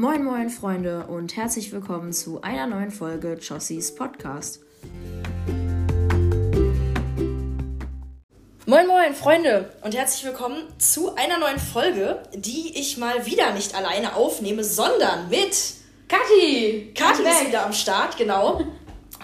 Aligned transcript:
Moin 0.00 0.22
moin 0.22 0.48
Freunde 0.48 1.06
und 1.08 1.34
herzlich 1.34 1.72
willkommen 1.72 2.12
zu 2.12 2.40
einer 2.40 2.68
neuen 2.68 2.92
Folge 2.92 3.32
Jossies 3.32 3.96
Podcast. 3.96 4.60
Moin 8.64 8.86
moin 8.86 9.12
Freunde 9.12 9.72
und 9.82 9.96
herzlich 9.96 10.24
willkommen 10.24 10.68
zu 10.78 11.16
einer 11.16 11.40
neuen 11.40 11.58
Folge, 11.58 12.22
die 12.32 12.78
ich 12.78 12.96
mal 12.96 13.26
wieder 13.26 13.52
nicht 13.54 13.74
alleine 13.74 14.14
aufnehme, 14.14 14.62
sondern 14.62 15.28
mit 15.30 15.56
Kathi! 16.06 16.92
Kathi 16.94 17.22
ist 17.24 17.48
wieder 17.48 17.66
am 17.66 17.72
Start, 17.72 18.16
genau. 18.16 18.60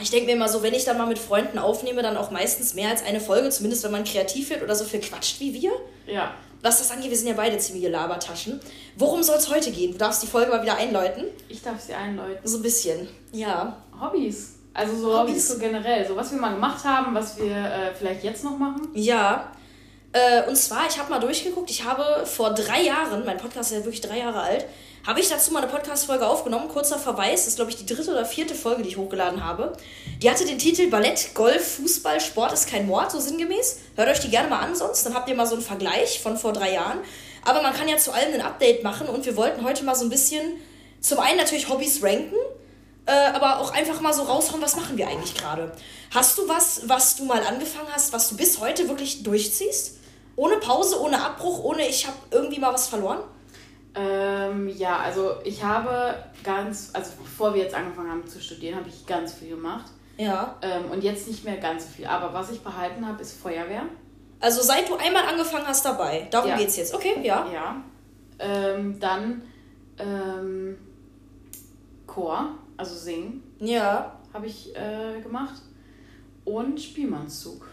Ich 0.01 0.11
denke 0.11 0.27
mir 0.27 0.33
immer 0.33 0.49
so, 0.49 0.65
wenn 0.65 0.75
ich 0.75 0.85
dann 0.85 0.99
mal 0.99 1.07
mit 1.07 1.21
Freunden 1.21 1.59
aufnehme, 1.59 2.03
dann 2.03 2.17
auch 2.17 2.33
meistens 2.33 2.75
mehr 2.75 2.89
als 2.91 3.05
eine 3.05 3.21
Folge, 3.21 3.49
zumindest 3.51 3.85
wenn 3.85 3.93
man 3.93 4.03
kreativ 4.03 4.51
wird 4.51 4.65
oder 4.65 4.75
so 4.75 4.85
viel 4.85 4.99
quatscht 4.99 5.39
wie 5.39 5.55
wir. 5.55 5.71
Ja. 6.09 6.35
Was 6.65 6.79
das 6.79 6.91
angeht, 6.91 7.11
wir 7.11 7.17
sind 7.19 7.29
ja 7.29 7.35
beide 7.35 7.59
ziemliche 7.59 7.91
Labertaschen. 7.91 8.59
Worum 8.97 9.23
soll 9.23 9.37
es 9.37 9.51
heute 9.51 9.71
gehen? 9.71 9.93
Du 9.93 9.99
darfst 9.99 10.23
die 10.23 10.27
Folge 10.27 10.51
mal 10.51 10.63
wieder 10.63 10.79
einläuten. 10.79 11.27
Ich 11.47 11.61
darf 11.61 11.79
sie 11.79 11.93
einläuten. 11.93 12.39
So 12.43 12.57
ein 12.57 12.63
bisschen, 12.63 13.07
ja. 13.33 13.77
Hobbys. 14.01 14.55
Also 14.73 14.97
so 14.97 15.09
Hobbys, 15.09 15.33
Hobbys 15.33 15.49
so 15.49 15.59
generell. 15.59 16.09
So 16.09 16.17
was 16.17 16.33
wir 16.33 16.41
mal 16.41 16.55
gemacht 16.55 16.83
haben, 16.83 17.15
was 17.15 17.37
wir 17.37 17.55
äh, 17.55 17.95
vielleicht 17.95 18.25
jetzt 18.25 18.45
noch 18.45 18.57
machen. 18.57 18.89
Ja. 18.95 19.53
Äh, 20.13 20.49
und 20.49 20.57
zwar, 20.57 20.89
ich 20.89 20.99
habe 20.99 21.11
mal 21.11 21.21
durchgeguckt, 21.21 21.69
ich 21.71 21.85
habe 21.85 22.25
vor 22.25 22.55
drei 22.55 22.81
Jahren, 22.81 23.27
mein 23.27 23.37
Podcast 23.37 23.71
ist 23.71 23.79
ja 23.81 23.85
wirklich 23.85 24.01
drei 24.01 24.21
Jahre 24.21 24.41
alt, 24.41 24.65
habe 25.07 25.21
ich 25.21 25.29
dazu 25.29 25.53
mal 25.53 25.63
eine 25.63 25.71
Podcast-Folge 25.71 26.27
aufgenommen. 26.27 26.69
Kurzer 26.69 26.99
Verweis, 26.99 27.41
das 27.41 27.49
ist, 27.49 27.57
glaube 27.57 27.71
ich, 27.71 27.77
die 27.77 27.85
dritte 27.85 28.11
oder 28.11 28.25
vierte 28.25 28.55
Folge, 28.55 28.83
die 28.83 28.89
ich 28.89 28.97
hochgeladen 28.97 29.45
habe. 29.45 29.75
Die 30.23 30.31
hatte 30.31 30.47
den 30.47 30.59
Titel 30.59 30.89
Ballett, 30.89 31.35
Golf, 31.35 31.77
Fußball, 31.77 32.21
Sport 32.21 32.53
ist 32.53 32.69
kein 32.69 32.87
Mord, 32.87 33.11
so 33.11 33.21
sinngemäß. 33.21 33.81
Hört 33.97 34.09
euch 34.09 34.21
die 34.21 34.31
gerne 34.31 34.49
mal 34.49 34.61
an, 34.61 34.75
sonst, 34.75 35.05
dann 35.05 35.15
habt 35.15 35.29
ihr 35.29 35.35
mal 35.35 35.47
so 35.47 35.55
einen 35.55 35.65
Vergleich 35.65 36.21
von 36.21 36.39
vor 36.39 36.55
drei 36.55 36.73
Jahren. 36.73 36.99
Aber 37.45 37.61
man 37.61 37.75
kann 37.75 37.87
ja 37.87 37.99
zu 37.99 38.13
allem 38.13 38.33
ein 38.33 38.41
Update 38.41 38.83
machen 38.83 39.07
und 39.07 39.27
wir 39.27 39.37
wollten 39.37 39.63
heute 39.63 39.85
mal 39.85 39.95
so 39.95 40.05
ein 40.05 40.11
bisschen 40.11 40.55
zum 41.01 41.19
einen 41.19 41.37
natürlich 41.37 41.69
Hobbys 41.69 42.03
ranken, 42.03 42.37
äh, 43.05 43.13
aber 43.13 43.61
auch 43.61 43.75
einfach 43.75 44.01
mal 44.01 44.15
so 44.15 44.23
raushauen, 44.23 44.63
was 44.63 44.77
machen 44.77 44.97
wir 44.97 45.07
eigentlich 45.07 45.35
gerade. 45.35 45.71
Hast 46.15 46.39
du 46.39 46.49
was, 46.49 46.89
was 46.89 47.17
du 47.17 47.27
mal 47.27 47.43
angefangen 47.43 47.89
hast, 47.93 48.15
was 48.15 48.31
du 48.31 48.39
bis 48.39 48.59
heute 48.59 48.89
wirklich 48.89 49.23
durchziehst? 49.23 49.99
Ohne 50.37 50.57
Pause, 50.57 50.99
ohne 50.99 51.23
Abbruch, 51.23 51.63
ohne 51.63 51.87
ich 51.87 52.07
habe 52.07 52.17
irgendwie 52.31 52.59
mal 52.59 52.73
was 52.73 52.89
verloren? 52.89 53.19
Ähm, 53.95 54.69
ja, 54.69 54.99
also 54.99 55.37
ich 55.45 55.63
habe 55.63 56.17
ganz, 56.43 56.91
also 56.93 57.13
bevor 57.23 57.55
wir 57.55 57.63
jetzt 57.63 57.75
angefangen 57.75 58.11
haben 58.11 58.27
zu 58.27 58.41
studieren, 58.41 58.77
habe 58.77 58.89
ich 58.89 59.07
ganz 59.07 59.35
viel 59.35 59.51
gemacht. 59.51 59.91
Ja. 60.17 60.57
Ähm, 60.63 60.91
und 60.91 61.03
jetzt 61.03 61.29
nicht 61.29 61.45
mehr 61.45 61.57
ganz 61.59 61.85
so 61.85 61.91
viel. 61.91 62.07
Aber 62.07 62.33
was 62.33 62.51
ich 62.51 62.61
behalten 62.61 63.07
habe, 63.07 63.23
ist 63.23 63.41
Feuerwehr. 63.41 63.83
Also 64.41 64.63
seit 64.63 64.89
du 64.89 64.97
einmal 64.97 65.25
angefangen 65.27 65.67
hast 65.67 65.85
dabei. 65.85 66.29
Darum 66.31 66.51
ja. 66.51 66.57
geht's 66.57 66.77
jetzt. 66.77 66.95
Okay, 66.95 67.15
ja. 67.23 67.47
Ja. 67.53 67.77
Ähm, 68.39 68.99
dann 69.01 69.43
ähm, 69.99 70.77
Chor, 72.07 72.51
also 72.77 72.95
singen. 72.95 73.43
Ja. 73.61 74.19
Habe 74.33 74.47
ich 74.47 74.75
äh, 74.77 75.21
gemacht. 75.21 75.63
Und 76.45 76.81
Spielmannszug. 76.81 77.67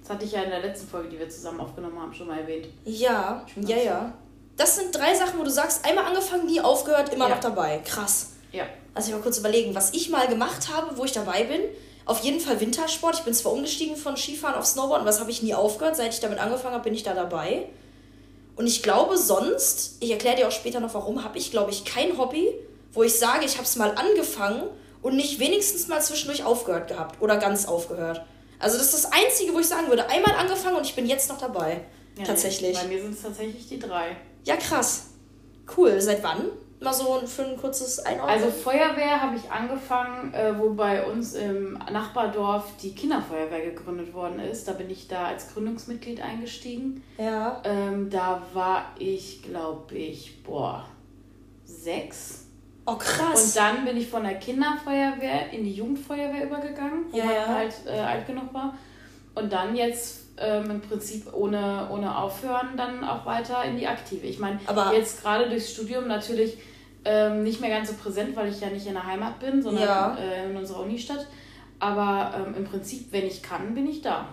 Das 0.00 0.10
hatte 0.10 0.24
ich 0.24 0.32
ja 0.32 0.42
in 0.42 0.50
der 0.50 0.60
letzten 0.60 0.88
Folge, 0.88 1.08
die 1.08 1.18
wir 1.18 1.28
zusammen 1.28 1.60
aufgenommen 1.60 1.98
haben, 1.98 2.12
schon 2.12 2.26
mal 2.26 2.38
erwähnt. 2.38 2.68
Ja, 2.84 3.44
ja, 3.56 3.76
ja. 3.76 4.14
Das 4.56 4.76
sind 4.76 4.94
drei 4.94 5.14
Sachen, 5.14 5.38
wo 5.38 5.44
du 5.44 5.50
sagst, 5.50 5.84
einmal 5.84 6.04
angefangen, 6.04 6.46
nie 6.46 6.60
aufgehört, 6.60 7.12
immer 7.12 7.28
ja. 7.28 7.34
noch 7.34 7.40
dabei. 7.40 7.80
Krass. 7.84 8.32
Ja. 8.52 8.64
Also 8.94 9.08
ich 9.08 9.14
mal 9.14 9.22
kurz 9.22 9.38
überlegen, 9.38 9.74
was 9.74 9.94
ich 9.94 10.10
mal 10.10 10.26
gemacht 10.28 10.68
habe, 10.72 10.96
wo 10.96 11.04
ich 11.04 11.12
dabei 11.12 11.44
bin. 11.44 11.60
Auf 12.04 12.22
jeden 12.24 12.40
Fall 12.40 12.60
Wintersport. 12.60 13.16
Ich 13.16 13.22
bin 13.22 13.32
zwar 13.32 13.52
umgestiegen 13.52 13.96
von 13.96 14.16
Skifahren 14.16 14.56
auf 14.56 14.66
Snowboard, 14.66 15.00
aber 15.00 15.10
das 15.10 15.20
habe 15.20 15.30
ich 15.30 15.42
nie 15.42 15.54
aufgehört. 15.54 15.96
Seit 15.96 16.12
ich 16.12 16.20
damit 16.20 16.38
angefangen 16.38 16.74
habe, 16.74 16.84
bin 16.84 16.94
ich 16.94 17.02
da 17.02 17.14
dabei. 17.14 17.68
Und 18.56 18.66
ich 18.66 18.82
glaube 18.82 19.16
sonst, 19.16 19.96
ich 20.00 20.10
erkläre 20.10 20.36
dir 20.36 20.48
auch 20.48 20.52
später 20.52 20.80
noch 20.80 20.92
warum, 20.94 21.24
habe 21.24 21.38
ich, 21.38 21.50
glaube 21.50 21.70
ich, 21.70 21.84
kein 21.84 22.18
Hobby, 22.18 22.48
wo 22.92 23.02
ich 23.02 23.18
sage, 23.18 23.46
ich 23.46 23.54
habe 23.54 23.64
es 23.64 23.76
mal 23.76 23.94
angefangen 23.94 24.64
und 25.00 25.16
nicht 25.16 25.38
wenigstens 25.38 25.88
mal 25.88 26.02
zwischendurch 26.02 26.44
aufgehört 26.44 26.88
gehabt 26.88 27.22
oder 27.22 27.38
ganz 27.38 27.66
aufgehört. 27.66 28.22
Also 28.58 28.76
das 28.76 28.92
ist 28.92 29.04
das 29.04 29.12
Einzige, 29.12 29.54
wo 29.54 29.58
ich 29.58 29.66
sagen 29.66 29.88
würde, 29.88 30.08
einmal 30.08 30.34
angefangen 30.36 30.76
und 30.76 30.86
ich 30.86 30.94
bin 30.94 31.06
jetzt 31.06 31.28
noch 31.28 31.38
dabei. 31.38 31.80
Ja, 32.18 32.24
tatsächlich. 32.24 32.78
Bei 32.78 32.86
mir 32.86 33.00
sind 33.00 33.14
es 33.14 33.22
tatsächlich 33.22 33.66
die 33.68 33.78
drei. 33.78 34.16
Ja, 34.44 34.56
krass. 34.56 35.10
Cool. 35.76 36.00
Seit 36.00 36.22
wann? 36.22 36.46
Mal 36.80 36.92
so 36.92 37.20
für 37.26 37.44
ein 37.44 37.56
kurzes 37.56 38.00
Einordnen. 38.00 38.28
Also 38.28 38.50
Feuerwehr 38.50 39.20
habe 39.20 39.36
ich 39.36 39.48
angefangen, 39.48 40.34
äh, 40.34 40.58
wo 40.58 40.70
bei 40.70 41.04
uns 41.04 41.34
im 41.34 41.74
Nachbardorf 41.74 42.76
die 42.82 42.92
Kinderfeuerwehr 42.92 43.70
gegründet 43.70 44.12
worden 44.12 44.40
ist. 44.40 44.66
Da 44.66 44.72
bin 44.72 44.90
ich 44.90 45.06
da 45.06 45.26
als 45.26 45.52
Gründungsmitglied 45.52 46.20
eingestiegen. 46.20 47.04
Ja. 47.18 47.62
Ähm, 47.64 48.10
da 48.10 48.42
war 48.52 48.86
ich, 48.98 49.42
glaube 49.42 49.94
ich, 49.96 50.42
boah, 50.42 50.88
sechs. 51.64 52.46
Oh, 52.84 52.96
krass. 52.96 53.44
Und 53.44 53.56
dann 53.56 53.84
bin 53.84 53.96
ich 53.96 54.08
von 54.08 54.24
der 54.24 54.34
Kinderfeuerwehr 54.34 55.50
in 55.52 55.62
die 55.62 55.74
Jugendfeuerwehr 55.74 56.46
übergegangen, 56.46 57.04
wo 57.12 57.16
ja, 57.16 57.24
man 57.24 57.34
ja. 57.34 57.46
halt 57.46 57.74
äh, 57.86 57.90
alt 57.90 58.26
genug 58.26 58.52
war. 58.52 58.74
Und 59.36 59.52
dann 59.52 59.76
jetzt 59.76 60.21
ähm, 60.42 60.70
im 60.70 60.80
Prinzip 60.80 61.32
ohne, 61.32 61.88
ohne 61.90 62.18
Aufhören 62.18 62.76
dann 62.76 63.04
auch 63.04 63.24
weiter 63.24 63.64
in 63.64 63.76
die 63.76 63.86
Aktive. 63.86 64.26
Ich 64.26 64.38
meine, 64.38 64.60
jetzt 64.92 65.22
gerade 65.22 65.48
durchs 65.48 65.72
Studium 65.72 66.06
natürlich 66.06 66.58
ähm, 67.04 67.42
nicht 67.42 67.60
mehr 67.60 67.70
ganz 67.70 67.88
so 67.88 67.94
präsent, 67.94 68.36
weil 68.36 68.50
ich 68.50 68.60
ja 68.60 68.68
nicht 68.68 68.86
in 68.86 68.94
der 68.94 69.06
Heimat 69.06 69.40
bin, 69.40 69.62
sondern 69.62 69.84
ja. 69.84 70.16
äh, 70.16 70.50
in 70.50 70.56
unserer 70.56 70.80
Unistadt. 70.80 71.26
Aber 71.78 72.34
ähm, 72.36 72.54
im 72.56 72.64
Prinzip, 72.64 73.08
wenn 73.10 73.26
ich 73.26 73.42
kann, 73.42 73.74
bin 73.74 73.88
ich 73.88 74.02
da. 74.02 74.28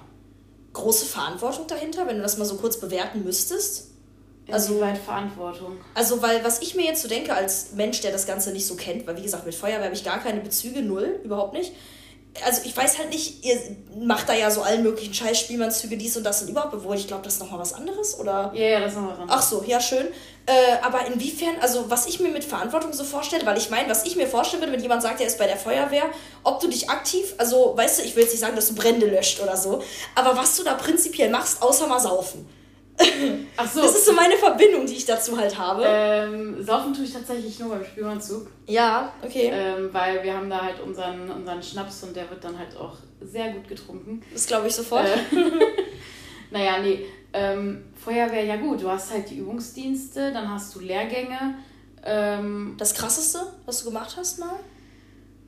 Große 0.74 1.06
Verantwortung 1.06 1.66
dahinter, 1.68 2.06
wenn 2.06 2.18
du 2.18 2.22
das 2.22 2.38
mal 2.38 2.46
so 2.46 2.58
kurz 2.58 2.80
bewerten 2.80 3.24
müsstest? 3.24 3.90
Also 4.52 4.80
weit 4.82 4.98
Verantwortung. 4.98 5.78
Also, 5.94 6.22
weil 6.22 6.44
was 6.44 6.62
ich 6.62 6.76
mir 6.76 6.86
jetzt 6.86 7.04
so 7.04 7.08
denke 7.08 7.34
als 7.34 7.74
Mensch, 7.74 8.02
der 8.02 8.12
das 8.12 8.26
Ganze 8.26 8.52
nicht 8.52 8.66
so 8.66 8.76
kennt, 8.76 9.06
weil 9.06 9.16
wie 9.18 9.22
gesagt, 9.22 9.46
mit 9.46 9.54
Feuerwehr 9.54 9.86
habe 9.86 9.94
ich 9.94 10.04
gar 10.04 10.20
keine 10.20 10.42
Bezüge, 10.42 10.82
null, 10.82 11.20
überhaupt 11.24 11.54
nicht 11.54 11.72
also 12.46 12.62
ich 12.64 12.76
weiß 12.76 12.98
halt 12.98 13.10
nicht, 13.10 13.44
ihr 13.46 13.60
macht 14.00 14.30
da 14.30 14.34
ja 14.34 14.52
so 14.52 14.62
allen 14.62 14.84
möglichen 14.84 15.14
Scheiß, 15.14 15.40
Spielmannszüge, 15.40 15.98
dies 15.98 16.16
und 16.18 16.24
das 16.24 16.42
und 16.42 16.50
überhaupt, 16.50 16.74
obwohl 16.74 16.96
ich 16.96 17.08
glaube, 17.08 17.24
das 17.24 17.34
ist 17.36 17.40
nochmal 17.40 17.60
was 17.60 17.74
anderes, 17.74 18.20
oder? 18.20 18.52
Ja, 18.54 18.68
ja, 18.68 18.80
das 18.80 18.92
ist 18.92 18.96
nochmal 18.96 19.14
was 19.14 19.20
anderes. 19.20 19.42
Ach 19.42 19.50
so, 19.50 19.64
ja, 19.66 19.80
schön. 19.80 20.08
Äh, 20.46 20.78
aber 20.82 21.06
inwiefern, 21.06 21.56
also 21.62 21.90
was 21.90 22.08
ich 22.08 22.20
mir 22.20 22.30
mit 22.30 22.44
Verantwortung 22.44 22.92
so 22.94 23.04
vorstelle, 23.04 23.46
weil 23.46 23.58
ich 23.58 23.70
meine, 23.70 23.90
was 23.90 24.06
ich 24.06 24.16
mir 24.16 24.28
vorstellen 24.28 24.62
würde, 24.62 24.74
wenn 24.74 24.82
jemand 24.82 25.02
sagt, 25.02 25.22
er 25.22 25.28
ist 25.28 25.38
bei 25.38 25.46
der 25.46 25.58
Feuerwehr, 25.58 26.06
ob 26.44 26.60
du 26.60 26.68
dich 26.68 26.90
aktiv, 26.90 27.36
also 27.38 27.74
weißt 27.78 28.00
du, 28.00 28.04
ich 28.04 28.16
will 28.16 28.24
jetzt 28.24 28.32
nicht 28.32 28.42
sagen, 28.42 28.56
dass 28.56 28.68
du 28.68 28.76
Brände 28.76 29.06
löscht 29.06 29.42
oder 29.42 29.56
so, 29.56 29.84
aber 30.16 30.36
was 30.36 30.56
du 30.58 30.64
da 30.64 30.74
prinzipiell 30.74 31.30
machst, 31.30 31.62
außer 31.62 31.88
mal 31.88 32.00
saufen. 32.00 32.48
Ach 33.58 33.70
so. 33.70 33.82
Das 33.82 33.96
ist 33.96 34.06
so 34.06 34.14
meine 34.14 34.36
Verbindung, 34.36 34.86
die 34.86 34.96
ich 34.96 35.06
dazu 35.06 35.38
halt 35.38 35.58
habe. 35.58 35.84
Ähm, 35.86 36.64
saufen 36.64 36.94
tue 36.94 37.06
ich 37.06 37.14
tatsächlich 37.14 37.60
nur 37.60 37.70
beim 37.70 37.86
Spielmannzug. 37.86 38.48
Ja, 38.68 39.14
okay. 39.24 39.50
Ähm, 39.54 39.90
weil 39.92 40.24
wir 40.24 40.34
haben 40.36 40.50
da 40.50 40.62
halt 40.62 40.80
unseren, 40.80 41.30
unseren 41.30 41.62
Schnaps 41.62 42.04
und 42.04 42.16
der 42.16 42.30
wird 42.30 42.44
dann 42.44 42.58
halt 42.58 42.76
auch 42.78 42.98
sehr 43.22 43.52
gut 43.52 43.68
getrunken. 43.68 44.22
Das 44.34 44.48
glaube 44.48 44.68
ich 44.68 44.76
sofort. 44.76 45.06
Äh, 45.06 45.18
naja, 46.52 46.80
nee. 46.82 47.06
Ähm, 47.32 47.86
Feuerwehr, 47.96 48.44
ja 48.44 48.56
gut, 48.56 48.82
du 48.82 48.90
hast 48.90 49.12
halt 49.12 49.30
die 49.30 49.38
Übungsdienste, 49.38 50.32
dann 50.32 50.50
hast 50.50 50.76
du 50.76 50.80
Lehrgänge. 50.80 51.56
Ähm, 52.04 52.76
das 52.78 52.94
krasseste, 52.94 53.40
was 53.66 53.84
du 53.84 53.90
gemacht 53.90 54.16
hast 54.18 54.40
mal? 54.40 54.60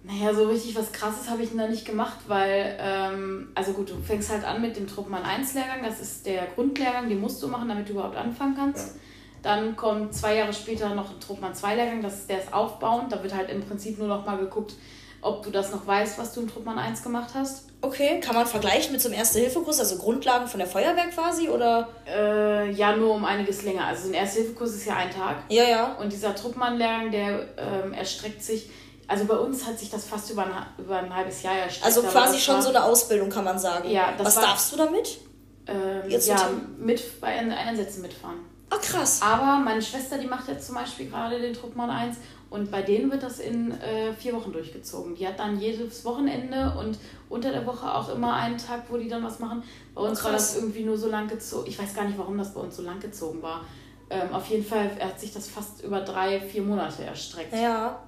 Naja, 0.03 0.33
so 0.33 0.47
richtig 0.47 0.75
was 0.75 0.91
krasses 0.91 1.29
habe 1.29 1.43
ich 1.43 1.55
da 1.55 1.67
nicht 1.67 1.85
gemacht, 1.85 2.17
weil, 2.27 2.75
ähm, 2.79 3.49
also 3.53 3.73
gut, 3.73 3.91
du 3.91 4.01
fängst 4.01 4.31
halt 4.31 4.43
an 4.43 4.61
mit 4.61 4.75
dem 4.75 4.87
Truppmann 4.87 5.23
1 5.23 5.53
Lehrgang, 5.53 5.83
das 5.83 5.99
ist 5.99 6.25
der 6.25 6.47
Grundlehrgang, 6.47 7.07
den 7.07 7.21
musst 7.21 7.41
du 7.43 7.47
machen, 7.47 7.69
damit 7.69 7.87
du 7.87 7.93
überhaupt 7.93 8.17
anfangen 8.17 8.55
kannst. 8.55 8.95
Ja. 8.95 9.01
Dann 9.43 9.75
kommt 9.75 10.13
zwei 10.15 10.37
Jahre 10.37 10.53
später 10.53 10.93
noch 10.95 11.11
ein 11.11 11.19
Truppmann 11.19 11.53
2 11.53 11.75
Lehrgang, 11.75 12.01
das 12.01 12.19
ist, 12.19 12.29
der 12.29 12.39
ist 12.39 12.51
aufbauend, 12.51 13.11
da 13.11 13.21
wird 13.21 13.35
halt 13.35 13.49
im 13.51 13.61
Prinzip 13.61 13.99
nur 13.99 14.07
noch 14.07 14.25
mal 14.25 14.37
geguckt, 14.37 14.73
ob 15.21 15.43
du 15.43 15.51
das 15.51 15.71
noch 15.71 15.85
weißt, 15.85 16.17
was 16.17 16.33
du 16.33 16.41
im 16.41 16.49
Truppmann 16.49 16.79
1 16.79 17.03
gemacht 17.03 17.29
hast. 17.35 17.67
Okay, 17.81 18.19
kann 18.19 18.35
man 18.35 18.47
vergleichen 18.47 18.91
mit 18.91 19.01
so 19.01 19.09
einem 19.09 19.19
Erste-Hilfe-Kurs, 19.19 19.79
also 19.79 19.97
Grundlagen 19.97 20.47
von 20.47 20.59
der 20.59 20.67
Feuerwehr 20.67 21.07
quasi, 21.13 21.47
oder? 21.47 21.89
Äh, 22.07 22.71
ja, 22.71 22.95
nur 22.95 23.13
um 23.13 23.25
einiges 23.25 23.63
länger. 23.63 23.85
Also 23.85 24.07
ein 24.07 24.15
Erste-Hilfe-Kurs 24.15 24.73
ist 24.75 24.85
ja 24.85 24.95
ein 24.95 25.11
Tag. 25.11 25.37
Ja, 25.49 25.63
ja. 25.63 25.93
Und 25.93 26.11
dieser 26.11 26.35
Truppmann-Lehrgang, 26.35 27.11
der 27.11 27.47
ähm, 27.57 27.93
erstreckt 27.93 28.43
sich 28.43 28.69
also 29.07 29.25
bei 29.25 29.35
uns 29.35 29.65
hat 29.65 29.77
sich 29.77 29.89
das 29.89 30.05
fast 30.05 30.29
über 30.29 30.45
ein, 30.45 30.51
über 30.77 30.97
ein 30.97 31.13
halbes 31.13 31.43
Jahr 31.43 31.55
erstreckt. 31.55 31.85
Also 31.85 32.01
quasi 32.03 32.39
schon 32.39 32.55
war, 32.55 32.61
so 32.61 32.69
eine 32.69 32.83
Ausbildung, 32.83 33.29
kann 33.29 33.43
man 33.43 33.59
sagen. 33.59 33.89
Ja, 33.89 34.13
Was 34.17 34.37
war, 34.37 34.43
darfst 34.43 34.71
du 34.71 34.77
damit? 34.77 35.19
Ähm, 35.67 36.09
Jetzt 36.09 36.27
ja, 36.27 36.49
mit 36.77 37.19
bei 37.19 37.37
Einsätzen 37.37 38.01
mitfahren. 38.01 38.39
Ach 38.69 38.81
krass. 38.81 39.19
Aber 39.21 39.59
meine 39.59 39.81
Schwester, 39.81 40.17
die 40.17 40.27
macht 40.27 40.47
jetzt 40.47 40.65
zum 40.65 40.75
Beispiel 40.75 41.09
gerade 41.09 41.39
den 41.39 41.53
Truppmann 41.53 41.89
1 41.89 42.17
und 42.49 42.71
bei 42.71 42.81
denen 42.81 43.11
wird 43.11 43.21
das 43.23 43.39
in 43.39 43.71
äh, 43.79 44.13
vier 44.13 44.33
Wochen 44.33 44.53
durchgezogen. 44.53 45.15
Die 45.15 45.27
hat 45.27 45.39
dann 45.39 45.59
jedes 45.59 46.03
Wochenende 46.05 46.73
und 46.79 46.97
unter 47.29 47.51
der 47.51 47.65
Woche 47.65 47.93
auch 47.93 48.13
immer 48.13 48.33
einen 48.33 48.57
Tag, 48.57 48.83
wo 48.89 48.97
die 48.97 49.09
dann 49.09 49.23
was 49.23 49.39
machen. 49.39 49.63
Bei 49.93 50.01
uns 50.01 50.21
oh, 50.21 50.25
war 50.25 50.31
das 50.31 50.55
irgendwie 50.55 50.83
nur 50.83 50.97
so 50.97 51.09
lang 51.09 51.27
gezogen. 51.27 51.67
Ich 51.67 51.77
weiß 51.77 51.93
gar 51.93 52.05
nicht, 52.05 52.17
warum 52.17 52.37
das 52.37 52.53
bei 52.53 52.61
uns 52.61 52.75
so 52.75 52.81
lang 52.81 52.99
gezogen 52.99 53.41
war. 53.41 53.65
Ähm, 54.09 54.33
auf 54.33 54.47
jeden 54.47 54.65
Fall 54.65 54.91
hat 54.99 55.19
sich 55.19 55.33
das 55.33 55.47
fast 55.47 55.83
über 55.83 56.01
drei, 56.01 56.39
vier 56.41 56.61
Monate 56.61 57.03
erstreckt. 57.03 57.53
Ja. 57.53 58.01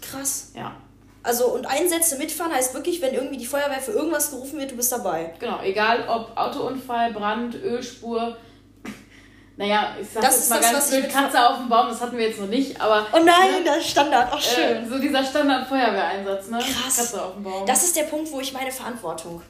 Krass. 0.00 0.52
Ja. 0.54 0.74
Also 1.22 1.48
und 1.48 1.66
Einsätze 1.66 2.16
mitfahren 2.16 2.52
heißt 2.52 2.72
wirklich, 2.74 3.02
wenn 3.02 3.14
irgendwie 3.14 3.36
die 3.36 3.46
Feuerwehr 3.46 3.80
für 3.80 3.92
irgendwas 3.92 4.30
gerufen 4.30 4.58
wird, 4.58 4.70
du 4.70 4.76
bist 4.76 4.90
dabei. 4.90 5.34
Genau, 5.38 5.60
egal 5.62 6.08
ob 6.08 6.36
Autounfall, 6.36 7.12
Brand, 7.12 7.54
Ölspur, 7.56 8.36
naja, 9.60 9.94
ich 10.00 10.08
sag 10.08 10.22
das 10.22 10.36
jetzt 10.36 10.48
mal 10.48 10.60
das, 10.60 10.72
ganz 10.72 10.90
blöd, 10.90 11.10
Katze 11.10 11.46
auf 11.46 11.58
dem 11.58 11.68
Baum, 11.68 11.88
das 11.88 12.00
hatten 12.00 12.16
wir 12.16 12.28
jetzt 12.28 12.40
noch 12.40 12.46
nicht, 12.46 12.80
aber... 12.80 13.06
Oh 13.12 13.18
nein, 13.18 13.62
ne, 13.62 13.64
das 13.66 13.86
Standard, 13.86 14.32
auch 14.32 14.40
schön. 14.40 14.86
Äh, 14.86 14.88
so 14.88 14.98
dieser 14.98 15.22
Standard-Feuerwehreinsatz, 15.22 16.48
ne? 16.48 16.60
Krass. 16.60 16.96
Katze 16.96 17.22
auf 17.22 17.34
dem 17.34 17.42
Baum. 17.42 17.66
Das 17.66 17.84
ist 17.84 17.94
der 17.94 18.04
Punkt, 18.04 18.32
wo 18.32 18.40
ich 18.40 18.54
meine 18.54 18.72
Verantwortung, 18.72 19.42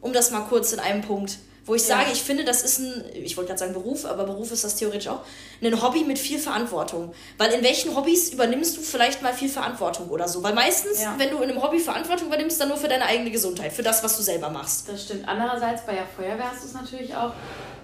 um 0.00 0.14
das 0.14 0.30
mal 0.30 0.40
kurz 0.48 0.72
in 0.72 0.80
einem 0.80 1.02
Punkt 1.02 1.36
wo 1.68 1.74
ich 1.74 1.82
ja. 1.86 1.98
sage, 1.98 2.10
ich 2.12 2.22
finde, 2.22 2.44
das 2.44 2.62
ist 2.62 2.78
ein, 2.78 3.04
ich 3.14 3.36
wollte 3.36 3.48
gerade 3.48 3.58
sagen 3.58 3.72
Beruf, 3.74 4.04
aber 4.04 4.24
Beruf 4.24 4.50
ist 4.50 4.64
das 4.64 4.76
theoretisch 4.76 5.08
auch, 5.08 5.20
ein 5.62 5.82
Hobby 5.82 6.04
mit 6.04 6.18
viel 6.18 6.38
Verantwortung. 6.38 7.12
Weil 7.36 7.52
in 7.52 7.62
welchen 7.62 7.94
Hobbys 7.94 8.32
übernimmst 8.32 8.76
du 8.76 8.80
vielleicht 8.80 9.22
mal 9.22 9.34
viel 9.34 9.48
Verantwortung 9.48 10.08
oder 10.08 10.26
so? 10.26 10.42
Weil 10.42 10.54
meistens, 10.54 11.02
ja. 11.02 11.14
wenn 11.18 11.30
du 11.30 11.36
in 11.36 11.50
einem 11.50 11.62
Hobby 11.62 11.78
Verantwortung 11.78 12.28
übernimmst, 12.28 12.60
dann 12.60 12.68
nur 12.68 12.78
für 12.78 12.88
deine 12.88 13.04
eigene 13.04 13.30
Gesundheit, 13.30 13.72
für 13.72 13.82
das, 13.82 14.02
was 14.02 14.16
du 14.16 14.22
selber 14.22 14.48
machst. 14.48 14.88
Das 14.88 15.04
stimmt. 15.04 15.28
Andererseits, 15.28 15.84
bei 15.84 15.92
der 15.92 16.06
Feuerwehr 16.06 16.50
hast 16.50 16.62
du 16.62 16.68
es 16.68 16.74
natürlich 16.74 17.14
auch. 17.14 17.32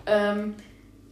Ähm, 0.06 0.54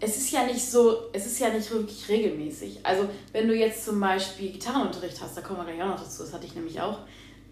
es 0.01 0.17
ist 0.17 0.33
ja 0.33 0.45
nicht 0.45 0.69
so, 0.69 1.11
es 1.13 1.27
ist 1.27 1.39
ja 1.39 1.51
nicht 1.51 1.71
wirklich 1.71 2.09
regelmäßig. 2.09 2.81
Also, 2.83 3.09
wenn 3.31 3.47
du 3.47 3.55
jetzt 3.55 3.85
zum 3.85 4.01
Beispiel 4.01 4.51
Gitarrenunterricht 4.51 5.21
hast, 5.21 5.37
da 5.37 5.43
kommen 5.43 5.59
wir 5.59 5.73
gleich 5.73 5.83
auch 5.83 5.97
noch 5.97 6.03
dazu, 6.03 6.23
das 6.25 6.33
hatte 6.33 6.47
ich 6.47 6.55
nämlich 6.55 6.81
auch. 6.81 6.99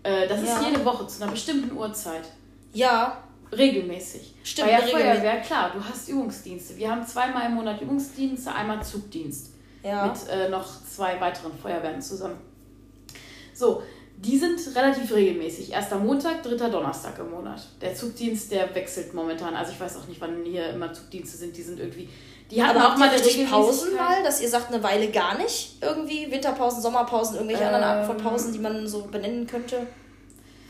Äh, 0.02 0.26
das 0.26 0.42
ja. 0.42 0.58
ist 0.58 0.66
jede 0.66 0.84
Woche 0.84 1.06
zu 1.06 1.22
einer 1.22 1.30
bestimmten 1.30 1.76
Uhrzeit. 1.76 2.24
Ja, 2.72 3.22
regelmäßig. 3.52 4.34
Stimmt, 4.42 4.68
Bei 4.68 4.76
der 4.76 4.88
Feuerwehr, 4.88 5.40
klar, 5.40 5.72
du 5.74 5.84
hast 5.84 6.08
Übungsdienste. 6.08 6.76
Wir 6.76 6.90
haben 6.90 7.06
zweimal 7.06 7.46
im 7.46 7.54
Monat 7.54 7.80
Übungsdienste, 7.80 8.52
einmal 8.52 8.82
Zugdienst. 8.82 9.50
Ja. 9.82 10.06
Mit 10.06 10.28
äh, 10.28 10.48
noch 10.48 10.66
zwei 10.84 11.20
weiteren 11.20 11.52
Feuerwehren 11.56 12.00
zusammen. 12.00 12.38
So, 13.54 13.82
die 14.16 14.36
sind 14.36 14.58
relativ 14.76 15.14
regelmäßig. 15.14 15.72
Erster 15.72 15.98
Montag, 15.98 16.42
dritter 16.42 16.68
Donnerstag 16.68 17.18
im 17.18 17.30
Monat. 17.30 17.62
Der 17.80 17.94
Zugdienst, 17.94 18.52
der 18.52 18.74
wechselt 18.74 19.14
momentan. 19.14 19.54
Also 19.54 19.72
ich 19.72 19.80
weiß 19.80 19.96
auch 19.96 20.06
nicht, 20.06 20.20
wann 20.20 20.44
hier 20.44 20.68
immer 20.70 20.92
Zugdienste 20.92 21.38
sind. 21.38 21.56
Die 21.56 21.62
sind 21.62 21.80
irgendwie. 21.80 22.08
Die 22.50 22.60
Aber 22.60 22.92
auch 22.92 22.98
mal 22.98 23.08
eine 23.08 23.46
Pausen 23.46 23.94
mal, 23.94 24.22
dass 24.22 24.42
ihr 24.42 24.48
sagt 24.48 24.74
eine 24.74 24.82
Weile 24.82 25.10
gar 25.10 25.38
nicht 25.38 25.76
irgendwie 25.80 26.30
Winterpausen, 26.30 26.82
Sommerpausen, 26.82 27.36
irgendwelche 27.36 27.62
ähm, 27.62 27.68
anderen 27.68 27.84
Arten 27.84 28.06
von 28.06 28.16
Pausen, 28.16 28.52
die 28.52 28.58
man 28.58 28.86
so 28.86 29.04
benennen 29.04 29.46
könnte. 29.46 29.86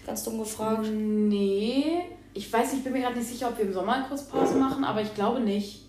Ganz 0.06 0.22
dumm 0.22 0.38
gefragt. 0.38 0.86
Nee, 0.92 2.02
ich 2.34 2.52
weiß 2.52 2.72
nicht, 2.72 2.78
ich 2.78 2.84
bin 2.84 2.92
mir 2.92 3.02
gerade 3.02 3.18
nicht 3.18 3.28
sicher, 3.28 3.48
ob 3.48 3.58
wir 3.58 3.64
im 3.64 3.72
Sommer 3.72 3.94
eine 3.94 4.04
Kurzpause 4.04 4.54
machen, 4.54 4.84
aber 4.84 5.02
ich 5.02 5.14
glaube 5.14 5.40
nicht. 5.40 5.82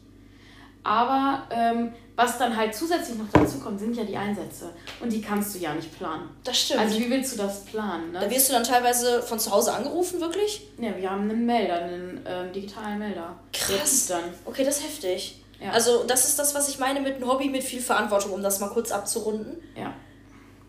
Aber 0.84 1.44
ähm, 1.52 1.92
was 2.16 2.40
dann 2.40 2.58
halt 2.58 2.74
zusätzlich 2.74 3.16
noch 3.18 3.28
dazu 3.32 3.60
kommt, 3.60 3.80
sind 3.80 3.96
ja 3.96 4.04
die 4.04 4.18
Einsätze. 4.18 4.72
Und 5.00 5.14
die 5.14 5.22
kannst 5.22 5.54
du 5.54 5.60
ja 5.60 5.76
nicht 5.76 5.96
planen. 5.96 6.30
Das 6.44 6.60
stimmt. 6.60 6.80
Also 6.80 7.00
wie 7.00 7.10
willst 7.10 7.34
du 7.34 7.38
das 7.38 7.66
planen? 7.66 8.12
Ne? 8.12 8.20
Da 8.20 8.30
wirst 8.32 8.50
du 8.50 8.54
dann 8.54 8.64
teilweise 8.64 9.22
von 9.22 9.38
zu 9.40 9.52
Hause 9.52 9.74
angerufen, 9.74 10.20
wirklich? 10.20 10.68
Ja, 10.80 10.98
wir 10.98 11.12
haben 11.12 11.30
einen 11.30 11.46
Melder, 11.46 11.84
einen 11.84 12.22
ähm, 12.26 12.52
digitalen 12.52 12.98
Melder. 12.98 13.36
Krass. 13.54 14.08
Dann. 14.08 14.24
Okay, 14.46 14.64
das 14.64 14.78
ist 14.78 14.86
heftig. 14.86 15.44
Ja. 15.60 15.70
Also 15.70 16.04
das 16.06 16.28
ist 16.28 16.40
das, 16.40 16.56
was 16.56 16.68
ich 16.70 16.80
meine 16.80 17.00
mit 17.02 17.18
einem 17.18 17.28
Hobby 17.28 17.48
mit 17.48 17.64
viel 17.64 17.82
Verantwortung, 17.82 18.32
um 18.32 18.42
das 18.42 18.60
mal 18.60 18.70
kurz 18.70 18.92
abzurunden. 18.92 19.58
Ja. 19.76 19.94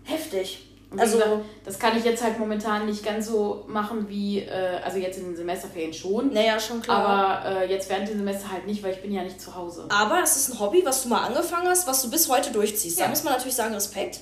Heftig 0.05 0.72
also 0.99 1.19
gesagt, 1.19 1.33
das 1.65 1.79
kann 1.79 1.97
ich 1.97 2.05
jetzt 2.05 2.23
halt 2.23 2.39
momentan 2.39 2.87
nicht 2.87 3.05
ganz 3.05 3.27
so 3.27 3.65
machen 3.67 4.09
wie, 4.09 4.41
äh, 4.41 4.81
also 4.85 4.99
jetzt 4.99 5.19
in 5.19 5.25
den 5.25 5.37
Semesterferien 5.37 5.93
schon. 5.93 6.33
Naja, 6.33 6.59
schon 6.59 6.83
klar. 6.83 7.45
Aber 7.45 7.61
äh, 7.61 7.71
jetzt 7.71 7.89
während 7.89 8.09
dem 8.09 8.19
Semester 8.19 8.51
halt 8.51 8.67
nicht, 8.67 8.83
weil 8.83 8.93
ich 8.93 9.03
bin 9.03 9.13
ja 9.13 9.23
nicht 9.23 9.41
zu 9.41 9.55
Hause. 9.55 9.87
Aber 9.89 10.21
es 10.23 10.37
ist 10.37 10.51
ein 10.51 10.61
Hobby, 10.61 10.83
was 10.85 11.03
du 11.03 11.09
mal 11.09 11.25
angefangen 11.27 11.69
hast, 11.69 11.87
was 11.87 12.03
du 12.03 12.11
bis 12.11 12.29
heute 12.29 12.51
durchziehst. 12.51 12.99
Ja. 12.99 13.07
Da 13.07 13.11
muss 13.11 13.23
man 13.25 13.33
natürlich 13.33 13.57
sagen, 13.57 13.75
Respekt. 13.75 14.21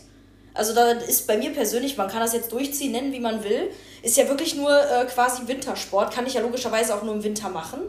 Also 0.52 0.74
da 0.74 0.90
ist 0.90 1.26
bei 1.26 1.36
mir 1.36 1.52
persönlich, 1.52 1.96
man 1.96 2.08
kann 2.08 2.20
das 2.20 2.32
jetzt 2.32 2.52
durchziehen, 2.52 2.92
nennen 2.92 3.12
wie 3.12 3.20
man 3.20 3.44
will, 3.44 3.70
ist 4.02 4.16
ja 4.16 4.28
wirklich 4.28 4.56
nur 4.56 4.70
äh, 4.70 5.04
quasi 5.06 5.46
Wintersport, 5.46 6.12
kann 6.12 6.26
ich 6.26 6.34
ja 6.34 6.40
logischerweise 6.40 6.94
auch 6.94 7.02
nur 7.02 7.14
im 7.14 7.22
Winter 7.22 7.48
machen. 7.48 7.80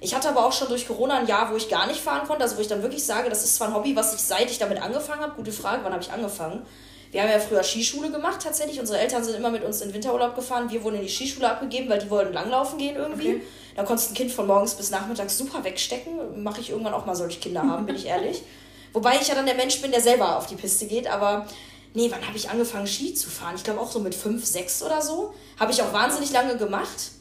Ich 0.00 0.14
hatte 0.14 0.28
aber 0.28 0.44
auch 0.44 0.52
schon 0.52 0.68
durch 0.68 0.86
Corona 0.86 1.18
ein 1.18 1.26
Jahr, 1.26 1.50
wo 1.50 1.56
ich 1.56 1.68
gar 1.68 1.86
nicht 1.86 2.00
fahren 2.00 2.26
konnte, 2.26 2.42
also 2.42 2.56
wo 2.56 2.60
ich 2.60 2.68
dann 2.68 2.82
wirklich 2.82 3.04
sage, 3.04 3.28
das 3.28 3.44
ist 3.44 3.56
zwar 3.56 3.68
ein 3.68 3.74
Hobby, 3.74 3.96
was 3.96 4.14
ich 4.14 4.20
seit 4.20 4.50
ich 4.50 4.58
damit 4.58 4.80
angefangen 4.80 5.22
habe, 5.22 5.34
gute 5.36 5.52
Frage, 5.52 5.84
wann 5.84 5.92
habe 5.92 6.02
ich 6.02 6.10
angefangen? 6.10 6.66
Wir 7.12 7.22
haben 7.22 7.30
ja 7.30 7.38
früher 7.38 7.62
Skischule 7.62 8.10
gemacht 8.10 8.40
tatsächlich. 8.42 8.80
Unsere 8.80 8.98
Eltern 8.98 9.24
sind 9.24 9.36
immer 9.36 9.50
mit 9.50 9.64
uns 9.64 9.80
in 9.80 9.94
Winterurlaub 9.94 10.34
gefahren. 10.34 10.70
Wir 10.70 10.82
wurden 10.82 10.96
in 10.96 11.02
die 11.02 11.08
Skischule 11.08 11.50
abgegeben, 11.50 11.88
weil 11.88 11.98
die 11.98 12.10
wollten 12.10 12.32
langlaufen 12.32 12.78
gehen 12.78 12.96
irgendwie. 12.96 13.36
Okay. 13.36 13.42
Da 13.76 13.84
konntest 13.84 14.08
du 14.08 14.12
ein 14.12 14.16
Kind 14.16 14.32
von 14.32 14.46
morgens 14.46 14.74
bis 14.74 14.90
nachmittags 14.90 15.38
super 15.38 15.62
wegstecken. 15.64 16.42
Mache 16.42 16.60
ich 16.60 16.70
irgendwann 16.70 16.94
auch 16.94 17.06
mal 17.06 17.14
solche 17.14 17.38
Kinder 17.40 17.62
haben, 17.62 17.86
bin 17.86 17.96
ich 17.96 18.06
ehrlich. 18.06 18.42
Wobei 18.92 19.16
ich 19.20 19.28
ja 19.28 19.34
dann 19.34 19.46
der 19.46 19.54
Mensch 19.54 19.80
bin, 19.82 19.90
der 19.90 20.00
selber 20.00 20.36
auf 20.36 20.46
die 20.46 20.56
Piste 20.56 20.86
geht. 20.86 21.06
Aber 21.06 21.46
nee, 21.94 22.10
wann 22.10 22.26
habe 22.26 22.36
ich 22.36 22.50
angefangen 22.50 22.86
Ski 22.86 23.14
zu 23.14 23.30
fahren? 23.30 23.54
Ich 23.56 23.64
glaube 23.64 23.80
auch 23.80 23.90
so 23.90 24.00
mit 24.00 24.14
5, 24.14 24.44
6 24.44 24.82
oder 24.82 25.02
so. 25.02 25.34
Habe 25.60 25.72
ich 25.72 25.82
auch 25.82 25.92
wahnsinnig 25.92 26.32
lange 26.32 26.56
gemacht. 26.56 27.12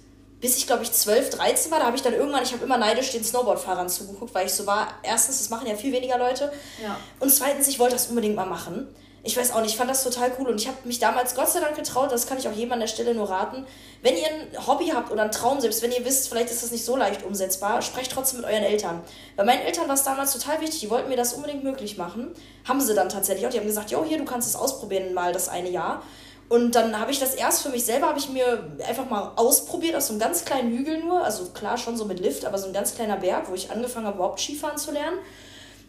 Bis 0.42 0.58
ich, 0.58 0.68
glaube 0.68 0.84
ich, 0.84 0.92
12, 0.92 1.32
13 1.32 1.72
war, 1.72 1.80
da 1.80 1.86
habe 1.86 1.96
ich 1.96 2.04
dann 2.04 2.14
irgendwann, 2.14 2.44
ich 2.44 2.52
habe 2.52 2.64
immer 2.66 2.78
neidisch 2.78 3.12
den 3.12 3.24
Snowboardfahrern 3.24 3.90
zugeguckt, 3.90 4.36
weil 4.36 4.46
ich 4.46 4.54
so 4.54 4.68
war, 4.68 4.90
erstens, 5.02 5.40
das 5.40 5.50
machen 5.50 5.68
ja 5.68 5.76
viel 5.76 5.94
weniger 5.94 6.18
Leute. 6.18 6.52
Ja. 6.84 7.00
Und 7.20 7.32
zweitens, 7.32 7.68
ich 7.68 7.80
wollte 7.80 7.94
das 7.94 8.08
unbedingt 8.08 8.36
mal 8.36 8.46
machen 8.46 8.88
ich 9.26 9.36
weiß 9.36 9.54
auch 9.54 9.62
nicht, 9.62 9.72
ich 9.72 9.78
fand 9.78 9.90
das 9.90 10.04
total 10.04 10.32
cool 10.38 10.48
und 10.48 10.62
ich 10.62 10.68
habe 10.68 10.78
mich 10.84 11.00
damals 11.00 11.34
Gott 11.34 11.50
sei 11.50 11.60
Dank 11.60 11.76
getraut, 11.76 12.12
das 12.12 12.28
kann 12.28 12.38
ich 12.38 12.48
auch 12.48 12.54
jedem 12.54 12.74
an 12.74 12.80
der 12.80 12.88
Stelle 12.88 13.16
nur 13.16 13.28
raten. 13.28 13.66
Wenn 14.04 14.16
ihr 14.16 14.28
ein 14.28 14.68
Hobby 14.68 14.90
habt 14.94 15.12
oder 15.12 15.24
einen 15.24 15.32
Traum, 15.32 15.60
selbst 15.60 15.82
wenn 15.82 15.92
ihr 15.92 16.06
wisst, 16.06 16.30
vielleicht 16.30 16.52
ist 16.52 16.62
das 16.62 16.72
nicht 16.72 16.86
so 16.86 16.96
leicht 16.96 17.24
umsetzbar, 17.24 17.82
sprecht 17.82 18.12
trotzdem 18.12 18.42
mit 18.42 18.50
euren 18.50 18.64
Eltern. 18.64 19.02
Bei 19.36 19.44
meinen 19.44 19.62
Eltern 19.62 19.88
war 19.88 19.96
es 19.96 20.04
damals 20.04 20.32
total 20.32 20.62
wichtig, 20.62 20.80
die 20.82 20.92
wollten 20.92 21.10
mir 21.10 21.18
das 21.18 21.34
unbedingt 21.34 21.64
möglich 21.64 21.98
machen. 21.98 22.34
Haben 22.68 22.80
sie 22.82 22.94
dann 22.94 23.10
tatsächlich 23.10 23.48
auch. 23.48 23.52
Die 23.52 23.58
haben 23.58 23.66
gesagt, 23.66 23.90
jo, 23.90 24.04
hier, 24.06 24.20
du 24.20 24.26
kannst 24.26 24.48
es 24.48 24.56
ausprobieren 24.56 25.16
mal 25.16 25.34
das 25.34 25.50
eine 25.50 25.72
Jahr. 25.72 26.04
Und 26.48 26.76
dann 26.76 27.00
habe 27.00 27.10
ich 27.10 27.20
das 27.20 27.34
erst 27.34 27.64
für 27.64 27.70
mich 27.70 27.84
selber, 27.84 28.08
habe 28.08 28.20
ich 28.20 28.30
mir 28.30 28.70
einfach 28.88 29.10
mal 29.10 29.32
ausprobiert, 29.36 29.96
auf 29.96 30.04
so 30.04 30.14
einem 30.14 30.20
ganz 30.20 30.46
kleinen 30.46 30.72
Hügel 30.78 31.00
nur. 31.00 31.24
Also 31.24 31.46
klar, 31.46 31.80
schon 31.80 31.98
so 31.98 32.06
mit 32.06 32.20
Lift, 32.20 32.46
aber 32.46 32.60
so 32.60 32.68
ein 32.68 32.74
ganz 32.74 32.94
kleiner 32.94 33.18
Berg, 33.18 33.50
wo 33.50 33.56
ich 33.56 33.72
angefangen 33.72 34.06
habe, 34.06 34.18
überhaupt 34.18 34.40
Skifahren 34.40 34.78
zu 34.78 34.92
lernen. 34.92 35.18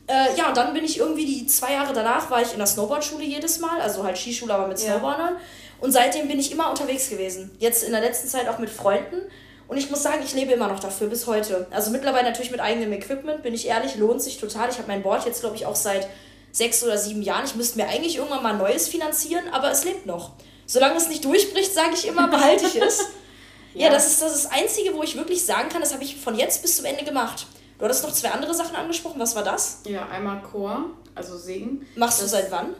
Äh, 0.08 0.36
ja, 0.36 0.48
und 0.48 0.56
dann 0.56 0.72
bin 0.72 0.84
ich 0.84 0.98
irgendwie 0.98 1.26
die 1.26 1.46
zwei 1.46 1.72
Jahre 1.72 1.92
danach 1.92 2.30
war 2.30 2.40
ich 2.40 2.52
in 2.52 2.58
der 2.58 2.66
Snowboardschule 2.66 3.24
jedes 3.24 3.58
Mal, 3.58 3.80
also 3.80 4.04
halt 4.04 4.16
Skischule, 4.16 4.54
aber 4.54 4.68
mit 4.68 4.78
Snowboardern. 4.78 5.34
Ja. 5.34 5.40
Und 5.80 5.92
seitdem 5.92 6.28
bin 6.28 6.38
ich 6.38 6.52
immer 6.52 6.70
unterwegs 6.70 7.10
gewesen. 7.10 7.50
Jetzt 7.58 7.82
in 7.82 7.92
der 7.92 8.00
letzten 8.00 8.28
Zeit 8.28 8.48
auch 8.48 8.58
mit 8.58 8.70
Freunden. 8.70 9.22
Und 9.68 9.76
ich 9.76 9.90
muss 9.90 10.02
sagen, 10.02 10.22
ich 10.24 10.32
lebe 10.32 10.52
immer 10.52 10.68
noch 10.68 10.78
dafür 10.78 11.08
bis 11.08 11.26
heute. 11.26 11.66
Also 11.70 11.90
mittlerweile 11.90 12.24
natürlich 12.24 12.52
mit 12.52 12.60
eigenem 12.60 12.92
Equipment, 12.92 13.42
bin 13.42 13.52
ich 13.52 13.66
ehrlich, 13.66 13.96
lohnt 13.96 14.22
sich 14.22 14.38
total. 14.38 14.70
Ich 14.70 14.78
habe 14.78 14.86
mein 14.86 15.02
Board 15.02 15.26
jetzt, 15.26 15.40
glaube 15.40 15.56
ich, 15.56 15.66
auch 15.66 15.74
seit 15.74 16.08
sechs 16.52 16.82
oder 16.84 16.96
sieben 16.96 17.22
Jahren. 17.22 17.44
Ich 17.44 17.56
müsste 17.56 17.78
mir 17.78 17.88
eigentlich 17.88 18.16
irgendwann 18.16 18.42
mal 18.42 18.52
ein 18.52 18.58
neues 18.58 18.88
finanzieren, 18.88 19.44
aber 19.52 19.70
es 19.70 19.84
lebt 19.84 20.06
noch. 20.06 20.32
Solange 20.66 20.96
es 20.96 21.08
nicht 21.08 21.24
durchbricht, 21.24 21.74
sage 21.74 21.94
ich 21.94 22.06
immer, 22.06 22.28
behalte 22.28 22.66
ich 22.66 22.80
es. 22.80 23.00
ja. 23.74 23.86
ja, 23.86 23.92
das 23.92 24.06
ist 24.06 24.22
das 24.22 24.46
Einzige, 24.46 24.94
wo 24.94 25.02
ich 25.02 25.16
wirklich 25.16 25.44
sagen 25.44 25.68
kann, 25.68 25.80
das 25.80 25.92
habe 25.92 26.04
ich 26.04 26.16
von 26.16 26.36
jetzt 26.36 26.62
bis 26.62 26.76
zum 26.76 26.84
Ende 26.84 27.04
gemacht. 27.04 27.46
Du 27.78 27.84
hattest 27.84 28.02
noch 28.04 28.12
zwei 28.12 28.30
andere 28.30 28.54
Sachen 28.54 28.74
angesprochen. 28.76 29.20
Was 29.20 29.36
war 29.36 29.44
das? 29.44 29.80
Ja, 29.84 30.08
einmal 30.08 30.40
Chor, 30.42 30.90
also 31.14 31.36
Singen. 31.36 31.86
Machst 31.96 32.22
das, 32.22 32.30
du 32.30 32.36
seit 32.36 32.50
wann? 32.50 32.74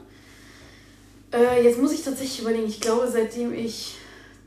Äh, 1.32 1.64
jetzt 1.64 1.78
muss 1.78 1.92
ich 1.92 2.02
tatsächlich 2.02 2.40
überlegen. 2.40 2.66
Ich 2.66 2.80
glaube, 2.80 3.06
seitdem 3.08 3.52
ich 3.52 3.96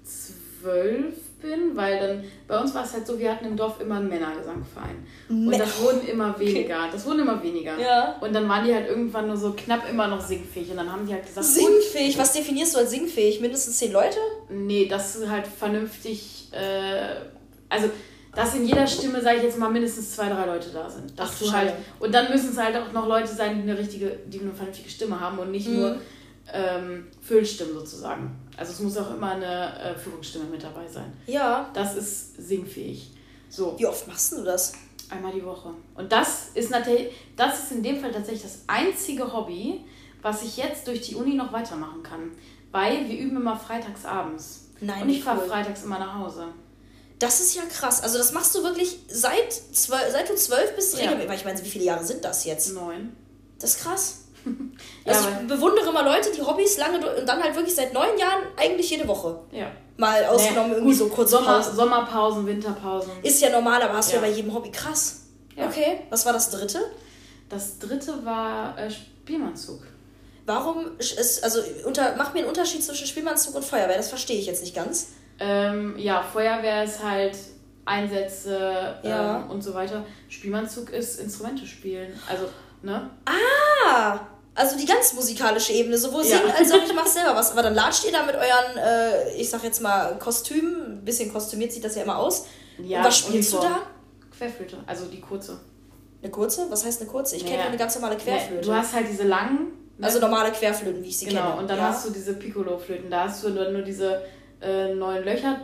zwölf 0.04 1.14
bin, 1.42 1.76
weil 1.76 2.00
dann 2.00 2.24
bei 2.48 2.60
uns 2.60 2.74
war 2.74 2.84
es 2.84 2.94
halt 2.94 3.08
so, 3.08 3.18
wir 3.18 3.32
hatten 3.32 3.46
im 3.46 3.56
Dorf 3.56 3.80
immer 3.80 3.96
einen 3.96 4.10
Männergesangverein. 4.10 5.06
Und 5.30 5.58
das 5.58 5.80
wurden 5.82 6.06
immer 6.08 6.38
weniger. 6.40 6.80
Okay. 6.80 6.90
Das 6.92 7.06
wurden 7.06 7.20
immer 7.20 7.42
weniger. 7.42 7.80
Ja. 7.80 8.18
Und 8.20 8.34
dann 8.34 8.50
waren 8.50 8.66
die 8.66 8.74
halt 8.74 8.88
irgendwann 8.88 9.28
nur 9.28 9.38
so 9.38 9.54
knapp 9.54 9.90
immer 9.90 10.08
noch 10.08 10.20
singfähig. 10.20 10.72
Und 10.72 10.78
dann 10.78 10.92
haben 10.92 11.06
die 11.06 11.14
halt 11.14 11.26
gesagt. 11.26 11.46
Singfähig? 11.46 12.18
Was 12.18 12.34
definierst 12.34 12.76
du 12.76 12.80
als 12.80 12.90
singfähig? 12.90 13.40
Mindestens 13.40 13.78
zehn 13.78 13.92
Leute? 13.92 14.18
Nee, 14.50 14.88
das 14.88 15.16
ist 15.16 15.30
halt 15.30 15.48
vernünftig. 15.48 16.50
Äh, 16.52 17.16
also 17.70 17.90
dass 18.34 18.56
in 18.56 18.66
jeder 18.66 18.86
Stimme, 18.86 19.22
sage 19.22 19.38
ich 19.38 19.44
jetzt 19.44 19.58
mal, 19.58 19.70
mindestens 19.70 20.16
zwei, 20.16 20.30
drei 20.30 20.46
Leute 20.46 20.70
da 20.70 20.90
sind. 20.90 21.18
Dass 21.18 21.32
Ach, 21.36 21.40
du 21.40 21.52
halt, 21.52 21.74
und 22.00 22.14
dann 22.14 22.30
müssen 22.32 22.52
es 22.52 22.58
halt 22.58 22.76
auch 22.76 22.92
noch 22.92 23.08
Leute 23.08 23.28
sein, 23.28 23.56
die 23.56 23.70
eine 23.70 23.78
richtige, 23.78 24.20
die 24.28 24.40
eine 24.40 24.54
vernünftige 24.54 24.90
Stimme 24.90 25.20
haben 25.20 25.40
und 25.40 25.52
nicht 25.52 25.68
mhm. 25.68 25.76
nur 25.76 25.98
ähm, 26.54 27.08
Füllstimmen 27.22 27.74
sozusagen. 27.74 28.36
Also 28.58 28.74
es 28.74 28.80
muss 28.80 28.98
auch 28.98 29.14
immer 29.14 29.32
eine 29.32 29.80
äh, 29.80 29.96
Führungsstimme 29.96 30.46
mit 30.46 30.64
dabei 30.64 30.88
sein. 30.88 31.12
Ja. 31.26 31.70
Das 31.74 31.96
ist 31.96 32.36
singfähig. 32.48 33.12
So. 33.50 33.76
Wie 33.78 33.88
oft 33.88 34.08
machst 34.08 34.34
du 34.34 34.44
das? 34.44 34.74
Einmal 35.10 35.34
die 35.34 35.44
Woche. 35.44 35.72
Und 35.96 36.12
das 36.12 36.50
ist 36.54 36.70
natürlich, 36.70 37.12
das 37.36 37.64
ist 37.64 37.72
in 37.72 37.82
dem 37.82 38.00
Fall 38.00 38.12
tatsächlich 38.12 38.44
das 38.44 38.64
einzige 38.68 39.34
Hobby, 39.34 39.86
was 40.22 40.44
ich 40.44 40.58
jetzt 40.58 40.88
durch 40.88 41.02
die 41.02 41.16
Uni 41.16 41.34
noch 41.34 41.52
weitermachen 41.52 42.04
kann. 42.04 42.32
Weil 42.72 43.10
wir 43.10 43.18
üben 43.18 43.38
immer 43.38 43.58
freitags 43.58 44.06
abends. 44.06 44.68
Nein. 44.82 45.04
Und 45.04 45.10
ich 45.10 45.24
fahre 45.24 45.42
freitags 45.42 45.84
immer 45.84 45.98
nach 45.98 46.20
Hause. 46.20 46.50
Das 47.20 47.42
ist 47.42 47.56
ja 47.56 47.64
krass. 47.64 48.02
Also 48.02 48.18
das 48.18 48.32
machst 48.32 48.56
du 48.56 48.64
wirklich 48.64 49.00
seit, 49.10 49.52
zwölf, 49.52 50.12
seit 50.12 50.30
du 50.30 50.36
zwölf 50.36 50.74
bist 50.76 50.98
ja. 50.98 51.12
Ich 51.20 51.46
meine, 51.46 51.64
wie 51.64 51.70
viele 51.70 51.84
Jahre 51.84 52.04
sind 52.06 52.24
das 52.24 52.46
jetzt? 52.46 52.74
Neun. 52.74 53.16
Das 53.60 53.76
ist 53.76 53.84
krass. 53.84 54.20
Also 55.06 55.28
ja, 55.28 55.40
ich 55.42 55.48
bewundere 55.48 55.90
immer 55.90 56.04
Leute, 56.04 56.30
die 56.32 56.42
Hobbys 56.42 56.78
lange 56.78 56.98
und 56.98 57.28
dann 57.28 57.42
halt 57.42 57.56
wirklich 57.56 57.74
seit 57.74 57.94
neun 57.94 58.18
Jahren 58.18 58.44
eigentlich 58.58 58.90
jede 58.90 59.08
Woche. 59.08 59.40
Ja. 59.52 59.72
Mal 59.98 60.24
ausgenommen 60.26 60.70
nee, 60.70 60.76
irgendwie 60.78 60.94
so 60.94 61.08
kurze 61.08 61.32
Sommer, 61.32 61.58
Pausen. 61.58 61.76
Sommerpausen, 61.76 62.46
Winterpausen. 62.46 63.12
Ist 63.24 63.42
ja 63.42 63.50
normal, 63.50 63.82
aber 63.82 63.96
hast 63.96 64.12
ja. 64.12 64.20
du 64.20 64.26
ja 64.26 64.30
bei 64.30 64.36
jedem 64.36 64.54
Hobby 64.54 64.72
krass. 64.72 65.22
Ja. 65.56 65.68
Okay. 65.68 66.02
Was 66.10 66.26
war 66.26 66.34
das 66.34 66.52
dritte? 66.52 66.80
Das 67.50 67.80
dritte 67.80 68.24
war 68.24 68.78
äh, 68.78 68.90
Spielmannzug. 68.92 69.82
Warum 70.46 70.98
ist, 70.98 71.44
also 71.44 71.60
unter, 71.86 72.16
mach 72.16 72.34
mir 72.34 72.40
einen 72.40 72.50
Unterschied 72.50 72.84
zwischen 72.84 73.08
Spielmannzug 73.08 73.56
und 73.56 73.66
Feuerwehr, 73.66 73.98
das 73.98 74.10
verstehe 74.10 74.40
ich 74.40 74.46
jetzt 74.46 74.62
nicht 74.62 74.76
ganz. 74.76 75.08
Ähm, 75.40 75.98
ja, 75.98 76.22
Feuerwehr 76.22 76.84
ist 76.84 77.04
halt 77.04 77.38
Einsätze 77.86 79.00
ja. 79.04 79.38
ähm, 79.38 79.50
und 79.50 79.62
so 79.62 79.74
weiter. 79.74 80.06
Spielmannzug 80.28 80.92
ist 80.92 81.20
Instrumente 81.20 81.66
spielen. 81.66 82.12
Also 82.30 82.46
ne? 82.82 83.10
Ah! 83.26 84.20
Also 84.56 84.78
die 84.78 84.86
ganz 84.86 85.14
musikalische 85.14 85.72
Ebene, 85.72 85.98
sowohl 85.98 86.24
ja. 86.24 86.38
singen 86.38 86.52
als 86.52 86.72
auch 86.72 86.84
ich 86.84 86.94
mache 86.96 87.10
selber 87.10 87.36
was. 87.36 87.52
Aber 87.52 87.64
dann 87.64 87.74
latscht 87.74 88.06
ihr 88.06 88.12
da 88.12 88.26
mit 88.26 88.36
euren, 88.36 88.78
äh, 88.78 89.34
ich 89.36 89.50
sag 89.50 89.64
jetzt 89.64 89.82
mal, 89.82 90.18
Kostümen. 90.20 91.00
Ein 91.00 91.06
bisschen 91.06 91.32
kostümiert 91.32 91.72
sieht 91.72 91.84
das 91.84 91.96
ja 91.96 92.04
immer 92.04 92.18
aus. 92.18 92.46
Ja, 92.78 93.00
und 93.00 93.06
was 93.06 93.18
spielst 93.20 93.54
Uniform. 93.54 93.74
du 93.74 93.80
da? 93.80 94.38
Querflöte, 94.38 94.78
also 94.86 95.06
die 95.06 95.22
kurze. 95.22 95.60
Eine 96.22 96.32
kurze? 96.32 96.68
Was 96.70 96.86
heißt 96.86 97.02
eine 97.02 97.10
kurze? 97.10 97.36
Ich 97.38 97.44
naja. 97.44 97.56
kenne 97.56 97.70
eine 97.70 97.78
ganz 97.78 97.96
normale 97.96 98.18
Querflöte. 98.18 98.66
du 98.66 98.74
hast 98.74 98.94
halt 98.94 99.08
diese 99.10 99.24
langen. 99.24 99.72
Ne? 99.98 100.06
Also 100.06 100.20
normale 100.20 100.52
Querflöten, 100.52 101.04
wie 101.04 101.10
ich 101.10 101.18
sie 101.18 101.26
genau. 101.26 101.40
kenne. 101.40 101.52
Genau, 101.52 101.62
und 101.62 101.70
dann 101.70 101.78
ja. 101.78 101.90
hast 101.90 102.06
du 102.06 102.10
diese 102.10 102.34
Piccolo-Flöten. 102.34 103.10
Da 103.10 103.26
hast 103.26 103.44
du 103.44 103.50
nur, 103.50 103.70
nur 103.70 103.82
diese 103.82 104.22
äh, 104.62 104.94
neun 104.94 105.24
Löcher. 105.24 105.62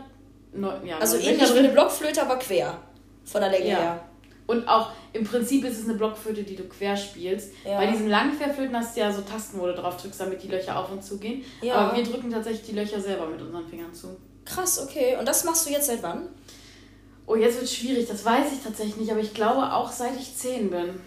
Neun, 0.52 0.86
ja, 0.86 0.98
also 0.98 1.16
ähnlich 1.16 1.52
wie 1.54 1.58
eine 1.58 1.68
Blockflöte, 1.68 2.22
aber 2.22 2.36
quer. 2.36 2.78
Von 3.24 3.40
der 3.40 3.50
Länge 3.50 3.68
ja. 3.68 3.76
her. 3.76 4.04
Und 4.46 4.68
auch 4.68 4.90
im 5.12 5.24
Prinzip 5.24 5.64
ist 5.64 5.78
es 5.78 5.88
eine 5.88 5.94
Blockflöte, 5.94 6.44
die 6.44 6.54
du 6.54 6.64
quer 6.64 6.96
spielst. 6.96 7.52
Ja. 7.64 7.78
Bei 7.78 7.86
diesen 7.86 8.08
langen 8.08 8.38
Querflöten 8.38 8.76
hast 8.76 8.96
du 8.96 9.00
ja 9.00 9.12
so 9.12 9.22
Tasten, 9.22 9.58
wo 9.58 9.66
du 9.66 9.74
drauf 9.74 9.96
drückst, 9.96 10.20
damit 10.20 10.42
die 10.42 10.48
Löcher 10.48 10.78
auf 10.78 10.90
und 10.90 11.02
zu 11.02 11.18
gehen. 11.18 11.44
Ja. 11.62 11.74
Aber 11.74 11.96
wir 11.96 12.04
drücken 12.04 12.30
tatsächlich 12.30 12.62
die 12.62 12.72
Löcher 12.72 13.00
selber 13.00 13.26
mit 13.26 13.42
unseren 13.42 13.66
Fingern 13.66 13.92
zu. 13.92 14.16
Krass, 14.44 14.80
okay. 14.80 15.16
Und 15.18 15.26
das 15.26 15.42
machst 15.44 15.66
du 15.66 15.70
jetzt 15.70 15.86
seit 15.86 16.02
wann? 16.02 16.28
Oh, 17.26 17.34
jetzt 17.34 17.54
wird 17.54 17.64
es 17.64 17.74
schwierig, 17.74 18.06
das 18.06 18.24
weiß 18.24 18.52
ich 18.52 18.62
tatsächlich 18.62 18.96
nicht, 18.98 19.10
aber 19.10 19.18
ich 19.18 19.34
glaube 19.34 19.72
auch 19.72 19.90
seit 19.90 20.16
ich 20.16 20.36
zehn 20.36 20.70
bin. 20.70 21.00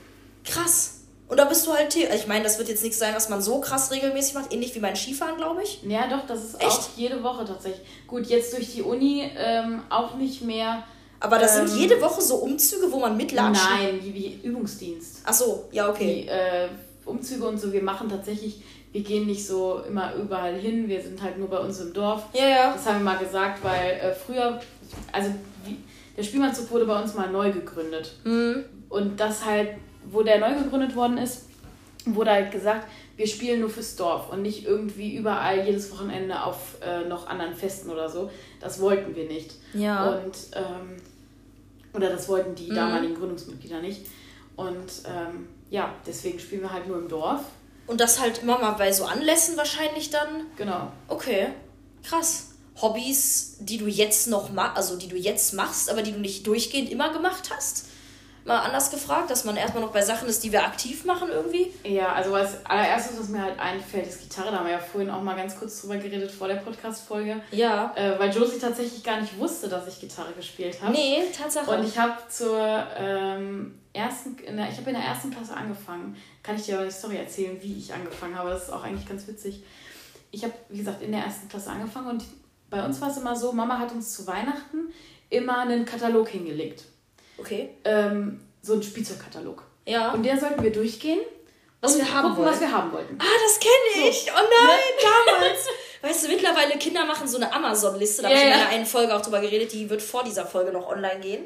Krass. 0.44 0.99
Und 1.30 1.38
da 1.38 1.46
bist 1.46 1.66
du 1.66 1.74
halt, 1.74 1.96
ich 1.96 2.28
meine, 2.28 2.44
das 2.44 2.58
wird 2.58 2.70
jetzt 2.70 2.84
nichts 2.84 3.00
sein, 3.00 3.14
was 3.16 3.30
man 3.30 3.42
so 3.42 3.62
krass 3.62 3.92
regelmäßig 3.92 4.34
macht, 4.34 4.52
ähnlich 4.52 4.76
wie 4.76 4.80
beim 4.80 4.96
Skifahren, 4.96 5.38
glaube 5.38 5.64
ich. 5.64 5.82
Ja, 5.84 6.08
doch, 6.08 6.26
das 6.26 6.44
ist 6.44 6.56
Echt? 6.56 6.72
auch 6.72 6.90
jede 6.98 7.24
Woche 7.24 7.46
tatsächlich. 7.46 7.88
Gut, 8.08 8.26
jetzt 8.26 8.52
durch 8.54 8.74
die 8.74 8.82
Uni 8.82 9.30
ähm, 9.38 9.84
auch 9.90 10.16
nicht 10.16 10.42
mehr 10.42 10.84
aber 11.20 11.38
das 11.38 11.58
ähm, 11.58 11.68
sind 11.68 11.80
jede 11.80 12.02
Woche 12.02 12.22
so 12.22 12.36
Umzüge, 12.36 12.92
wo 12.92 13.00
man 13.00 13.18
mitlatscht? 13.18 13.62
Nein, 13.70 14.00
wie, 14.02 14.14
wie 14.14 14.40
Übungsdienst. 14.44 15.22
Ach 15.26 15.34
so, 15.34 15.68
ja, 15.72 15.90
okay. 15.90 16.24
Die 16.24 16.28
äh, 16.30 16.70
Umzüge 17.06 17.46
und 17.46 17.60
so, 17.60 17.74
wir 17.74 17.84
machen 17.84 18.10
tatsächlich, 18.10 18.62
wir 18.92 19.02
gehen 19.02 19.26
nicht 19.26 19.46
so 19.46 19.82
immer 19.88 20.14
überall 20.16 20.56
hin, 20.56 20.88
wir 20.88 21.02
sind 21.02 21.22
halt 21.22 21.38
nur 21.38 21.50
bei 21.50 21.60
uns 21.60 21.80
im 21.80 21.94
Dorf. 21.94 22.24
Ja, 22.34 22.48
ja. 22.48 22.74
Das 22.74 22.86
haben 22.86 23.00
wir 23.00 23.12
mal 23.12 23.18
gesagt, 23.18 23.64
weil 23.64 23.92
äh, 23.92 24.14
früher, 24.14 24.62
also 25.12 25.32
wie, 25.66 25.78
der 26.16 26.24
Spielmannszug 26.24 26.72
wurde 26.72 26.86
bei 26.86 27.02
uns 27.02 27.14
mal 27.14 27.30
neu 27.30 27.52
gegründet. 27.52 28.14
Mhm. 28.24 28.66
Und 28.88 29.20
das 29.20 29.46
halt, 29.46 29.72
wo 30.12 30.24
der 30.24 30.40
neu 30.40 30.64
gegründet 30.64 30.96
worden 30.96 31.18
ist, 31.18 31.46
wurde 32.06 32.32
halt 32.32 32.52
gesagt, 32.52 32.88
wir 33.18 33.28
spielen 33.28 33.60
nur 33.60 33.70
fürs 33.70 33.96
Dorf 33.96 34.32
und 34.32 34.42
nicht 34.42 34.66
irgendwie 34.66 35.16
überall 35.16 35.66
jedes 35.66 35.92
Wochenende 35.92 36.42
auf 36.42 36.78
äh, 36.82 37.06
noch 37.08 37.28
anderen 37.28 37.54
Festen 37.54 37.90
oder 37.90 38.10
so. 38.10 38.30
Das 38.62 38.80
wollten 38.80 39.16
wir 39.16 39.26
nicht. 39.26 39.56
Ja. 39.74 40.12
Und 40.12 40.36
ähm, 40.54 40.96
oder 41.94 42.10
das 42.10 42.30
wollten 42.30 42.56
die 42.56 42.72
mhm. 42.72 42.76
damaligen 42.76 43.16
Gründungsmitglieder 43.16 43.82
nicht. 43.82 44.06
Und 44.56 45.04
ähm, 45.06 45.48
ja, 45.70 45.94
deswegen 46.06 46.40
spielen 46.40 46.62
wir 46.62 46.72
halt 46.72 46.88
nur 46.88 46.98
im 46.98 47.10
Dorf. 47.10 47.42
Und 47.88 48.00
das 48.00 48.20
halt 48.20 48.44
immer 48.44 48.60
mal 48.60 48.72
bei 48.72 48.92
so 48.92 49.06
Anlässen 49.06 49.58
wahrscheinlich 49.58 50.10
dann? 50.10 50.46
Genau. 50.56 50.92
Okay. 51.08 51.48
Krass. 52.04 52.52
Hobbys, 52.82 53.58
die 53.60 53.78
du 53.78 53.88
jetzt 53.88 54.28
noch 54.28 54.52
machst, 54.52 54.78
also 54.78 54.96
die 54.96 55.10
du 55.10 55.18
jetzt 55.18 55.54
machst, 55.54 55.90
aber 55.90 56.02
die 56.02 56.14
du 56.14 56.20
nicht 56.20 56.48
durchgehend 56.48 56.90
immer 56.90 57.12
gemacht 57.12 57.50
hast? 57.54 57.88
Mal 58.46 58.60
anders 58.60 58.90
gefragt, 58.90 59.30
dass 59.30 59.46
man 59.46 59.58
erstmal 59.58 59.84
noch 59.84 59.92
bei 59.92 60.02
Sachen 60.02 60.28
ist, 60.28 60.44
die 60.44 60.52
wir 60.52 60.64
aktiv 60.64 61.06
machen 61.06 61.30
irgendwie? 61.30 61.72
Ja, 61.84 62.14
also 62.14 62.34
als 62.34 62.66
allererstes, 62.66 63.20
was 63.20 63.30
mir 63.30 63.42
halt 63.42 63.60
einfällt, 63.60 64.08
ist 64.08 64.22
Gitarre. 64.22 64.52
Da 64.52 64.60
haben 64.60 64.66
wir 64.66 64.74
ja 64.74 64.80
vorhin 64.80 65.10
auch 65.10 65.22
mal 65.22 65.36
ganz 65.36 65.58
kurz 65.58 65.82
drüber 65.82 65.98
geredet 65.98 66.32
vor 66.32 66.48
der 66.48 66.56
Podcast-Folge. 66.56 67.42
Ja. 67.52 67.94
Äh, 67.96 68.18
weil 68.20 68.32
Josie 68.32 68.60
tatsächlich 68.60 69.04
gar 69.04 69.22
nicht 69.22 69.38
wusste, 69.38 69.70
dass 69.70 69.88
ich 69.88 70.00
Gitarre 70.00 70.34
gespielt 70.34 70.82
habe. 70.82 70.94
Nee, 70.94 71.24
Tatsache. 71.38 71.70
Und 71.70 71.86
ich 71.86 71.98
habe 71.98 72.18
zur 72.30 72.88
ähm, 72.98 73.80
ersten, 73.94 74.38
der, 74.38 74.70
ich 74.70 74.78
habe 74.78 74.90
in 74.90 74.96
der 74.96 75.06
ersten 75.06 75.32
Klasse 75.32 75.54
angefangen. 75.56 76.16
Kann 76.42 76.56
ich 76.56 76.64
dir 76.64 76.76
aber 76.76 76.84
eine 76.84 76.92
Story 76.92 77.18
erzählen, 77.18 77.58
wie 77.62 77.78
ich 77.78 77.94
angefangen 77.94 78.38
habe. 78.38 78.50
Das 78.50 78.64
ist 78.64 78.74
auch 78.74 78.84
eigentlich 78.84 79.08
ganz 79.08 79.28
witzig. 79.28 79.64
Ich 80.32 80.44
habe, 80.44 80.54
wie 80.70 80.78
gesagt, 80.78 81.02
in 81.02 81.12
der 81.12 81.22
ersten 81.22 81.50
Klasse 81.50 81.72
angefangen 81.72 82.08
und 82.08 82.24
bei 82.70 82.86
uns 82.86 83.02
war 83.02 83.10
es 83.10 83.18
immer 83.18 83.36
so, 83.36 83.52
Mama 83.52 83.80
hat 83.80 83.92
uns 83.92 84.14
zu 84.14 84.28
Weihnachten 84.28 84.94
immer 85.30 85.60
einen 85.60 85.86
Katalog 85.86 86.30
hingelegt. 86.30 86.86
Okay. 87.40 87.70
Ähm, 87.86 88.40
so 88.62 88.74
einen 88.74 88.84
Spielzeugkatalog. 88.84 89.64
Ja. 89.86 90.12
Und 90.12 90.24
der 90.24 90.40
sollten 90.40 90.62
wir 90.64 90.72
durchgehen. 90.72 91.20
Was 91.82 91.98
wir 91.98 92.14
haben 92.14 92.30
gucken, 92.30 92.46
was 92.46 92.60
wir 92.60 92.72
haben 92.72 92.92
wollten. 92.92 93.18
Ah, 93.20 93.24
das 93.44 93.60
kenne 93.60 94.10
ich. 94.10 94.26
So. 94.26 94.32
Oh 94.32 94.36
nein, 94.36 94.78
ne? 94.78 95.36
damals. 95.38 95.68
weißt 96.02 96.26
du, 96.26 96.28
mittlerweile 96.28 96.78
Kinder 96.78 97.06
machen 97.06 97.28
so 97.28 97.38
eine 97.38 97.52
Amazon-Liste. 97.54 98.22
Da 98.22 98.30
yeah. 98.30 98.38
habe 98.38 98.50
ich 98.50 98.54
in 98.54 98.62
einer 98.62 98.70
einen 98.70 98.86
Folge 98.86 99.16
auch 99.16 99.22
drüber 99.22 99.40
geredet. 99.40 99.72
Die 99.72 99.90
wird 99.90 100.02
vor 100.02 100.24
dieser 100.24 100.46
Folge 100.46 100.74
noch 100.74 100.90
online 100.90 101.22
gehen. 101.22 101.46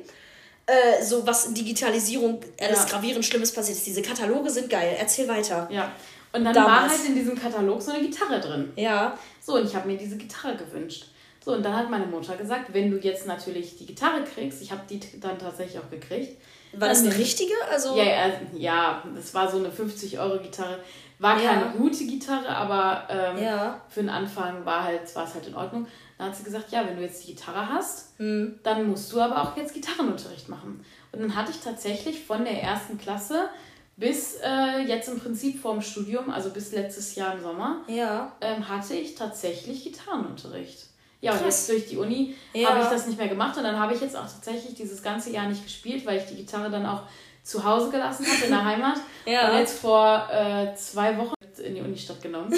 Äh, 0.66 1.04
so 1.04 1.28
was 1.28 1.46
in 1.46 1.54
Digitalisierung 1.54 2.42
alles 2.60 2.80
ja. 2.80 2.86
gravierend 2.86 3.26
Schlimmes 3.26 3.52
passiert 3.52 3.78
ist. 3.78 3.86
Diese 3.86 4.02
Kataloge 4.02 4.50
sind 4.50 4.70
geil. 4.70 4.96
Erzähl 5.00 5.28
weiter. 5.28 5.68
Ja. 5.72 5.92
Und 6.32 6.46
dann 6.46 6.54
Damals. 6.54 6.94
war 6.94 6.98
halt 6.98 7.08
in 7.08 7.16
diesem 7.16 7.40
Katalog 7.40 7.82
so 7.82 7.92
eine 7.92 8.02
Gitarre 8.02 8.40
drin. 8.40 8.74
Ja. 8.76 9.16
So, 9.40 9.54
und 9.56 9.68
ich 9.68 9.76
habe 9.76 9.88
mir 9.88 9.98
diese 9.98 10.18
Gitarre 10.18 10.56
gewünscht. 10.56 11.06
So, 11.44 11.54
und 11.54 11.64
dann 11.64 11.76
hat 11.76 11.90
meine 11.90 12.06
Mutter 12.06 12.38
gesagt, 12.38 12.74
wenn 12.74 12.90
du 12.90 12.98
jetzt 12.98 13.28
natürlich 13.28 13.78
die 13.78 13.86
Gitarre 13.86 14.24
kriegst, 14.24 14.62
ich 14.62 14.72
habe 14.72 14.82
die 14.90 15.00
dann 15.20 15.38
tatsächlich 15.38 15.80
auch 15.80 15.90
gekriegt. 15.90 16.42
War 16.74 16.88
das 16.88 17.02
eine 17.02 17.16
richtige? 17.18 17.54
Also 17.70 17.96
ja, 17.96 18.04
ja, 18.04 18.32
ja, 18.56 19.04
das 19.14 19.34
war 19.34 19.52
so 19.52 19.58
eine 19.58 19.70
50-Euro-Gitarre. 19.70 20.80
War 21.20 21.42
ja. 21.42 21.54
keine 21.54 21.72
gute 21.78 22.06
Gitarre, 22.06 22.50
aber 22.50 23.08
ähm, 23.10 23.44
ja. 23.44 23.82
für 23.90 24.02
den 24.02 24.10
Anfang 24.10 24.66
war 24.66 24.84
halt, 24.84 25.16
war 25.16 25.26
es 25.26 25.34
halt 25.34 25.48
in 25.48 25.56
Ordnung. 25.56 25.88
Dann 26.18 26.28
hat 26.28 26.36
sie 26.36 26.44
gesagt, 26.44 26.72
ja, 26.72 26.86
wenn 26.88 26.96
du 26.96 27.04
jetzt 27.04 27.24
die 27.28 27.34
Gitarre 27.34 27.70
hast, 27.70 28.20
mhm. 28.20 28.60
dann 28.64 28.88
musst 28.88 29.12
du 29.12 29.20
aber 29.20 29.42
auch 29.42 29.56
jetzt 29.58 29.74
Gitarrenunterricht 29.74 30.50
machen. 30.50 30.84
Und 31.12 31.22
dann 31.22 31.36
hatte 31.36 31.52
ich 31.52 31.60
tatsächlich 31.60 32.24
von 32.24 32.44
der 32.44 32.62
ersten 32.62 32.98
Klasse 32.98 33.50
bis 33.96 34.38
äh, 34.44 34.80
jetzt 34.88 35.08
im 35.10 35.20
Prinzip 35.20 35.62
vorm 35.62 35.82
Studium, 35.82 36.30
also 36.32 36.50
bis 36.50 36.72
letztes 36.72 37.16
Jahr 37.16 37.36
im 37.36 37.42
Sommer, 37.42 37.82
ja. 37.88 38.32
ähm, 38.42 38.68
hatte 38.68 38.96
ich 38.96 39.16
tatsächlich 39.16 39.84
Gitarrenunterricht. 39.84 40.88
Ja, 41.24 41.32
und 41.32 41.46
jetzt 41.46 41.70
durch 41.70 41.88
die 41.88 41.96
Uni 41.96 42.36
ja. 42.54 42.68
habe 42.68 42.82
ich 42.82 42.88
das 42.88 43.08
nicht 43.08 43.18
mehr 43.18 43.30
gemacht 43.30 43.56
und 43.56 43.64
dann 43.64 43.80
habe 43.80 43.94
ich 43.94 44.02
jetzt 44.02 44.14
auch 44.14 44.28
tatsächlich 44.28 44.76
dieses 44.76 45.02
ganze 45.02 45.30
Jahr 45.30 45.48
nicht 45.48 45.64
gespielt, 45.64 46.06
weil 46.06 46.18
ich 46.18 46.26
die 46.26 46.36
Gitarre 46.36 46.70
dann 46.70 46.86
auch 46.86 47.04
zu 47.44 47.64
Hause 47.64 47.92
gelassen 47.92 48.26
habe 48.26 48.44
in 48.44 48.52
der 48.52 48.66
Heimat. 48.66 48.98
ja. 49.26 49.52
Und 49.52 49.60
jetzt 49.60 49.80
vor 49.80 50.28
äh, 50.30 50.76
zwei 50.76 51.18
Wochen 51.18 51.34
in 51.64 51.76
die 51.76 51.82
Unistadt 51.82 52.22
genommen. 52.22 52.54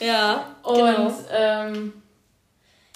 ja, 0.00 0.54
und 0.62 0.76
genau. 0.76 1.12
ähm, 1.32 1.92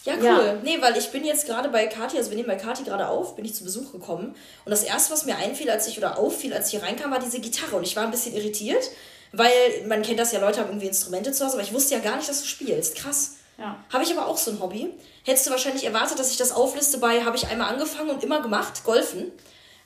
ja, 0.05 0.15
cool. 0.19 0.25
Ja. 0.25 0.55
Nee, 0.63 0.81
weil 0.81 0.97
ich 0.97 1.11
bin 1.11 1.25
jetzt 1.25 1.47
gerade 1.47 1.69
bei 1.69 1.89
Kati, 1.89 2.17
also 2.17 2.31
wir 2.31 2.37
nehmen 2.37 2.49
bei 2.49 2.55
Kati 2.55 2.85
gerade 2.85 3.09
auf, 3.09 3.35
bin 3.35 3.45
ich 3.45 3.55
zu 3.55 3.65
Besuch 3.65 3.91
gekommen. 3.91 4.37
Und 4.65 4.71
das 4.71 4.85
erste, 4.85 5.13
was 5.13 5.27
mir 5.27 5.37
einfiel, 5.37 5.69
als 5.69 5.89
ich 5.89 5.99
oder 5.99 6.17
auffiel, 6.17 6.55
als 6.55 6.67
ich 6.67 6.79
hier 6.79 6.85
reinkam, 6.85 7.11
war 7.11 7.19
diese 7.19 7.41
Gitarre. 7.41 7.75
Und 7.75 7.83
ich 7.83 7.97
war 7.97 8.05
ein 8.05 8.13
bisschen 8.13 8.37
irritiert, 8.37 8.89
weil 9.33 9.51
man 9.89 10.03
kennt 10.03 10.21
das 10.21 10.31
ja, 10.31 10.39
Leute 10.39 10.61
haben 10.61 10.69
irgendwie 10.69 10.87
Instrumente 10.87 11.33
zu 11.33 11.45
Hause, 11.45 11.55
aber 11.55 11.65
ich 11.65 11.75
wusste 11.75 11.95
ja 11.95 12.01
gar 12.01 12.17
nicht, 12.17 12.29
dass 12.29 12.41
du 12.41 12.47
spielst. 12.47 12.95
Krass. 12.95 13.38
Ja. 13.59 13.77
Habe 13.93 14.05
ich 14.05 14.17
aber 14.17 14.27
auch 14.27 14.39
so 14.39 14.53
ein 14.53 14.61
Hobby. 14.61 14.95
Hättest 15.25 15.47
du 15.47 15.51
wahrscheinlich 15.51 15.85
erwartet, 15.85 16.19
dass 16.19 16.31
ich 16.31 16.37
das 16.37 16.53
aufliste 16.53 16.99
bei, 16.99 17.25
habe 17.25 17.37
ich 17.37 17.49
einmal 17.49 17.73
angefangen 17.73 18.11
und 18.11 18.23
immer 18.23 18.41
gemacht, 18.41 18.85
Golfen. 18.85 19.33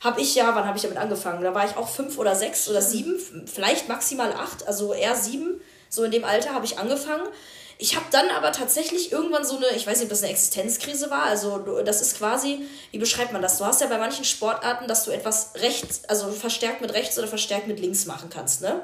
Habe 0.01 0.21
ich 0.21 0.35
ja, 0.35 0.55
wann 0.55 0.67
habe 0.67 0.77
ich 0.77 0.83
damit 0.83 0.99
angefangen? 0.99 1.43
Da 1.43 1.55
war 1.55 1.65
ich 1.65 1.77
auch 1.77 1.89
fünf 1.89 2.19
oder 2.19 2.35
sechs 2.35 2.69
oder 2.69 2.83
sieben, 2.83 3.19
vielleicht 3.47 3.89
maximal 3.89 4.33
acht, 4.33 4.67
also 4.67 4.93
eher 4.93 5.17
sieben. 5.17 5.61
So 5.89 6.05
in 6.05 6.11
dem 6.11 6.25
Alter 6.25 6.55
habe 6.55 6.65
ich 6.65 6.79
angefangen. 6.79 7.27
Ich 7.79 7.97
habe 7.97 8.07
dann 8.11 8.29
aber 8.31 8.53
tatsächlich 8.53 9.11
irgendwann 9.11 9.45
so 9.45 9.57
eine, 9.57 9.69
ich 9.75 9.87
weiß 9.87 9.99
nicht, 9.99 10.05
ob 10.05 10.11
das 10.11 10.23
eine 10.23 10.33
Existenzkrise 10.33 11.11
war. 11.11 11.25
Also 11.25 11.59
das 11.85 12.01
ist 12.01 12.19
quasi, 12.19 12.67
wie 12.91 12.99
beschreibt 12.99 13.33
man 13.33 13.43
das? 13.43 13.59
Du 13.59 13.65
hast 13.65 13.81
ja 13.81 13.87
bei 13.87 13.99
manchen 13.99 14.25
Sportarten, 14.25 14.87
dass 14.87 15.05
du 15.05 15.11
etwas 15.11 15.53
rechts, 15.57 16.03
also 16.09 16.31
verstärkt 16.31 16.81
mit 16.81 16.93
rechts 16.93 17.19
oder 17.19 17.29
verstärkt 17.29 17.67
mit 17.69 17.81
links 17.81 18.07
machen 18.07 18.29
kannst, 18.31 18.61
ne? 18.61 18.81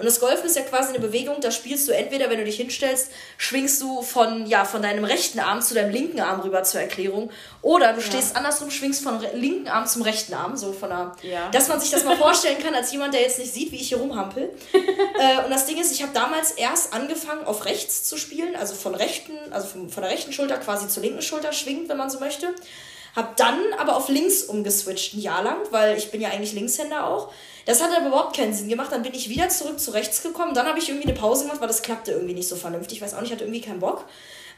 Und 0.00 0.06
das 0.06 0.18
Golfen 0.18 0.46
ist 0.46 0.56
ja 0.56 0.62
quasi 0.62 0.94
eine 0.94 0.98
Bewegung, 0.98 1.42
da 1.42 1.50
spielst 1.50 1.86
du 1.86 1.92
entweder, 1.92 2.30
wenn 2.30 2.38
du 2.38 2.44
dich 2.46 2.56
hinstellst, 2.56 3.10
schwingst 3.36 3.82
du 3.82 4.00
von, 4.00 4.46
ja, 4.46 4.64
von 4.64 4.80
deinem 4.80 5.04
rechten 5.04 5.38
Arm 5.40 5.60
zu 5.60 5.74
deinem 5.74 5.92
linken 5.92 6.20
Arm 6.20 6.40
rüber 6.40 6.62
zur 6.62 6.80
Erklärung. 6.80 7.30
Oder 7.60 7.92
du 7.92 8.00
ja. 8.00 8.06
stehst 8.06 8.34
andersrum, 8.34 8.70
schwingst 8.70 9.02
von 9.02 9.20
linken 9.34 9.68
Arm 9.68 9.86
zum 9.86 10.00
rechten 10.00 10.32
Arm, 10.32 10.56
so 10.56 10.72
von 10.72 10.88
der, 10.88 11.12
ja. 11.20 11.50
dass 11.50 11.68
man 11.68 11.78
sich 11.78 11.90
das 11.90 12.04
mal 12.04 12.16
vorstellen 12.18 12.62
kann, 12.62 12.74
als 12.74 12.90
jemand, 12.92 13.12
der 13.12 13.20
jetzt 13.20 13.38
nicht 13.38 13.52
sieht, 13.52 13.72
wie 13.72 13.76
ich 13.76 13.88
hier 13.88 13.98
rumhampel. 13.98 14.50
äh, 14.72 15.44
und 15.44 15.50
das 15.50 15.66
Ding 15.66 15.78
ist, 15.78 15.92
ich 15.92 16.00
habe 16.00 16.14
damals 16.14 16.52
erst 16.52 16.94
angefangen, 16.94 17.44
auf 17.44 17.66
rechts 17.66 18.04
zu 18.04 18.16
spielen, 18.16 18.56
also 18.56 18.74
von 18.74 18.94
rechten, 18.94 19.34
also 19.50 19.66
von, 19.66 19.90
von 19.90 20.02
der 20.02 20.10
rechten 20.10 20.32
Schulter 20.32 20.56
quasi 20.56 20.88
zur 20.88 21.02
linken 21.02 21.20
Schulter 21.20 21.52
schwingend, 21.52 21.90
wenn 21.90 21.98
man 21.98 22.08
so 22.08 22.20
möchte. 22.20 22.54
Hab 23.14 23.36
dann 23.36 23.58
aber 23.78 23.96
auf 23.96 24.08
links 24.08 24.44
umgeswitcht 24.44 25.12
ein 25.12 25.20
Jahr 25.20 25.42
lang, 25.42 25.58
weil 25.70 25.98
ich 25.98 26.10
bin 26.10 26.22
ja 26.22 26.30
eigentlich 26.30 26.54
Linkshänder 26.54 27.06
auch. 27.06 27.30
Das 27.66 27.82
hat 27.82 27.90
aber 27.96 28.08
überhaupt 28.08 28.36
keinen 28.36 28.52
Sinn 28.52 28.68
gemacht. 28.68 28.90
Dann 28.92 29.02
bin 29.02 29.14
ich 29.14 29.28
wieder 29.28 29.48
zurück 29.48 29.78
zu 29.78 29.92
rechts 29.92 30.22
gekommen. 30.22 30.54
Dann 30.54 30.66
habe 30.66 30.78
ich 30.78 30.88
irgendwie 30.88 31.08
eine 31.08 31.18
Pause 31.18 31.44
gemacht, 31.44 31.60
weil 31.60 31.68
das 31.68 31.82
klappte 31.82 32.12
irgendwie 32.12 32.34
nicht 32.34 32.48
so 32.48 32.56
vernünftig. 32.56 32.98
Ich 32.98 33.02
weiß 33.02 33.14
auch 33.14 33.20
nicht, 33.20 33.30
ich 33.30 33.34
hatte 33.34 33.44
irgendwie 33.44 33.60
keinen 33.60 33.80
Bock. 33.80 34.04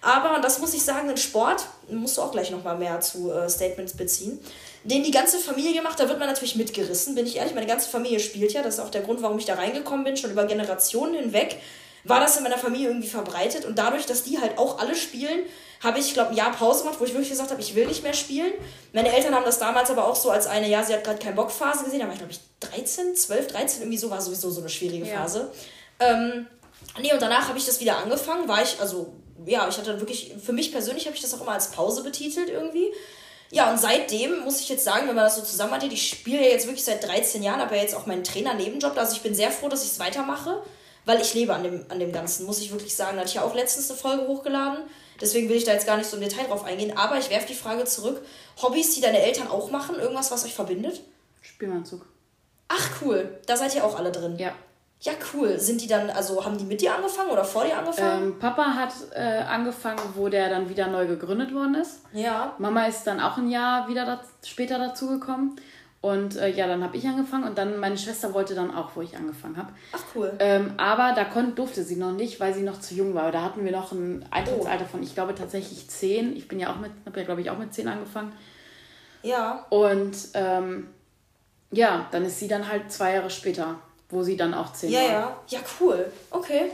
Aber, 0.01 0.41
das 0.41 0.59
muss 0.59 0.75
ich 0.75 0.83
sagen, 0.83 1.09
in 1.09 1.17
Sport, 1.17 1.65
musst 1.89 2.17
du 2.17 2.23
auch 2.23 2.33
gleich 2.33 2.51
nochmal 2.51 2.77
mehr 2.77 3.01
zu 3.01 3.31
äh, 3.31 3.49
Statements 3.49 3.97
beziehen, 3.97 4.41
den 4.83 5.05
die 5.05 5.13
ganze 5.13 5.39
Familie 5.39 5.81
macht, 5.81 6.01
da 6.01 6.09
wird 6.09 6.19
man 6.19 6.27
natürlich 6.27 6.57
mitgerissen, 6.57 7.15
bin 7.15 7.25
ich 7.25 7.37
ehrlich. 7.37 7.55
Meine 7.55 7.69
ganze 7.69 7.89
Familie 7.89 8.19
spielt 8.19 8.53
ja, 8.53 8.63
das 8.63 8.75
ist 8.75 8.81
auch 8.81 8.91
der 8.91 9.03
Grund, 9.03 9.23
warum 9.23 9.39
ich 9.39 9.45
da 9.45 9.55
reingekommen 9.55 10.03
bin, 10.03 10.17
schon 10.17 10.33
über 10.33 10.45
Generationen 10.45 11.15
hinweg 11.15 11.59
war 12.05 12.21
das 12.21 12.37
in 12.37 12.43
meiner 12.43 12.59
Familie 12.59 12.89
irgendwie 12.89 13.09
verbreitet 13.09 13.65
und 13.65 13.79
dadurch, 13.79 14.07
dass 14.07 14.25
die 14.25 14.41
halt 14.41 14.59
auch 14.59 14.79
alle 14.79 14.95
spielen, 14.95 15.41
habe 15.83 15.99
ich, 15.99 16.15
glaube 16.15 16.31
ein 16.31 16.37
Jahr 16.37 16.53
Pause 16.53 16.85
gemacht, 16.85 17.01
wo 17.01 17.05
ich 17.05 17.13
wirklich 17.13 17.31
gesagt 17.31 17.51
habe, 17.51 17.61
ich 17.61 17.75
will 17.75 17.87
nicht 17.87 18.03
mehr 18.03 18.15
spielen. 18.15 18.53
Meine 18.93 19.13
Eltern 19.13 19.35
haben 19.35 19.45
das 19.45 19.59
damals 19.59 19.91
aber 19.91 20.07
auch 20.07 20.15
so 20.15 20.31
als 20.31 20.47
eine, 20.47 20.69
ja, 20.69 20.83
sie 20.83 20.95
hat 20.95 21.05
gerade 21.05 21.19
keinen 21.19 21.35
Bock-Phase 21.35 21.85
gesehen, 21.85 22.01
da 22.01 22.07
war 22.07 22.13
ich, 22.13 22.19
glaube 22.19 22.33
ich, 22.33 22.41
13, 22.61 23.17
12, 23.17 23.47
13, 23.49 23.83
irgendwie 23.83 23.99
so 23.99 24.11
war 24.11 24.21
sowieso 24.21 24.51
so 24.51 24.61
eine 24.61 24.69
schwierige 24.69 25.07
Phase. 25.07 25.51
Ja. 26.01 26.13
Ähm, 26.13 26.47
nee, 27.01 27.13
und 27.13 27.21
danach 27.21 27.49
habe 27.49 27.59
ich 27.59 27.67
das 27.67 27.81
wieder 27.81 27.99
angefangen, 27.99 28.49
war 28.49 28.63
ich, 28.63 28.81
also, 28.81 29.13
ja, 29.45 29.69
ich 29.69 29.77
hatte 29.77 29.99
wirklich, 29.99 30.35
für 30.45 30.53
mich 30.53 30.71
persönlich 30.71 31.07
habe 31.07 31.17
ich 31.17 31.23
das 31.23 31.35
auch 31.35 31.41
immer 31.41 31.53
als 31.53 31.73
Pause 31.73 32.05
betitelt 32.05 32.49
irgendwie. 32.49 32.93
Ja, 33.51 33.71
und 33.71 33.79
seitdem 33.79 34.45
muss 34.45 34.61
ich 34.61 34.69
jetzt 34.69 34.85
sagen, 34.85 35.09
wenn 35.09 35.15
man 35.15 35.25
das 35.25 35.37
so 35.37 35.43
zusammen 35.43 35.73
hat, 35.73 35.83
ich 35.83 36.09
spiele 36.09 36.43
ja 36.43 36.49
jetzt 36.49 36.67
wirklich 36.67 36.85
seit 36.85 37.07
13 37.07 37.43
Jahren, 37.43 37.61
habe 37.61 37.77
ja 37.77 37.83
jetzt 37.83 37.95
auch 37.95 38.07
meinen 38.07 38.25
Trainer-Nebenjob, 38.25 38.97
also 38.97 39.15
ich 39.15 39.21
bin 39.21 39.35
sehr 39.35 39.51
froh, 39.51 39.69
dass 39.69 39.85
ich 39.85 39.91
es 39.91 39.99
weitermache, 39.99 40.63
weil 41.05 41.21
ich 41.21 41.35
lebe 41.35 41.53
an 41.53 41.65
dem, 41.65 41.85
an 41.91 41.99
dem 41.99 42.13
Ganzen, 42.13 42.47
muss 42.47 42.61
ich 42.61 42.71
wirklich 42.71 42.95
sagen. 42.95 43.17
Da 43.17 43.21
hatte 43.21 43.29
ich 43.29 43.35
ja 43.35 43.43
auch 43.43 43.55
letztens 43.55 43.91
eine 43.91 43.99
Folge 43.99 44.27
hochgeladen, 44.27 44.85
deswegen 45.23 45.49
will 45.49 45.57
ich 45.57 45.65
da 45.65 45.73
jetzt 45.73 45.87
gar 45.87 45.97
nicht 45.97 46.11
so 46.11 46.17
im 46.17 46.23
Detail 46.23 46.47
drauf 46.47 46.65
eingehen, 46.65 46.97
aber 46.97 47.17
ich 47.19 47.31
werfe 47.31 47.47
die 47.47 47.55
Frage 47.55 47.85
zurück, 47.85 48.21
Hobbys, 48.61 48.95
die 48.95 49.01
deine 49.01 49.23
Eltern 49.23 49.49
auch 49.49 49.71
machen, 49.71 49.97
irgendwas, 49.97 50.31
was 50.31 50.45
euch 50.45 50.55
verbindet? 50.55 51.01
Spielmannzug. 51.41 52.05
Ach 52.69 52.91
cool, 53.01 53.39
da 53.47 53.57
seid 53.57 53.75
ihr 53.75 53.85
auch 53.85 53.99
alle 53.99 54.13
drin. 54.13 54.37
Ja. 54.39 54.53
Ja, 55.01 55.13
cool. 55.35 55.59
Sind 55.59 55.81
die 55.83 55.89
dann, 55.89 56.11
also 56.11 56.45
haben 56.45 56.57
die 56.57 56.65
mit 56.65 56.81
dir 56.81 56.95
angefangen 56.95 57.31
oder 57.31 57.45
vor 57.45 57.65
dir 57.65 57.77
angefangen? 57.77 58.23
Ähm, 58.23 58.39
Papa 58.39 58.75
hat 58.75 58.93
äh, 59.13 59.43
angefangen, 59.43 60.01
wo 60.15 60.29
der 60.29 60.49
dann 60.49 60.69
wieder 60.69 60.87
neu 60.87 61.09
gegründet 61.09 61.53
worden 61.53 61.75
ist. 61.75 62.03
Ja. 62.13 62.55
Mama 62.59 62.87
ist 62.87 63.03
dann 63.05 63.21
auch 63.21 63.37
ein 63.37 63.51
Jahr 63.51 63.89
wieder 63.89 64.07
dat 64.07 64.21
später 64.45 64.79
dazugekommen. 64.79 65.57
Und 66.03 66.37
äh, 66.37 66.49
ja, 66.49 66.67
dann 66.67 66.83
habe 66.83 66.97
ich 66.97 67.07
angefangen 67.07 67.45
und 67.45 67.57
dann 67.57 67.79
meine 67.79 67.97
Schwester 67.97 68.35
wollte 68.35 68.55
dann 68.55 68.75
auch, 68.75 68.91
wo 68.95 69.01
ich 69.01 69.17
angefangen 69.17 69.57
habe. 69.57 69.73
Ach 69.93 70.03
cool. 70.15 70.33
Ähm, 70.41 70.75
aber 70.77 71.15
da 71.15 71.25
konnte, 71.25 71.53
durfte 71.53 71.85
sie 71.85 71.97
noch 71.97 72.13
nicht, 72.13 72.41
weil 72.41 72.53
sie 72.53 72.63
noch 72.63 72.81
zu 72.81 72.95
jung 72.95 73.15
war. 73.15 73.33
Da 73.33 73.43
hatten 73.43 73.65
wir 73.65 73.73
noch 73.73 73.93
ein 73.93 74.25
Eintrittsalter 74.31 74.85
oh. 74.89 74.91
von, 74.91 75.03
ich 75.03 75.15
glaube 75.15 75.35
tatsächlich 75.35 75.89
zehn. 75.89 76.37
Ich 76.37 76.49
bin 76.49 76.59
ja 76.59 76.73
auch 76.73 76.81
mit, 76.81 76.91
habe 77.07 77.21
ja 77.21 77.25
glaube 77.25 77.41
ich 77.41 77.51
auch 77.51 77.59
mit 77.59 77.73
zehn 77.73 77.89
angefangen. 77.89 78.33
Ja. 79.23 79.65
Und 79.71 80.17
ähm, 80.35 80.89
ja, 81.71 82.09
dann 82.11 82.25
ist 82.25 82.41
sie 82.41 82.49
dann 82.49 82.69
halt 82.69 82.91
zwei 82.91 83.15
Jahre 83.15 83.31
später 83.31 83.79
wo 84.13 84.23
sie 84.23 84.37
dann 84.37 84.55
auch 84.55 84.73
zehn 84.73 84.93
ja, 84.93 85.01
war. 85.01 85.09
Ja, 85.09 85.37
ja, 85.49 85.59
cool. 85.81 86.13
Okay. 86.31 86.71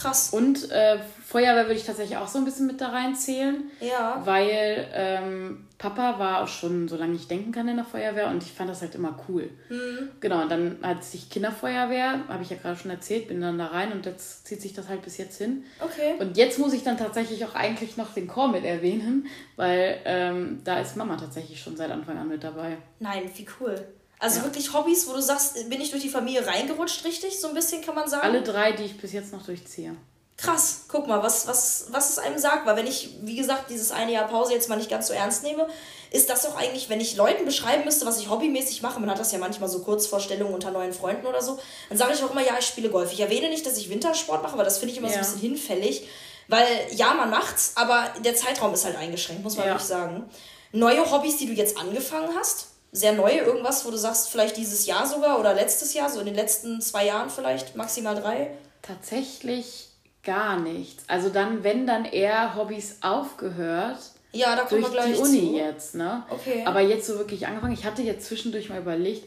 Krass. 0.00 0.30
Und 0.30 0.70
äh, 0.70 0.98
Feuerwehr 1.26 1.64
würde 1.64 1.74
ich 1.74 1.84
tatsächlich 1.84 2.16
auch 2.16 2.28
so 2.28 2.38
ein 2.38 2.44
bisschen 2.44 2.66
mit 2.66 2.80
da 2.80 2.88
reinzählen. 2.88 3.70
Ja. 3.80 4.22
Weil 4.24 4.88
ähm, 4.94 5.66
Papa 5.76 6.18
war 6.18 6.42
auch 6.42 6.48
schon, 6.48 6.88
solange 6.88 7.14
ich 7.14 7.28
denken 7.28 7.52
kann, 7.52 7.68
in 7.68 7.76
der 7.76 7.84
Feuerwehr 7.84 8.28
und 8.28 8.42
ich 8.42 8.52
fand 8.52 8.70
das 8.70 8.80
halt 8.80 8.94
immer 8.94 9.18
cool. 9.28 9.50
Mhm. 9.68 10.10
Genau, 10.20 10.42
und 10.42 10.50
dann 10.50 10.78
hat 10.82 11.04
sich 11.04 11.28
Kinderfeuerwehr, 11.30 12.26
habe 12.28 12.42
ich 12.42 12.50
ja 12.50 12.56
gerade 12.56 12.76
schon 12.76 12.90
erzählt, 12.90 13.28
bin 13.28 13.40
dann 13.40 13.58
da 13.58 13.66
rein 13.66 13.92
und 13.92 14.06
jetzt 14.06 14.46
zieht 14.46 14.62
sich 14.62 14.72
das 14.72 14.88
halt 14.88 15.02
bis 15.02 15.18
jetzt 15.18 15.38
hin. 15.38 15.64
Okay. 15.80 16.14
Und 16.18 16.36
jetzt 16.36 16.58
muss 16.58 16.72
ich 16.72 16.82
dann 16.82 16.96
tatsächlich 16.96 17.44
auch 17.44 17.54
eigentlich 17.54 17.96
noch 17.96 18.14
den 18.14 18.26
Chor 18.26 18.48
mit 18.48 18.64
erwähnen, 18.64 19.26
weil 19.56 19.98
ähm, 20.04 20.60
da 20.64 20.80
ist 20.80 20.96
Mama 20.96 21.16
tatsächlich 21.16 21.60
schon 21.60 21.76
seit 21.76 21.90
Anfang 21.90 22.18
an 22.18 22.28
mit 22.28 22.42
dabei. 22.42 22.78
Nein, 23.00 23.30
wie 23.34 23.46
cool. 23.60 23.86
Also 24.18 24.38
ja. 24.38 24.44
wirklich 24.44 24.72
Hobbys, 24.72 25.06
wo 25.06 25.12
du 25.12 25.22
sagst, 25.22 25.68
bin 25.68 25.80
ich 25.80 25.90
durch 25.90 26.02
die 26.02 26.08
Familie 26.08 26.46
reingerutscht, 26.46 27.04
richtig? 27.04 27.40
So 27.40 27.48
ein 27.48 27.54
bisschen 27.54 27.82
kann 27.82 27.94
man 27.94 28.08
sagen. 28.08 28.24
Alle 28.24 28.42
drei, 28.42 28.72
die 28.72 28.84
ich 28.84 28.98
bis 28.98 29.12
jetzt 29.12 29.32
noch 29.32 29.44
durchziehe. 29.44 29.96
Krass, 30.36 30.84
guck 30.86 31.08
mal, 31.08 31.20
was, 31.22 31.48
was, 31.48 31.86
was 31.90 32.10
es 32.10 32.18
einem 32.18 32.38
sagt. 32.38 32.64
Weil 32.64 32.76
wenn 32.76 32.86
ich, 32.86 33.10
wie 33.22 33.34
gesagt, 33.34 33.70
dieses 33.70 33.90
eine 33.90 34.12
Jahr 34.12 34.28
Pause 34.28 34.52
jetzt 34.52 34.68
mal 34.68 34.76
nicht 34.76 34.90
ganz 34.90 35.08
so 35.08 35.12
ernst 35.12 35.42
nehme, 35.42 35.68
ist 36.10 36.30
das 36.30 36.42
doch 36.42 36.56
eigentlich, 36.56 36.88
wenn 36.88 37.00
ich 37.00 37.16
Leuten 37.16 37.44
beschreiben 37.44 37.84
müsste, 37.84 38.06
was 38.06 38.20
ich 38.20 38.30
hobbymäßig 38.30 38.80
mache, 38.82 39.00
man 39.00 39.10
hat 39.10 39.18
das 39.18 39.32
ja 39.32 39.38
manchmal 39.38 39.68
so 39.68 39.80
Kurzvorstellungen 39.80 40.54
unter 40.54 40.70
neuen 40.70 40.92
Freunden 40.92 41.26
oder 41.26 41.42
so, 41.42 41.58
dann 41.88 41.98
sage 41.98 42.14
ich 42.14 42.22
auch 42.22 42.30
immer, 42.30 42.44
ja, 42.44 42.54
ich 42.58 42.66
spiele 42.66 42.88
Golf. 42.88 43.12
Ich 43.12 43.20
erwähne 43.20 43.48
nicht, 43.48 43.66
dass 43.66 43.76
ich 43.76 43.90
Wintersport 43.90 44.42
mache, 44.42 44.56
weil 44.56 44.64
das 44.64 44.78
finde 44.78 44.92
ich 44.92 44.98
immer 44.98 45.08
ja. 45.08 45.14
so 45.14 45.18
ein 45.18 45.24
bisschen 45.24 45.40
hinfällig. 45.40 46.08
Weil 46.46 46.66
ja, 46.92 47.14
man 47.14 47.30
macht's, 47.30 47.72
aber 47.74 48.06
der 48.24 48.34
Zeitraum 48.34 48.72
ist 48.72 48.84
halt 48.84 48.96
eingeschränkt, 48.96 49.42
muss 49.42 49.56
man 49.56 49.66
ja. 49.66 49.72
wirklich 49.72 49.88
sagen. 49.88 50.30
Neue 50.72 51.10
Hobbys, 51.10 51.36
die 51.36 51.46
du 51.46 51.52
jetzt 51.52 51.76
angefangen 51.76 52.30
hast? 52.38 52.67
Sehr 52.92 53.12
neu, 53.12 53.32
irgendwas, 53.32 53.84
wo 53.84 53.90
du 53.90 53.96
sagst, 53.96 54.30
vielleicht 54.30 54.56
dieses 54.56 54.86
Jahr 54.86 55.06
sogar 55.06 55.38
oder 55.38 55.54
letztes 55.54 55.94
Jahr, 55.94 56.10
so 56.10 56.20
in 56.20 56.26
den 56.26 56.34
letzten 56.34 56.80
zwei 56.80 57.06
Jahren 57.06 57.30
vielleicht, 57.30 57.76
maximal 57.76 58.14
drei? 58.14 58.50
Tatsächlich 58.82 59.88
gar 60.22 60.58
nichts. 60.58 61.04
Also 61.06 61.28
dann, 61.28 61.64
wenn 61.64 61.86
dann 61.86 62.04
eher 62.04 62.54
Hobbys 62.54 62.98
aufgehört. 63.00 63.98
Ja, 64.32 64.56
da 64.56 64.64
kommen 64.64 64.82
durch 64.82 64.92
wir 64.92 65.00
gleich 65.00 65.16
die 65.16 65.22
Uni 65.22 65.40
zu. 65.40 65.56
jetzt, 65.56 65.94
ne? 65.94 66.24
Okay. 66.28 66.62
Aber 66.66 66.80
jetzt 66.80 67.06
so 67.06 67.18
wirklich 67.18 67.46
angefangen. 67.46 67.72
Ich 67.72 67.84
hatte 67.84 68.02
jetzt 68.02 68.26
zwischendurch 68.26 68.68
mal 68.68 68.78
überlegt, 68.78 69.26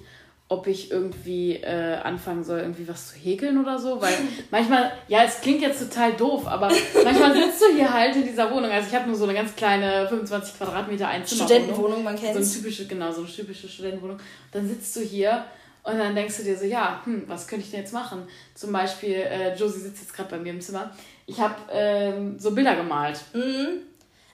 ob 0.51 0.67
ich 0.67 0.91
irgendwie 0.91 1.53
äh, 1.53 1.95
anfangen 2.03 2.43
soll, 2.43 2.59
irgendwie 2.59 2.85
was 2.85 3.07
zu 3.07 3.15
häkeln 3.15 3.57
oder 3.57 3.79
so. 3.79 4.01
Weil 4.01 4.13
manchmal, 4.51 4.91
ja, 5.07 5.23
es 5.23 5.39
klingt 5.39 5.61
jetzt 5.61 5.79
total 5.79 6.11
doof, 6.11 6.45
aber 6.45 6.69
manchmal 7.05 7.33
sitzt 7.33 7.61
du 7.61 7.73
hier 7.73 7.91
halt 7.91 8.17
in 8.17 8.25
dieser 8.25 8.51
Wohnung. 8.51 8.69
Also 8.69 8.89
ich 8.89 8.95
habe 8.95 9.07
nur 9.07 9.15
so 9.15 9.23
eine 9.23 9.33
ganz 9.33 9.55
kleine 9.55 10.09
25 10.09 10.57
Quadratmeter 10.57 11.07
Einzimmer. 11.07 11.45
Studentenwohnung, 11.45 12.03
man 12.03 12.17
kennt 12.17 12.33
So 12.33 12.39
eine 12.39 12.49
typische, 12.49 12.85
genau, 12.85 13.13
so 13.13 13.21
eine 13.21 13.31
typische 13.31 13.69
Studentenwohnung. 13.69 14.17
Dann 14.51 14.67
sitzt 14.67 14.93
du 14.97 14.99
hier 14.99 15.45
und 15.83 15.97
dann 15.97 16.13
denkst 16.15 16.35
du 16.37 16.43
dir 16.43 16.57
so, 16.57 16.65
ja, 16.65 16.99
hm, 17.05 17.23
was 17.27 17.47
könnte 17.47 17.63
ich 17.63 17.71
denn 17.71 17.79
jetzt 17.79 17.93
machen? 17.93 18.23
Zum 18.53 18.73
Beispiel, 18.73 19.15
äh, 19.15 19.55
Josie 19.55 19.79
sitzt 19.79 20.01
jetzt 20.01 20.13
gerade 20.13 20.31
bei 20.31 20.37
mir 20.37 20.51
im 20.51 20.59
Zimmer. 20.59 20.91
Ich 21.27 21.39
habe 21.39 21.55
ähm, 21.71 22.37
so 22.37 22.51
Bilder 22.51 22.75
gemalt. 22.75 23.21
Mhm. 23.33 23.83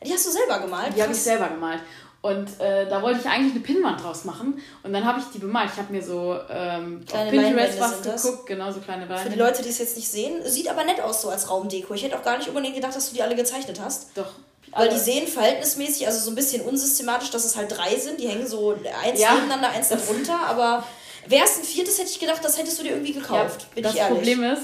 Die 0.03 0.11
hast 0.11 0.25
du 0.25 0.31
selber 0.31 0.59
gemalt? 0.59 0.95
Die 0.95 1.01
habe 1.01 1.11
ich 1.11 1.19
selber 1.19 1.49
gemalt. 1.49 1.81
Und 2.21 2.59
äh, 2.59 2.89
da 2.89 3.01
wollte 3.01 3.19
ich 3.21 3.25
eigentlich 3.27 3.53
eine 3.53 3.61
Pinnwand 3.61 4.03
draus 4.03 4.25
machen. 4.25 4.61
Und 4.83 4.91
dann 4.91 5.05
habe 5.05 5.19
ich 5.19 5.25
die 5.33 5.37
bemalt. 5.37 5.69
Ich 5.71 5.79
habe 5.79 5.93
mir 5.93 6.01
so 6.01 6.37
ähm, 6.49 7.03
auf 7.11 7.29
Pinterest 7.29 7.79
was 7.79 8.01
geguckt, 8.01 8.47
genau 8.47 8.71
so 8.71 8.79
kleine 8.79 9.01
Leinwände. 9.01 9.23
Für 9.23 9.29
die 9.29 9.39
Leute, 9.39 9.61
die 9.61 9.69
es 9.69 9.77
jetzt 9.77 9.95
nicht 9.95 10.09
sehen, 10.09 10.41
sieht 10.45 10.69
aber 10.69 10.83
nett 10.83 10.99
aus 10.99 11.21
so 11.21 11.29
als 11.29 11.49
Raumdeko. 11.49 11.93
Ich 11.93 12.03
hätte 12.03 12.17
auch 12.17 12.23
gar 12.23 12.37
nicht 12.37 12.49
unbedingt 12.49 12.75
gedacht, 12.75 12.95
dass 12.95 13.09
du 13.09 13.15
die 13.15 13.21
alle 13.21 13.35
gezeichnet 13.35 13.79
hast. 13.79 14.09
Doch. 14.15 14.33
Weil 14.71 14.89
die 14.89 14.97
sehen 14.97 15.27
verhältnismäßig, 15.27 16.05
also 16.07 16.19
so 16.19 16.31
ein 16.31 16.35
bisschen 16.35 16.61
unsystematisch, 16.63 17.31
dass 17.31 17.45
es 17.45 17.55
halt 17.55 17.71
drei 17.71 17.95
sind. 17.95 18.19
Die 18.19 18.27
hängen 18.27 18.45
so 18.45 18.75
eins 19.03 19.19
ja. 19.19 19.33
nebeneinander, 19.33 19.69
eins 19.69 19.89
darunter. 19.89 20.39
Aber 20.47 20.83
wäre 21.27 21.45
es 21.45 21.57
ein 21.57 21.63
viertes, 21.63 21.97
hätte 21.97 22.09
ich 22.09 22.19
gedacht, 22.19 22.43
das 22.43 22.57
hättest 22.57 22.79
du 22.79 22.83
dir 22.83 22.91
irgendwie 22.91 23.13
gekauft. 23.13 23.61
Ja, 23.61 23.67
bin 23.75 23.83
das 23.83 23.93
ich 23.93 23.99
ehrlich. 23.99 24.17
Problem 24.17 24.43
ist, 24.43 24.63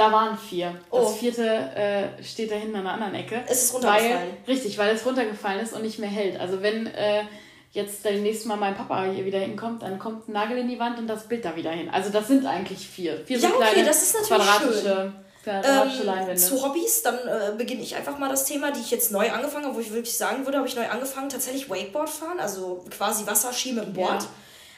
da 0.00 0.12
waren 0.12 0.38
vier. 0.38 0.74
Oh. 0.90 1.00
Das 1.00 1.16
vierte 1.16 1.44
äh, 1.44 2.22
steht 2.22 2.50
da 2.50 2.54
hinten 2.54 2.76
an 2.76 2.84
der 2.84 2.92
anderen 2.94 3.14
Ecke. 3.14 3.42
Es 3.46 3.64
ist 3.64 3.74
runtergefallen. 3.74 4.14
Weil, 4.46 4.54
richtig, 4.54 4.78
weil 4.78 4.94
es 4.94 5.04
runtergefallen 5.04 5.60
ist 5.60 5.74
und 5.74 5.82
nicht 5.82 5.98
mehr 5.98 6.08
hält. 6.08 6.40
Also 6.40 6.62
wenn 6.62 6.86
äh, 6.86 7.24
jetzt 7.72 8.04
das 8.04 8.14
nächste 8.14 8.48
Mal 8.48 8.56
mein 8.56 8.74
Papa 8.74 9.04
hier 9.04 9.26
wieder 9.26 9.38
hinkommt, 9.38 9.82
dann 9.82 9.98
kommt 9.98 10.28
ein 10.28 10.32
Nagel 10.32 10.56
in 10.56 10.68
die 10.68 10.78
Wand 10.78 10.98
und 10.98 11.06
das 11.06 11.28
Bild 11.28 11.44
da 11.44 11.54
wieder 11.54 11.70
hin. 11.70 11.90
Also 11.90 12.08
das 12.10 12.28
sind 12.28 12.46
eigentlich 12.46 12.88
vier. 12.88 13.24
Vier 13.26 13.38
ja, 13.38 13.48
so 13.48 13.56
kleine 13.56 13.72
okay, 13.72 13.84
das 13.84 14.02
ist 14.02 14.14
natürlich 14.14 14.42
quadratische, 14.42 15.12
quadratische 15.44 16.00
ähm, 16.00 16.06
Leinwände. 16.06 16.40
Zu 16.40 16.64
Hobbys, 16.64 17.02
dann 17.02 17.16
äh, 17.16 17.52
beginne 17.58 17.82
ich 17.82 17.94
einfach 17.94 18.18
mal 18.18 18.30
das 18.30 18.46
Thema, 18.46 18.70
die 18.70 18.80
ich 18.80 18.90
jetzt 18.90 19.12
neu 19.12 19.30
angefangen 19.30 19.66
habe, 19.66 19.76
wo 19.76 19.80
ich 19.80 19.92
wirklich 19.92 20.16
sagen 20.16 20.46
würde, 20.46 20.56
habe 20.56 20.66
ich 20.68 20.76
neu 20.76 20.88
angefangen, 20.88 21.28
tatsächlich 21.28 21.68
Wakeboard 21.68 22.08
fahren, 22.08 22.40
also 22.40 22.84
quasi 22.90 23.26
Wasserski 23.26 23.72
mit 23.72 23.84
dem 23.84 23.92
Board. 23.92 24.22
Ja 24.22 24.28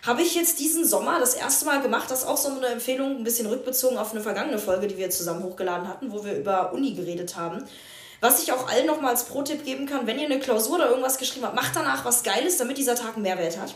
habe 0.03 0.23
ich 0.23 0.35
jetzt 0.35 0.59
diesen 0.59 0.85
Sommer 0.85 1.21
das 1.21 1.35
erste 1.35 1.65
Mal 1.65 1.81
gemacht. 1.81 2.11
Das 2.11 2.21
ist 2.21 2.29
auch 2.29 2.37
so 2.37 2.49
eine 2.49 2.67
Empfehlung, 2.67 3.17
ein 3.17 3.25
bisschen 3.25 3.47
rückbezogen 3.47 3.97
auf 3.99 4.11
eine 4.11 4.21
vergangene 4.21 4.59
Folge, 4.59 4.89
die 4.89 4.99
wir 4.99 5.11
zusammen 5.11 5.45
hochgeladen 5.45 5.87
hatten, 5.89 6.13
wo 6.13 6.25
wir 6.25 6.37
über 6.37 6.73
Uni 6.73 6.93
geredet 6.93 7.37
haben. 7.37 7.65
Was 8.21 8.43
ich 8.43 8.53
auch 8.53 8.69
allen 8.69 8.87
nochmal 8.87 9.13
als 9.13 9.25
Pro-Tipp 9.25 9.65
geben 9.65 9.87
kann, 9.87 10.07
wenn 10.07 10.19
ihr 10.19 10.27
eine 10.27 10.41
Klausur 10.41 10.77
oder 10.77 10.91
irgendwas 10.91 11.19
geschrieben 11.19 11.47
habt, 11.47 11.57
macht 11.57 11.75
danach 11.75 12.05
was 12.05 12.23
Geiles, 12.23 12.57
damit 12.57 12.79
dieser 12.79 12.95
Tag 12.95 13.15
einen 13.15 13.23
Mehrwert 13.23 13.59
hat. 13.59 13.75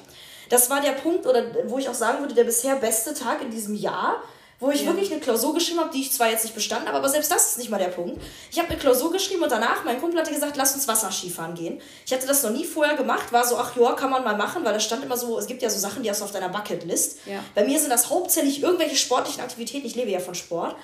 Das 0.48 0.70
war 0.70 0.80
der 0.80 0.92
Punkt, 0.92 1.26
oder 1.26 1.44
wo 1.66 1.78
ich 1.78 1.88
auch 1.88 1.94
sagen 1.94 2.20
würde, 2.20 2.34
der 2.34 2.44
bisher 2.44 2.76
beste 2.76 3.14
Tag 3.14 3.42
in 3.42 3.50
diesem 3.50 3.74
Jahr, 3.74 4.22
wo 4.58 4.70
ich 4.70 4.82
ja. 4.82 4.86
wirklich 4.86 5.12
eine 5.12 5.20
Klausur 5.20 5.52
geschrieben 5.52 5.80
habe, 5.80 5.90
die 5.92 6.00
ich 6.00 6.12
zwar 6.12 6.30
jetzt 6.30 6.44
nicht 6.44 6.54
bestanden 6.54 6.88
habe, 6.88 6.96
aber 6.96 7.08
selbst 7.08 7.30
das 7.30 7.50
ist 7.50 7.58
nicht 7.58 7.70
mal 7.70 7.78
der 7.78 7.88
Punkt. 7.88 8.22
Ich 8.50 8.58
habe 8.58 8.68
eine 8.68 8.78
Klausur 8.78 9.12
geschrieben 9.12 9.42
und 9.42 9.52
danach, 9.52 9.84
mein 9.84 10.00
Kumpel 10.00 10.18
hatte 10.18 10.32
gesagt, 10.32 10.56
lass 10.56 10.74
uns 10.74 10.88
Wasserskifahren 10.88 11.54
gehen. 11.54 11.80
Ich 12.06 12.12
hatte 12.12 12.26
das 12.26 12.42
noch 12.42 12.50
nie 12.50 12.64
vorher 12.64 12.96
gemacht, 12.96 13.32
war 13.32 13.46
so, 13.46 13.58
ach 13.58 13.76
ja, 13.76 13.92
kann 13.92 14.10
man 14.10 14.24
mal 14.24 14.36
machen, 14.36 14.64
weil 14.64 14.72
da 14.72 14.80
stand 14.80 15.04
immer 15.04 15.16
so, 15.16 15.38
es 15.38 15.46
gibt 15.46 15.62
ja 15.62 15.68
so 15.68 15.78
Sachen, 15.78 16.02
die 16.02 16.10
hast 16.10 16.20
du 16.20 16.24
auf 16.24 16.32
deiner 16.32 16.48
Bucketlist. 16.48 17.18
Ja. 17.26 17.44
Bei 17.54 17.64
mir 17.64 17.78
sind 17.78 17.90
das 17.90 18.08
hauptsächlich 18.08 18.62
irgendwelche 18.62 18.96
sportlichen 18.96 19.42
Aktivitäten, 19.42 19.86
ich 19.86 19.94
lebe 19.94 20.10
ja 20.10 20.20
von 20.20 20.34
Sport. 20.34 20.74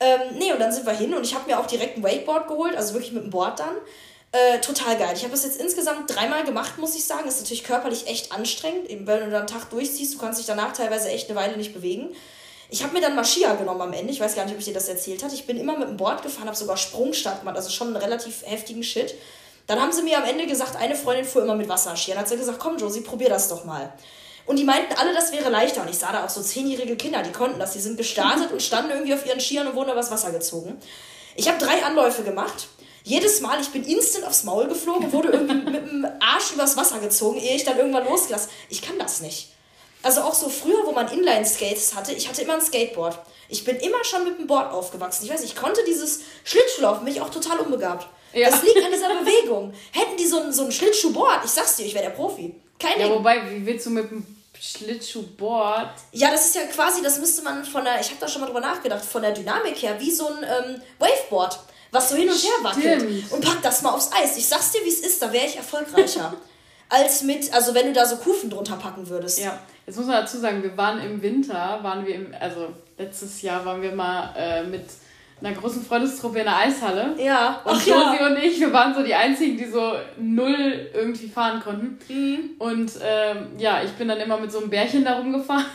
Ähm, 0.00 0.36
nee, 0.38 0.52
und 0.52 0.58
dann 0.58 0.72
sind 0.72 0.84
wir 0.84 0.92
hin 0.92 1.14
und 1.14 1.24
ich 1.24 1.34
habe 1.34 1.48
mir 1.48 1.58
auch 1.58 1.66
direkt 1.66 1.96
ein 1.96 2.02
Wakeboard 2.02 2.48
geholt, 2.48 2.76
also 2.76 2.94
wirklich 2.94 3.12
mit 3.12 3.22
dem 3.22 3.30
Board 3.30 3.58
dann. 3.58 3.76
Äh, 4.32 4.60
total 4.60 4.96
geil. 4.96 5.12
Ich 5.14 5.22
habe 5.22 5.30
das 5.30 5.44
jetzt 5.44 5.60
insgesamt 5.60 6.12
dreimal 6.12 6.42
gemacht, 6.42 6.76
muss 6.78 6.96
ich 6.96 7.04
sagen. 7.04 7.28
Ist 7.28 7.40
natürlich 7.40 7.62
körperlich 7.62 8.08
echt 8.08 8.32
anstrengend. 8.32 8.90
Eben, 8.90 9.06
wenn 9.06 9.20
du 9.20 9.26
dann 9.26 9.42
einen 9.42 9.46
Tag 9.46 9.70
durchziehst, 9.70 10.12
du 10.12 10.18
kannst 10.18 10.40
dich 10.40 10.46
danach 10.46 10.72
teilweise 10.72 11.08
echt 11.08 11.30
eine 11.30 11.38
Weile 11.38 11.56
nicht 11.56 11.72
bewegen. 11.72 12.08
Ich 12.70 12.82
habe 12.82 12.92
mir 12.92 13.00
dann 13.00 13.14
Maschia 13.14 13.54
genommen 13.54 13.80
am 13.80 13.92
Ende. 13.92 14.12
Ich 14.12 14.20
weiß 14.20 14.34
gar 14.34 14.44
nicht, 14.44 14.54
ob 14.54 14.58
ich 14.58 14.64
dir 14.64 14.74
das 14.74 14.88
erzählt 14.88 15.22
habe. 15.22 15.34
Ich 15.34 15.46
bin 15.46 15.58
immer 15.58 15.78
mit 15.78 15.88
dem 15.88 15.96
Board 15.96 16.22
gefahren, 16.22 16.46
habe 16.46 16.56
sogar 16.56 16.76
Sprungstart 16.76 17.40
gemacht, 17.40 17.56
also 17.56 17.70
schon 17.70 17.88
einen 17.88 17.96
relativ 17.96 18.42
heftigen 18.44 18.82
Shit. 18.82 19.14
Dann 19.66 19.80
haben 19.80 19.92
sie 19.92 20.02
mir 20.02 20.18
am 20.18 20.24
Ende 20.24 20.46
gesagt, 20.46 20.76
eine 20.76 20.94
Freundin 20.94 21.24
fuhr 21.24 21.42
immer 21.42 21.54
mit 21.54 21.68
Wasserski. 21.68 22.10
Dann 22.10 22.20
hat 22.20 22.28
sie 22.28 22.36
gesagt, 22.36 22.58
komm 22.58 22.76
Josie, 22.76 23.00
probier 23.00 23.28
das 23.28 23.48
doch 23.48 23.64
mal. 23.64 23.92
Und 24.46 24.58
die 24.58 24.64
meinten 24.64 24.94
alle, 24.94 25.14
das 25.14 25.32
wäre 25.32 25.48
leichter. 25.48 25.82
Und 25.82 25.90
ich 25.90 25.96
sah 25.96 26.12
da 26.12 26.24
auch 26.24 26.28
so 26.28 26.42
zehnjährige 26.42 26.96
Kinder, 26.96 27.22
die 27.22 27.32
konnten 27.32 27.58
das. 27.58 27.72
Die 27.72 27.80
sind 27.80 27.96
gestartet 27.96 28.52
und 28.52 28.62
standen 28.62 28.90
irgendwie 28.90 29.14
auf 29.14 29.24
ihren 29.26 29.40
Skiern 29.40 29.66
und 29.66 29.74
wurden 29.74 29.92
übers 29.92 30.10
Wasser 30.10 30.32
gezogen. 30.32 30.78
Ich 31.36 31.48
habe 31.48 31.58
drei 31.58 31.82
Anläufe 31.82 32.22
gemacht. 32.22 32.68
Jedes 33.04 33.40
Mal, 33.40 33.60
ich 33.60 33.68
bin 33.68 33.84
instant 33.84 34.26
aufs 34.26 34.44
Maul 34.44 34.66
geflogen, 34.66 35.12
wurde 35.12 35.28
irgendwie 35.28 35.54
mit 35.54 35.74
dem 35.74 36.06
Arsch 36.20 36.52
übers 36.52 36.76
Wasser 36.76 37.00
gezogen, 37.00 37.38
ehe 37.38 37.54
ich 37.54 37.64
dann 37.64 37.76
irgendwann 37.76 38.06
losgelassen. 38.06 38.50
Ich 38.70 38.80
kann 38.80 38.98
das 38.98 39.20
nicht. 39.20 39.53
Also 40.04 40.20
auch 40.20 40.34
so 40.34 40.50
früher, 40.50 40.84
wo 40.84 40.92
man 40.92 41.08
Inline-Skates 41.08 41.94
hatte, 41.94 42.12
ich 42.12 42.28
hatte 42.28 42.42
immer 42.42 42.54
ein 42.54 42.60
Skateboard. 42.60 43.18
Ich 43.48 43.64
bin 43.64 43.76
immer 43.76 44.04
schon 44.04 44.24
mit 44.24 44.38
dem 44.38 44.46
Board 44.46 44.70
aufgewachsen. 44.70 45.24
Ich 45.24 45.32
weiß, 45.32 45.42
ich 45.42 45.56
konnte 45.56 45.80
dieses 45.86 46.20
Schlittschuhlaufen, 46.44 47.06
bin 47.06 47.14
ich 47.14 47.22
auch 47.22 47.30
total 47.30 47.58
unbegabt. 47.60 48.06
Ja. 48.34 48.50
Das 48.50 48.62
liegt 48.62 48.76
an 48.84 48.92
dieser 48.92 49.08
Bewegung. 49.08 49.72
Hätten 49.92 50.16
die 50.18 50.26
so 50.26 50.40
ein, 50.40 50.52
so 50.52 50.64
ein 50.64 50.72
Schlittschuhboard, 50.72 51.44
ich 51.46 51.50
sag's 51.50 51.76
dir, 51.76 51.86
ich 51.86 51.94
wäre 51.94 52.04
der 52.04 52.10
Profi. 52.10 52.54
Kein 52.78 53.00
ja, 53.00 53.06
Ding. 53.06 53.16
wobei, 53.16 53.50
wie 53.50 53.64
willst 53.64 53.86
du 53.86 53.90
mit 53.90 54.10
dem 54.10 54.26
Schlittschuhboard? 54.60 55.94
Ja, 56.12 56.30
das 56.30 56.46
ist 56.46 56.54
ja 56.56 56.66
quasi, 56.66 57.00
das 57.00 57.18
müsste 57.18 57.40
man 57.40 57.64
von 57.64 57.84
der, 57.84 57.98
ich 57.98 58.08
habe 58.08 58.20
da 58.20 58.28
schon 58.28 58.42
mal 58.42 58.46
drüber 58.46 58.60
nachgedacht, 58.60 59.04
von 59.04 59.22
der 59.22 59.32
Dynamik 59.32 59.80
her, 59.80 59.96
wie 60.00 60.10
so 60.10 60.26
ein 60.26 60.42
ähm, 60.42 60.82
Waveboard, 60.98 61.60
was 61.92 62.10
so 62.10 62.16
hin 62.16 62.28
und 62.28 62.36
her 62.36 62.52
wackelt. 62.62 63.32
Und 63.32 63.42
pack 63.42 63.62
das 63.62 63.80
mal 63.80 63.92
aufs 63.92 64.10
Eis. 64.12 64.36
Ich 64.36 64.46
sag's 64.46 64.72
dir, 64.72 64.84
wie 64.84 64.90
es 64.90 65.00
ist, 65.00 65.22
da 65.22 65.32
wäre 65.32 65.46
ich 65.46 65.56
erfolgreicher. 65.56 66.34
als 66.88 67.22
mit, 67.22 67.52
also 67.52 67.74
wenn 67.74 67.86
du 67.86 67.92
da 67.92 68.06
so 68.06 68.16
Kufen 68.16 68.50
drunter 68.50 68.76
packen 68.76 69.08
würdest. 69.08 69.38
Ja, 69.38 69.58
jetzt 69.86 69.96
muss 69.96 70.06
man 70.06 70.22
dazu 70.22 70.38
sagen, 70.38 70.62
wir 70.62 70.76
waren 70.76 71.00
im 71.00 71.20
Winter, 71.22 71.78
waren 71.82 72.06
wir 72.06 72.14
im, 72.14 72.34
also 72.38 72.68
letztes 72.98 73.42
Jahr 73.42 73.64
waren 73.64 73.82
wir 73.82 73.92
mal 73.92 74.34
äh, 74.36 74.62
mit 74.62 74.84
einer 75.40 75.52
großen 75.52 75.84
Freundestruppe 75.84 76.38
in 76.38 76.44
der 76.44 76.56
Eishalle. 76.56 77.14
Ja. 77.18 77.60
Und 77.64 77.72
Ach, 77.72 77.86
Josi 77.86 78.16
ja. 78.20 78.26
und 78.28 78.38
ich, 78.38 78.60
wir 78.60 78.72
waren 78.72 78.94
so 78.94 79.02
die 79.02 79.14
einzigen, 79.14 79.56
die 79.56 79.66
so 79.66 79.92
null 80.18 80.90
irgendwie 80.94 81.28
fahren 81.28 81.60
konnten. 81.60 81.98
Mhm. 82.08 82.50
Und 82.58 82.92
ähm, 83.02 83.48
ja, 83.58 83.82
ich 83.82 83.90
bin 83.92 84.08
dann 84.08 84.20
immer 84.20 84.38
mit 84.38 84.50
so 84.50 84.60
einem 84.60 84.70
Bärchen 84.70 85.04
da 85.04 85.18
rumgefahren. 85.18 85.66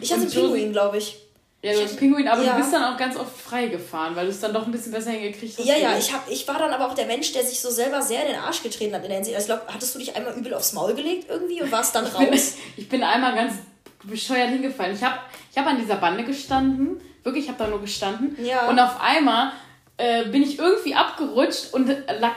Ich 0.00 0.12
hatte 0.12 0.22
einen 0.22 0.30
Pinguin, 0.30 0.72
glaube 0.72 0.98
ich. 0.98 1.23
Ja, 1.64 1.72
du 1.72 1.82
hast 1.82 1.96
Pinguin, 1.96 2.28
aber 2.28 2.42
ja. 2.42 2.52
du 2.52 2.58
bist 2.58 2.74
dann 2.74 2.84
auch 2.84 2.98
ganz 2.98 3.16
oft 3.16 3.40
frei 3.40 3.68
gefahren, 3.68 4.14
weil 4.14 4.26
du 4.26 4.30
es 4.30 4.40
dann 4.40 4.52
doch 4.52 4.66
ein 4.66 4.72
bisschen 4.72 4.92
besser 4.92 5.12
hingekriegt 5.12 5.58
hast. 5.58 5.64
Ja, 5.64 5.76
ja, 5.76 5.96
ich, 5.96 6.12
hab, 6.12 6.30
ich 6.30 6.46
war 6.46 6.58
dann 6.58 6.70
aber 6.70 6.86
auch 6.86 6.94
der 6.94 7.06
Mensch, 7.06 7.32
der 7.32 7.42
sich 7.42 7.58
so 7.58 7.70
selber 7.70 8.02
sehr 8.02 8.20
in 8.26 8.32
den 8.32 8.40
Arsch 8.40 8.62
getreten 8.62 8.94
hat 8.94 9.02
in 9.02 9.08
der 9.08 9.16
Hinsicht. 9.16 9.34
Also 9.34 9.50
ich 9.50 9.58
glaube, 9.58 9.72
hattest 9.72 9.94
du 9.94 9.98
dich 9.98 10.14
einmal 10.14 10.34
übel 10.34 10.52
aufs 10.52 10.74
Maul 10.74 10.94
gelegt 10.94 11.30
irgendwie 11.30 11.62
und 11.62 11.72
warst 11.72 11.94
dann 11.94 12.04
raus? 12.04 12.22
ich, 12.22 12.28
bin, 12.28 12.40
ich 12.76 12.88
bin 12.90 13.02
einmal 13.02 13.34
ganz 13.34 13.54
bescheuert 14.02 14.50
hingefallen. 14.50 14.94
Ich 14.94 15.02
habe 15.02 15.18
ich 15.50 15.56
hab 15.56 15.66
an 15.66 15.78
dieser 15.78 15.96
Bande 15.96 16.24
gestanden, 16.24 17.00
wirklich, 17.22 17.44
ich 17.44 17.50
habe 17.50 17.64
da 17.64 17.70
nur 17.70 17.80
gestanden. 17.80 18.36
Ja. 18.44 18.68
Und 18.68 18.78
auf 18.78 19.00
einmal 19.00 19.52
äh, 19.96 20.24
bin 20.26 20.42
ich 20.42 20.58
irgendwie 20.58 20.94
abgerutscht 20.94 21.72
und 21.72 21.88
lag, 21.88 22.34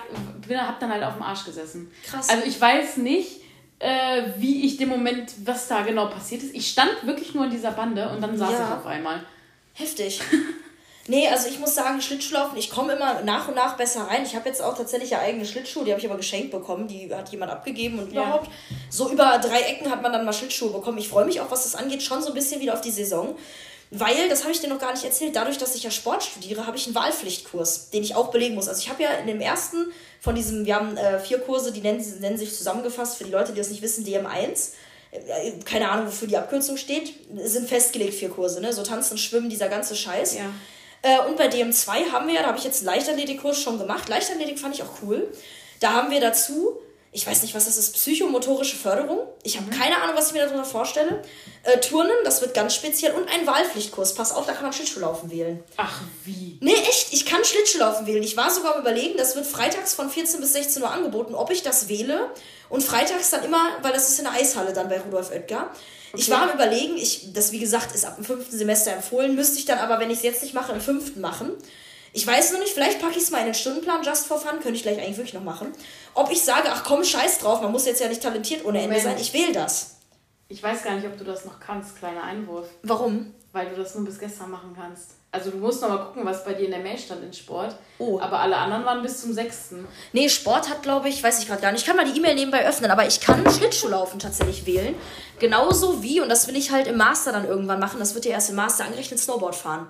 habe 0.50 0.78
dann 0.80 0.90
halt 0.90 1.04
auf 1.04 1.16
dem 1.16 1.24
Arsch 1.24 1.44
gesessen. 1.44 1.92
Krass. 2.10 2.30
Also 2.30 2.46
ich 2.46 2.62
weiß 2.62 2.96
nicht, 2.96 3.42
äh, 3.80 4.24
wie 4.38 4.66
ich 4.66 4.78
dem 4.78 4.90
Moment, 4.90 5.34
was 5.46 5.68
da 5.68 5.82
genau 5.82 6.08
passiert 6.08 6.44
ist. 6.44 6.56
Ich 6.56 6.70
stand 6.70 7.06
wirklich 7.06 7.34
nur 7.34 7.46
in 7.46 7.52
dieser 7.52 7.72
Bande 7.72 8.10
und 8.10 8.22
dann 8.22 8.38
saß 8.38 8.52
ja. 8.52 8.68
ich 8.68 8.80
auf 8.80 8.86
einmal. 8.86 9.22
Heftig. 9.74 10.20
nee, 11.08 11.28
also 11.28 11.48
ich 11.48 11.60
muss 11.60 11.76
sagen, 11.76 12.02
Schlittschuhlaufen, 12.02 12.58
ich 12.58 12.72
komme 12.72 12.94
immer 12.94 13.22
nach 13.22 13.48
und 13.48 13.56
nach 13.56 13.78
besser 13.78 14.04
rein. 14.04 14.24
Ich 14.24 14.36
habe 14.36 14.50
jetzt 14.50 14.62
auch 14.62 14.76
tatsächlich 14.76 15.12
ja 15.12 15.20
eigene 15.20 15.46
Schlittschuhe, 15.46 15.86
die 15.86 15.92
habe 15.92 16.00
ich 16.00 16.08
aber 16.08 16.18
geschenkt 16.18 16.50
bekommen, 16.52 16.88
die 16.88 17.14
hat 17.14 17.30
jemand 17.30 17.52
abgegeben 17.52 18.00
und 18.00 18.12
überhaupt. 18.12 18.48
Ja. 18.48 18.78
So 18.90 19.12
über 19.12 19.38
drei 19.38 19.62
Ecken 19.62 19.92
hat 19.92 20.02
man 20.02 20.12
dann 20.12 20.26
mal 20.26 20.34
Schlittschuhe 20.34 20.72
bekommen. 20.72 20.98
Ich 20.98 21.10
freue 21.10 21.26
mich 21.26 21.40
auch, 21.40 21.52
was 21.52 21.64
das 21.64 21.76
angeht, 21.76 22.02
schon 22.02 22.24
so 22.24 22.30
ein 22.30 22.34
bisschen 22.34 22.60
wieder 22.60 22.74
auf 22.74 22.82
die 22.82 22.92
Saison. 22.92 23.36
Weil, 23.90 24.28
das 24.30 24.44
habe 24.44 24.52
ich 24.52 24.60
dir 24.60 24.68
noch 24.68 24.80
gar 24.80 24.92
nicht 24.92 25.06
erzählt, 25.06 25.36
dadurch, 25.36 25.58
dass 25.58 25.76
ich 25.76 25.84
ja 25.84 25.92
Sport 25.92 26.24
studiere, 26.24 26.68
habe 26.68 26.76
ich 26.76 26.88
einen 26.88 26.96
Wahlpflichtkurs, 26.96 27.90
den 27.90 28.04
ich 28.04 28.16
auch 28.16 28.32
belegen 28.32 28.56
muss. 28.56 28.68
Also 28.68 28.82
ich 28.82 28.90
habe 28.90 29.04
ja 29.04 29.12
in 29.12 29.28
dem 29.28 29.40
ersten 29.40 29.92
von 30.20 30.36
diesem, 30.36 30.66
wir 30.66 30.76
haben 30.76 30.98
äh, 30.98 31.20
vier 31.20 31.40
Kurse, 31.40 31.72
die 31.72 31.82
nennen, 31.82 32.04
nennen 32.20 32.38
sich 32.38 32.54
zusammengefasst, 32.54 33.18
für 33.18 33.24
die 33.24 33.32
Leute, 33.32 33.54
die 33.54 33.60
das 33.60 33.70
nicht 33.70 33.82
wissen, 33.82 34.06
DM1 34.06 34.72
äh, 35.12 35.52
keine 35.64 35.90
Ahnung, 35.90 36.08
wofür 36.08 36.28
die 36.28 36.38
Abkürzung 36.38 36.78
steht, 36.78 37.14
sind 37.36 37.70
festgelegt 37.70 38.14
vier 38.14 38.30
Kurse, 38.30 38.62
ne? 38.62 38.74
So 38.74 38.84
Tanzen, 38.84 39.18
Schwimmen, 39.18 39.50
dieser 39.50 39.70
ganze 39.70 39.96
Scheiß. 39.96 40.36
Ja. 40.36 40.52
Äh, 41.02 41.28
und 41.28 41.38
bei 41.38 41.48
DM2 41.48 42.12
haben 42.12 42.28
wir, 42.28 42.42
da 42.42 42.48
habe 42.48 42.58
ich 42.58 42.64
jetzt 42.64 42.80
einen 42.80 42.88
Leichtathletikkurs 42.88 43.62
schon 43.62 43.80
gemacht. 43.80 44.10
Leichtathletik 44.10 44.60
fand 44.60 44.76
ich 44.76 44.84
auch 44.84 45.02
cool. 45.04 45.32
Da 45.80 45.94
haben 45.94 46.12
wir 46.12 46.20
dazu 46.20 46.80
ich 47.12 47.26
weiß 47.26 47.42
nicht, 47.42 47.56
was 47.56 47.66
das 47.66 47.78
ist, 47.78 47.94
psychomotorische 47.94 48.76
Förderung. 48.76 49.20
Ich 49.44 49.58
habe 49.58 49.68
mhm. 49.68 49.80
keine 49.80 50.02
Ahnung, 50.02 50.16
was 50.16 50.28
ich 50.28 50.34
mir 50.34 50.46
darunter 50.46 50.66
vorstelle. 50.66 51.22
Äh, 51.64 51.80
Turnen, 51.80 52.12
das 52.24 52.42
wird 52.42 52.54
ganz 52.54 52.76
speziell. 52.76 53.14
Und 53.14 53.28
ein 53.30 53.48
Wahlpflichtkurs. 53.48 54.14
Pass 54.14 54.34
auf, 54.34 54.46
da 54.46 54.54
kann 54.54 54.64
man 54.64 54.74
Schlittschuhlaufen 54.74 55.32
wählen. 55.32 55.64
Ach, 55.78 56.02
wie? 56.26 56.58
Nee, 56.62 56.76
echt, 56.76 57.14
ich 57.14 57.26
kann 57.26 57.44
Schlittschuhlaufen 57.44 58.06
wählen. 58.06 58.22
Ich 58.24 58.36
war 58.36 58.52
sogar 58.52 58.76
am 58.76 58.82
überlegen, 58.82 59.18
das 59.18 59.36
wird 59.36 59.46
freitags 59.46 59.94
von 59.94 60.10
14 60.10 60.42
bis 60.42 60.54
16 60.54 60.84
Uhr 60.84 60.92
angeboten, 60.92 61.34
ob 61.34 61.50
ich 61.50 61.64
das 61.64 61.88
wähle. 61.88 62.30
Und 62.70 62.84
freitags 62.84 63.30
dann 63.30 63.46
immer, 63.46 63.78
weil 63.82 63.94
das 63.94 64.10
ist 64.10 64.20
in 64.20 64.26
der 64.26 64.34
Eishalle 64.34 64.74
dann 64.74 64.90
bei 64.90 65.00
Rudolf 65.00 65.32
Oetker. 65.32 65.72
Okay. 66.12 66.22
Ich 66.22 66.30
war 66.30 66.44
am 66.44 66.52
überlegen, 66.52 66.98
ich, 66.98 67.34
das 67.34 67.52
wie 67.52 67.60
gesagt 67.60 67.96
ist 67.96 68.06
ab 68.06 68.16
dem 68.16 68.26
fünften 68.26 68.58
Semester 68.58 68.92
empfohlen, 68.92 69.36
müsste 69.36 69.60
ich 69.60 69.66
dann 69.66 69.80
aber, 69.80 70.00
wenn 70.00 70.10
ich 70.10 70.18
es 70.18 70.24
jetzt 70.24 70.44
nicht 70.44 70.54
mache, 70.54 70.74
im 70.74 70.82
fünften 70.82 71.22
machen. 71.22 71.52
Ich 72.14 72.26
weiß 72.26 72.54
noch 72.54 72.60
nicht, 72.60 72.74
vielleicht 72.74 73.00
packe 73.00 73.18
ich 73.18 73.24
es 73.24 73.32
mal 73.32 73.40
in 73.40 73.46
den 73.46 73.54
Stundenplan 73.54 74.04
just 74.04 74.28
for 74.28 74.40
fun, 74.40 74.60
könnte 74.62 74.74
ich 74.74 74.84
gleich 74.84 74.98
eigentlich 74.98 75.18
wirklich 75.18 75.34
noch 75.34 75.44
machen. 75.44 75.72
Ob 76.14 76.32
ich 76.32 76.42
sage, 76.42 76.70
ach 76.72 76.84
komm, 76.84 77.04
scheiß 77.04 77.40
drauf, 77.40 77.62
man 77.62 77.72
muss 77.72 77.86
jetzt 77.86 78.02
ja 78.02 78.08
nicht 78.08 78.22
talentiert 78.22 78.66
ohne 78.66 78.80
Moment. 78.80 79.00
Ende 79.00 79.10
sein, 79.10 79.18
ich 79.20 79.34
wähle 79.34 79.54
das. 79.54 79.98
Ich 80.50 80.64
weiß 80.64 80.84
gar 80.84 80.96
nicht, 80.96 81.06
ob 81.06 81.18
du 81.18 81.24
das 81.24 81.46
noch 81.46 81.60
kannst, 81.60 81.98
kleiner 81.98 82.24
Einwurf. 82.24 82.68
Warum? 82.84 83.34
Weil 83.52 83.70
du 83.70 83.76
das 83.76 83.96
nur 83.96 84.06
bis 84.06 84.18
gestern 84.18 84.52
machen 84.52 84.76
kannst. 84.76 85.12
Also 85.30 85.52
du 85.52 85.58
musst 85.58 85.82
noch 85.82 85.90
mal 85.90 86.06
gucken, 86.06 86.26
was 86.26 86.46
bei 86.46 86.54
dir 86.54 86.66
in 86.66 86.72
der 86.72 86.80
Mail 86.80 86.98
stand 86.98 87.22
in 87.22 87.34
Sport. 87.34 87.76
Oh. 88.00 88.20
Aber 88.20 88.40
alle 88.40 88.56
anderen 88.56 88.86
waren 88.86 89.02
bis 89.02 89.22
zum 89.22 89.34
6. 89.34 89.74
Nee, 90.14 90.30
Sport 90.30 90.70
hat, 90.70 90.84
glaube 90.84 91.10
ich, 91.10 91.22
weiß 91.22 91.40
ich 91.40 91.48
gerade 91.48 91.62
gar 91.62 91.72
nicht. 91.72 91.82
Ich 91.82 91.88
kann 91.88 91.98
mal 91.98 92.10
die 92.10 92.18
E-Mail 92.18 92.36
nebenbei 92.36 92.66
öffnen, 92.66 92.90
aber 92.90 93.06
ich 93.06 93.20
kann 93.20 93.44
Schlittschuhlaufen 93.52 94.20
tatsächlich 94.20 94.66
wählen. 94.66 94.96
Genauso 95.40 96.02
wie, 96.02 96.22
und 96.22 96.30
das 96.30 96.48
will 96.48 96.56
ich 96.56 96.72
halt 96.72 96.88
im 96.88 96.96
Master 96.96 97.34
dann 97.34 97.46
irgendwann 97.46 97.80
machen, 97.80 98.00
das 98.00 98.16
wird 98.16 98.24
dir 98.24 98.32
erst 98.32 98.50
im 98.50 98.56
Master 98.56 98.86
angerechnet, 98.86 99.20
Snowboard 99.20 99.56
fahren. 99.56 99.88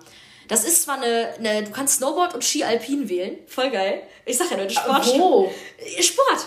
Das 0.47 0.63
ist 0.63 0.83
zwar 0.83 0.95
eine, 0.95 1.33
eine 1.37 1.63
du 1.63 1.71
kannst 1.71 1.97
Snowboard 1.97 2.33
und 2.33 2.43
Ski 2.43 2.63
Alpin 2.63 3.09
wählen. 3.09 3.37
Voll 3.47 3.69
geil. 3.69 4.03
Ich 4.25 4.37
sag 4.37 4.51
ja 4.51 4.57
nur, 4.57 4.69
Sport. 4.69 5.05
Wo? 5.17 5.51
Sport. 5.99 6.45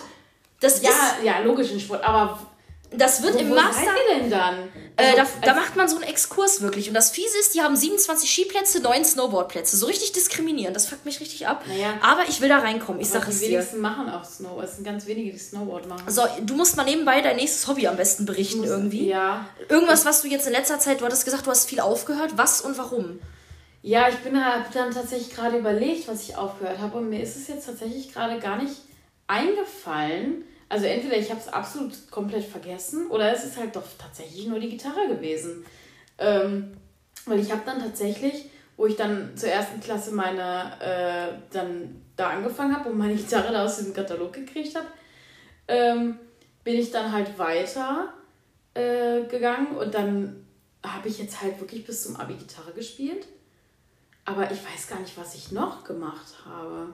Das 0.60 0.82
ja, 0.82 0.90
ist, 0.90 1.24
ja, 1.24 1.40
logisch 1.40 1.70
ein 1.70 1.80
Sport, 1.80 2.04
aber 2.04 2.38
das 2.92 3.22
wird 3.22 3.34
wo, 3.34 3.38
im 3.38 3.50
wo 3.50 3.54
Master. 3.54 3.84
Seid 3.84 3.94
ihr 4.08 4.20
denn 4.20 4.30
dann? 4.30 4.54
Äh, 4.96 5.18
also, 5.18 5.32
da, 5.40 5.46
da 5.46 5.54
macht 5.54 5.76
man 5.76 5.88
so 5.88 5.96
einen 5.96 6.04
Exkurs 6.04 6.60
wirklich. 6.60 6.88
Und 6.88 6.94
das 6.94 7.10
Fiese 7.10 7.38
ist, 7.38 7.54
die 7.54 7.62
haben 7.62 7.76
27 7.76 8.28
Skiplätze, 8.28 8.80
9 8.80 9.04
Snowboardplätze. 9.04 9.76
So 9.76 9.86
richtig 9.86 10.12
diskriminieren. 10.12 10.74
Das 10.74 10.86
fuckt 10.86 11.04
mich 11.04 11.20
richtig 11.20 11.46
ab. 11.46 11.64
Naja. 11.68 11.94
Aber 12.02 12.28
ich 12.28 12.40
will 12.40 12.48
da 12.48 12.58
reinkommen. 12.58 13.00
Ich 13.00 13.08
sag 13.08 13.28
es 13.28 13.38
dir. 13.38 13.46
Die 13.46 13.52
wenigsten 13.54 13.80
machen 13.80 14.10
auch 14.10 14.24
Snow. 14.24 14.60
Es 14.62 14.74
sind 14.74 14.84
ganz 14.84 15.06
wenige, 15.06 15.32
die 15.32 15.38
Snowboard 15.38 15.88
machen. 15.88 16.02
So, 16.08 16.22
du 16.42 16.54
musst 16.54 16.76
mal 16.76 16.84
nebenbei 16.84 17.20
dein 17.20 17.36
nächstes 17.36 17.68
Hobby 17.68 17.86
am 17.86 17.96
besten 17.96 18.26
berichten 18.26 18.60
muss, 18.60 18.68
irgendwie. 18.68 19.06
Ja. 19.06 19.46
Irgendwas, 19.68 20.04
was 20.04 20.22
du 20.22 20.28
jetzt 20.28 20.46
in 20.46 20.52
letzter 20.52 20.80
Zeit, 20.80 21.00
du 21.00 21.04
hattest 21.04 21.24
gesagt, 21.24 21.46
du 21.46 21.50
hast 21.50 21.68
viel 21.68 21.80
aufgehört. 21.80 22.32
Was 22.36 22.60
und 22.60 22.76
warum? 22.76 23.20
Ja, 23.82 24.08
ich 24.08 24.16
bin 24.16 24.42
habe 24.44 24.66
dann 24.74 24.92
tatsächlich 24.92 25.34
gerade 25.34 25.58
überlegt, 25.58 26.06
was 26.06 26.28
ich 26.28 26.36
aufgehört 26.36 26.78
habe 26.78 26.98
und 26.98 27.08
mir 27.08 27.22
ist 27.22 27.36
es 27.36 27.48
jetzt 27.48 27.66
tatsächlich 27.66 28.12
gerade 28.12 28.38
gar 28.38 28.62
nicht 28.62 28.76
eingefallen. 29.26 30.44
Also 30.68 30.86
entweder 30.86 31.16
ich 31.16 31.30
habe 31.30 31.40
es 31.40 31.48
absolut 31.48 31.92
komplett 32.10 32.44
vergessen 32.44 33.06
oder 33.08 33.32
es 33.32 33.44
ist 33.44 33.56
halt 33.56 33.74
doch 33.74 33.86
tatsächlich 33.98 34.46
nur 34.46 34.60
die 34.60 34.70
Gitarre 34.70 35.08
gewesen. 35.08 35.64
Ähm, 36.18 36.76
weil 37.24 37.40
ich 37.40 37.50
habe 37.50 37.62
dann 37.64 37.80
tatsächlich, 37.80 38.50
wo 38.76 38.86
ich 38.86 38.96
dann 38.96 39.36
zur 39.36 39.48
ersten 39.48 39.80
Klasse 39.80 40.12
meine, 40.12 40.72
äh, 40.80 41.32
dann 41.50 42.02
da 42.16 42.30
angefangen 42.30 42.76
habe 42.76 42.90
und 42.90 42.98
meine 42.98 43.14
Gitarre 43.16 43.52
da 43.52 43.64
aus 43.64 43.78
diesem 43.78 43.94
Katalog 43.94 44.34
gekriegt 44.34 44.76
habe, 44.76 44.86
ähm, 45.68 46.18
bin 46.64 46.74
ich 46.74 46.90
dann 46.90 47.12
halt 47.12 47.38
weiter 47.38 48.12
äh, 48.74 49.22
gegangen 49.22 49.76
und 49.78 49.94
dann 49.94 50.46
habe 50.84 51.08
ich 51.08 51.18
jetzt 51.18 51.40
halt 51.40 51.58
wirklich 51.60 51.86
bis 51.86 52.02
zum 52.04 52.16
Abi 52.16 52.34
Gitarre 52.34 52.72
gespielt. 52.72 53.26
Aber 54.24 54.44
ich 54.50 54.58
weiß 54.64 54.88
gar 54.88 55.00
nicht, 55.00 55.16
was 55.18 55.34
ich 55.34 55.52
noch 55.52 55.84
gemacht 55.84 56.34
habe. 56.44 56.92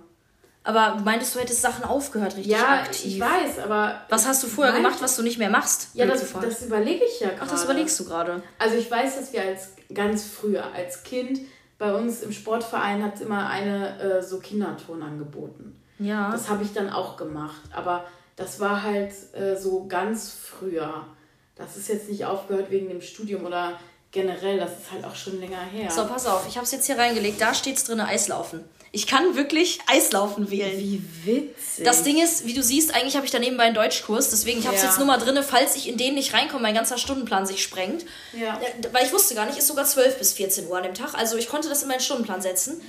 Aber 0.64 0.96
meintest 1.04 1.34
du, 1.34 1.38
hättest 1.38 1.62
Sachen 1.62 1.84
aufgehört, 1.84 2.36
richtig 2.36 2.52
ja, 2.52 2.80
aktiv? 2.80 3.06
ich 3.06 3.20
weiß, 3.20 3.60
aber... 3.60 4.00
Was 4.08 4.26
hast 4.26 4.42
du 4.42 4.48
vorher 4.48 4.74
gemacht, 4.74 4.96
was 5.00 5.14
du 5.14 5.22
nicht 5.22 5.38
mehr 5.38 5.48
machst? 5.48 5.90
Ja, 5.94 6.06
das, 6.06 6.32
das 6.32 6.62
überlege 6.62 7.04
ich 7.04 7.20
ja 7.20 7.28
gerade. 7.28 7.42
Ach, 7.44 7.50
das 7.50 7.64
überlegst 7.64 8.00
du 8.00 8.04
gerade. 8.04 8.42
Also 8.58 8.76
ich 8.76 8.90
weiß, 8.90 9.16
dass 9.16 9.32
wir 9.32 9.42
als 9.42 9.74
ganz 9.94 10.24
früher, 10.24 10.64
als 10.74 11.04
Kind, 11.04 11.40
bei 11.78 11.94
uns 11.94 12.22
im 12.22 12.32
Sportverein 12.32 13.02
hat 13.04 13.14
es 13.16 13.20
immer 13.20 13.48
eine 13.48 14.00
äh, 14.00 14.22
so 14.22 14.40
Kinderton 14.40 15.02
angeboten. 15.02 15.80
Ja. 15.98 16.32
Das 16.32 16.48
habe 16.48 16.64
ich 16.64 16.72
dann 16.72 16.90
auch 16.90 17.16
gemacht. 17.16 17.62
Aber 17.72 18.04
das 18.34 18.58
war 18.58 18.82
halt 18.82 19.12
äh, 19.34 19.56
so 19.56 19.86
ganz 19.86 20.30
früher. 20.30 21.06
Das 21.54 21.76
ist 21.76 21.88
jetzt 21.88 22.08
nicht 22.08 22.24
aufgehört 22.24 22.70
wegen 22.70 22.88
dem 22.88 23.00
Studium 23.00 23.44
oder 23.44 23.78
generell, 24.16 24.58
das 24.58 24.70
ist 24.70 24.90
halt 24.90 25.04
auch 25.04 25.14
schon 25.14 25.38
länger 25.38 25.60
her. 25.60 25.90
So, 25.90 26.06
pass 26.06 26.26
auf, 26.26 26.46
ich 26.48 26.56
habe 26.56 26.64
es 26.64 26.72
jetzt 26.72 26.86
hier 26.86 26.98
reingelegt. 26.98 27.40
Da 27.40 27.54
steht 27.54 27.76
es 27.76 27.84
drin, 27.84 28.00
Eislaufen. 28.00 28.64
Ich 28.92 29.06
kann 29.06 29.36
wirklich 29.36 29.78
Eislaufen 29.86 30.50
wählen. 30.50 30.78
Wie 30.78 31.02
witzig. 31.24 31.84
Das 31.84 32.02
Ding 32.02 32.22
ist, 32.22 32.46
wie 32.46 32.54
du 32.54 32.62
siehst, 32.62 32.94
eigentlich 32.94 33.14
habe 33.14 33.26
ich 33.26 33.32
da 33.32 33.38
nebenbei 33.38 33.64
einen 33.64 33.74
Deutschkurs. 33.74 34.30
Deswegen, 34.30 34.58
ich 34.58 34.66
habe 34.66 34.74
es 34.74 34.82
ja. 34.82 34.88
jetzt 34.88 34.96
nur 34.96 35.06
mal 35.06 35.18
drin, 35.18 35.38
falls 35.46 35.76
ich 35.76 35.86
in 35.86 35.98
den 35.98 36.14
nicht 36.14 36.32
reinkomme, 36.32 36.62
mein 36.62 36.74
ganzer 36.74 36.96
Stundenplan 36.96 37.44
sich 37.44 37.62
sprengt. 37.62 38.06
Ja. 38.32 38.58
Äh, 38.58 38.92
weil 38.92 39.04
ich 39.04 39.12
wusste 39.12 39.34
gar 39.34 39.44
nicht, 39.44 39.58
ist 39.58 39.66
sogar 39.66 39.84
12 39.84 40.18
bis 40.18 40.32
14 40.32 40.66
Uhr 40.66 40.78
an 40.78 40.84
dem 40.84 40.94
Tag. 40.94 41.14
Also 41.14 41.36
ich 41.36 41.48
konnte 41.48 41.68
das 41.68 41.82
in 41.82 41.88
meinen 41.88 42.00
Stundenplan 42.00 42.40
setzen. 42.40 42.80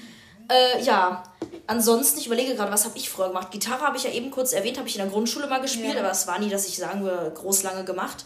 Äh, 0.49 0.81
ja, 0.81 1.23
ansonsten, 1.65 2.19
ich 2.19 2.27
überlege 2.27 2.55
gerade, 2.55 2.71
was 2.71 2.85
habe 2.85 2.97
ich 2.97 3.09
früher 3.09 3.27
gemacht? 3.27 3.51
Gitarre 3.51 3.81
habe 3.81 3.97
ich 3.97 4.03
ja 4.03 4.11
eben 4.11 4.31
kurz 4.31 4.53
erwähnt, 4.53 4.77
habe 4.77 4.87
ich 4.87 4.95
in 4.95 5.01
der 5.01 5.11
Grundschule 5.11 5.47
mal 5.47 5.59
gespielt, 5.59 5.95
ja. 5.95 5.99
aber 5.99 6.11
es 6.11 6.25
war 6.25 6.39
nie, 6.39 6.49
dass 6.49 6.67
ich 6.69 6.77
sagen 6.77 7.03
würde, 7.03 7.31
groß 7.35 7.63
lange 7.63 7.83
gemacht. 7.83 8.23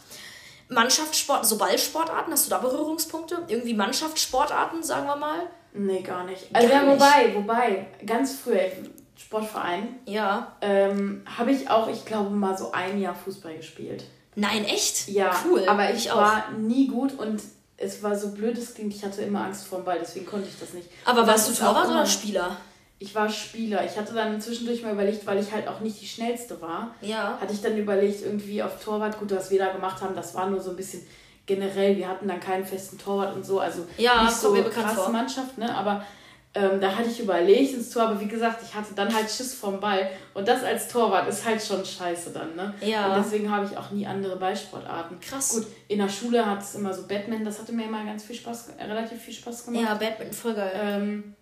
Mannschaftssport, 0.71 1.45
so 1.45 1.57
Ballsportarten, 1.57 2.31
hast 2.31 2.45
du 2.45 2.49
da 2.49 2.57
Berührungspunkte? 2.57 3.39
Irgendwie 3.47 3.73
Mannschaftssportarten, 3.73 4.81
sagen 4.81 5.05
wir 5.05 5.17
mal? 5.17 5.39
Nee, 5.73 6.01
gar 6.01 6.23
nicht. 6.23 6.47
Also 6.53 6.69
gar 6.69 6.85
ja, 6.85 6.91
wobei, 6.91 7.25
nicht. 7.25 7.35
wobei, 7.35 7.85
ganz 8.05 8.35
früher, 8.35 8.71
Sportverein, 9.17 9.99
ja. 10.05 10.55
Ähm, 10.61 11.23
habe 11.37 11.51
ich 11.51 11.69
auch, 11.69 11.89
ich 11.89 12.05
glaube, 12.05 12.29
mal 12.29 12.57
so 12.57 12.71
ein 12.71 12.99
Jahr 12.99 13.15
Fußball 13.15 13.57
gespielt. 13.57 14.05
Nein, 14.35 14.63
echt? 14.63 15.09
Ja, 15.09 15.35
cool. 15.45 15.65
Aber 15.67 15.91
ich, 15.91 16.05
ich 16.05 16.15
war 16.15 16.51
nie 16.57 16.87
gut 16.87 17.19
und 17.19 17.41
es 17.75 18.01
war 18.01 18.15
so 18.15 18.31
blöd, 18.31 18.57
es 18.57 18.73
klingt, 18.73 18.93
ich 18.93 19.03
hatte 19.03 19.21
immer 19.23 19.43
Angst 19.43 19.67
vor 19.67 19.79
dem 19.79 19.85
Ball, 19.85 19.99
deswegen 19.99 20.25
konnte 20.25 20.47
ich 20.47 20.57
das 20.57 20.73
nicht. 20.73 20.87
Aber 21.03 21.27
warst 21.27 21.49
du 21.49 21.53
Torwart 21.53 21.89
oder 21.89 22.05
Spieler? 22.05 22.57
Ich 23.01 23.15
war 23.15 23.27
Spieler. 23.29 23.83
Ich 23.83 23.97
hatte 23.97 24.13
dann 24.13 24.39
zwischendurch 24.39 24.83
mal 24.83 24.93
überlegt, 24.93 25.25
weil 25.25 25.39
ich 25.39 25.51
halt 25.51 25.67
auch 25.67 25.79
nicht 25.79 25.99
die 25.99 26.05
schnellste 26.05 26.61
war, 26.61 26.93
ja. 27.01 27.35
hatte 27.41 27.51
ich 27.51 27.61
dann 27.61 27.75
überlegt, 27.75 28.21
irgendwie 28.21 28.61
auf 28.61 28.83
Torwart, 28.83 29.19
gut, 29.19 29.31
was 29.31 29.49
wir 29.49 29.57
da 29.57 29.69
gemacht 29.69 30.01
haben, 30.01 30.15
das 30.15 30.35
war 30.35 30.47
nur 30.47 30.61
so 30.61 30.69
ein 30.69 30.75
bisschen 30.75 31.01
generell, 31.47 31.97
wir 31.97 32.07
hatten 32.07 32.27
dann 32.27 32.39
keinen 32.39 32.63
festen 32.63 32.99
Torwart 32.99 33.35
und 33.35 33.43
so, 33.43 33.59
also 33.59 33.87
ja, 33.97 34.23
nicht 34.23 34.35
so 34.35 34.53
krasse 34.53 35.09
Mannschaft, 35.09 35.57
ne? 35.57 35.75
Aber 35.75 36.05
ähm, 36.53 36.79
da 36.79 36.95
hatte 36.95 37.09
ich 37.09 37.19
überlegt 37.19 37.73
ins 37.73 37.89
Tor, 37.89 38.03
aber 38.03 38.19
wie 38.19 38.27
gesagt, 38.27 38.61
ich 38.61 38.75
hatte 38.75 38.93
dann 38.93 39.11
halt 39.11 39.31
Schiss 39.31 39.55
vom 39.55 39.79
Ball. 39.79 40.09
Und 40.35 40.47
das 40.47 40.63
als 40.63 40.87
Torwart 40.87 41.27
ist 41.27 41.43
halt 41.43 41.63
schon 41.63 41.83
scheiße 41.83 42.31
dann, 42.31 42.55
ne? 42.55 42.73
Ja. 42.81 43.07
Und 43.07 43.23
deswegen 43.23 43.49
habe 43.49 43.65
ich 43.65 43.75
auch 43.75 43.89
nie 43.89 44.05
andere 44.05 44.35
Ballsportarten. 44.35 45.19
Krass. 45.21 45.49
Gut, 45.55 45.65
in 45.87 45.97
der 45.97 46.09
Schule 46.09 46.45
hat 46.45 46.61
es 46.61 46.75
immer 46.75 46.93
so 46.93 47.07
Batman, 47.07 47.43
das 47.45 47.59
hatte 47.59 47.71
mir 47.71 47.85
immer 47.85 48.05
ganz 48.05 48.25
viel 48.25 48.35
Spaß, 48.35 48.73
äh, 48.77 48.83
relativ 48.83 49.19
viel 49.19 49.33
Spaß 49.33 49.65
gemacht. 49.65 49.85
Ja, 49.85 49.95
Batman, 49.95 50.31
voll 50.33 50.53
geil. 50.53 50.71
Ähm, 50.75 51.35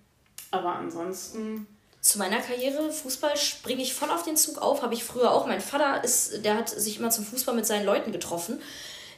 aber 0.52 0.76
ansonsten. 0.76 1.68
Zu 2.02 2.18
meiner 2.18 2.40
Karriere, 2.40 2.92
Fußball, 2.92 3.36
springe 3.36 3.82
ich 3.82 3.94
voll 3.94 4.10
auf 4.10 4.24
den 4.24 4.38
Zug 4.38 4.60
auf. 4.60 4.82
Habe 4.82 4.94
ich 4.94 5.04
früher 5.04 5.32
auch. 5.32 5.48
Mein 5.48 5.60
Vater 5.60 6.02
ist, 6.04 6.46
der 6.46 6.56
hat 6.56 6.70
sich 6.70 6.98
immer 6.98 7.10
zum 7.10 7.26
Fußball 7.26 7.56
mit 7.56 7.66
seinen 7.66 7.86
Leuten 7.86 8.12
getroffen 8.12 8.62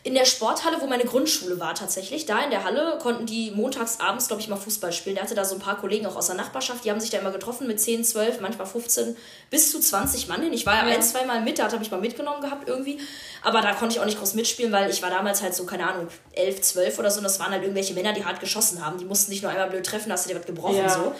in 0.03 0.15
der 0.15 0.25
Sporthalle, 0.25 0.77
wo 0.81 0.87
meine 0.87 1.05
Grundschule 1.05 1.59
war 1.59 1.75
tatsächlich, 1.75 2.25
da 2.25 2.43
in 2.43 2.49
der 2.49 2.63
Halle 2.63 2.97
konnten 2.99 3.27
die 3.27 3.51
montags 3.51 3.99
abends, 3.99 4.27
glaube 4.27 4.41
ich, 4.41 4.47
mal 4.47 4.55
Fußball 4.55 4.91
spielen. 4.91 5.15
Der 5.15 5.23
hatte 5.23 5.35
da 5.35 5.45
so 5.45 5.55
ein 5.55 5.61
paar 5.61 5.77
Kollegen 5.79 6.07
auch 6.07 6.15
aus 6.15 6.25
der 6.25 6.35
Nachbarschaft, 6.35 6.83
die 6.83 6.89
haben 6.89 6.99
sich 6.99 7.11
da 7.11 7.19
immer 7.19 7.29
getroffen 7.29 7.67
mit 7.67 7.79
10, 7.79 8.03
12, 8.03 8.41
manchmal 8.41 8.65
15, 8.65 9.15
bis 9.51 9.71
zu 9.71 9.79
20 9.79 10.27
Mann 10.27 10.41
hin. 10.41 10.53
Ich 10.53 10.65
war 10.65 10.73
ja, 10.73 10.87
ja. 10.87 10.95
ein, 10.95 11.03
zwei 11.03 11.25
Mal 11.25 11.41
mit, 11.41 11.59
da 11.59 11.65
hat 11.65 11.73
er 11.73 11.79
mich 11.79 11.91
mal 11.91 12.01
mitgenommen 12.01 12.41
gehabt 12.41 12.67
irgendwie. 12.67 12.99
Aber 13.43 13.61
da 13.61 13.73
konnte 13.73 13.95
ich 13.95 14.01
auch 14.01 14.05
nicht 14.05 14.17
groß 14.17 14.33
mitspielen, 14.33 14.71
weil 14.71 14.89
ich 14.89 15.03
war 15.03 15.11
damals 15.11 15.43
halt 15.43 15.53
so, 15.53 15.65
keine 15.65 15.87
Ahnung, 15.87 16.07
11, 16.33 16.61
12 16.61 16.99
oder 16.99 17.11
so. 17.11 17.19
Und 17.19 17.25
das 17.25 17.39
waren 17.39 17.51
halt 17.51 17.61
irgendwelche 17.61 17.93
Männer, 17.93 18.13
die 18.13 18.25
hart 18.25 18.39
geschossen 18.39 18.83
haben. 18.83 18.97
Die 18.97 19.05
mussten 19.05 19.31
nicht 19.31 19.43
nur 19.43 19.51
einmal 19.51 19.69
blöd 19.69 19.85
treffen, 19.85 20.11
hast 20.11 20.25
du 20.25 20.29
dir 20.33 20.39
was 20.39 20.47
gebrochen 20.47 20.77
ja. 20.77 20.89
so. 20.89 21.13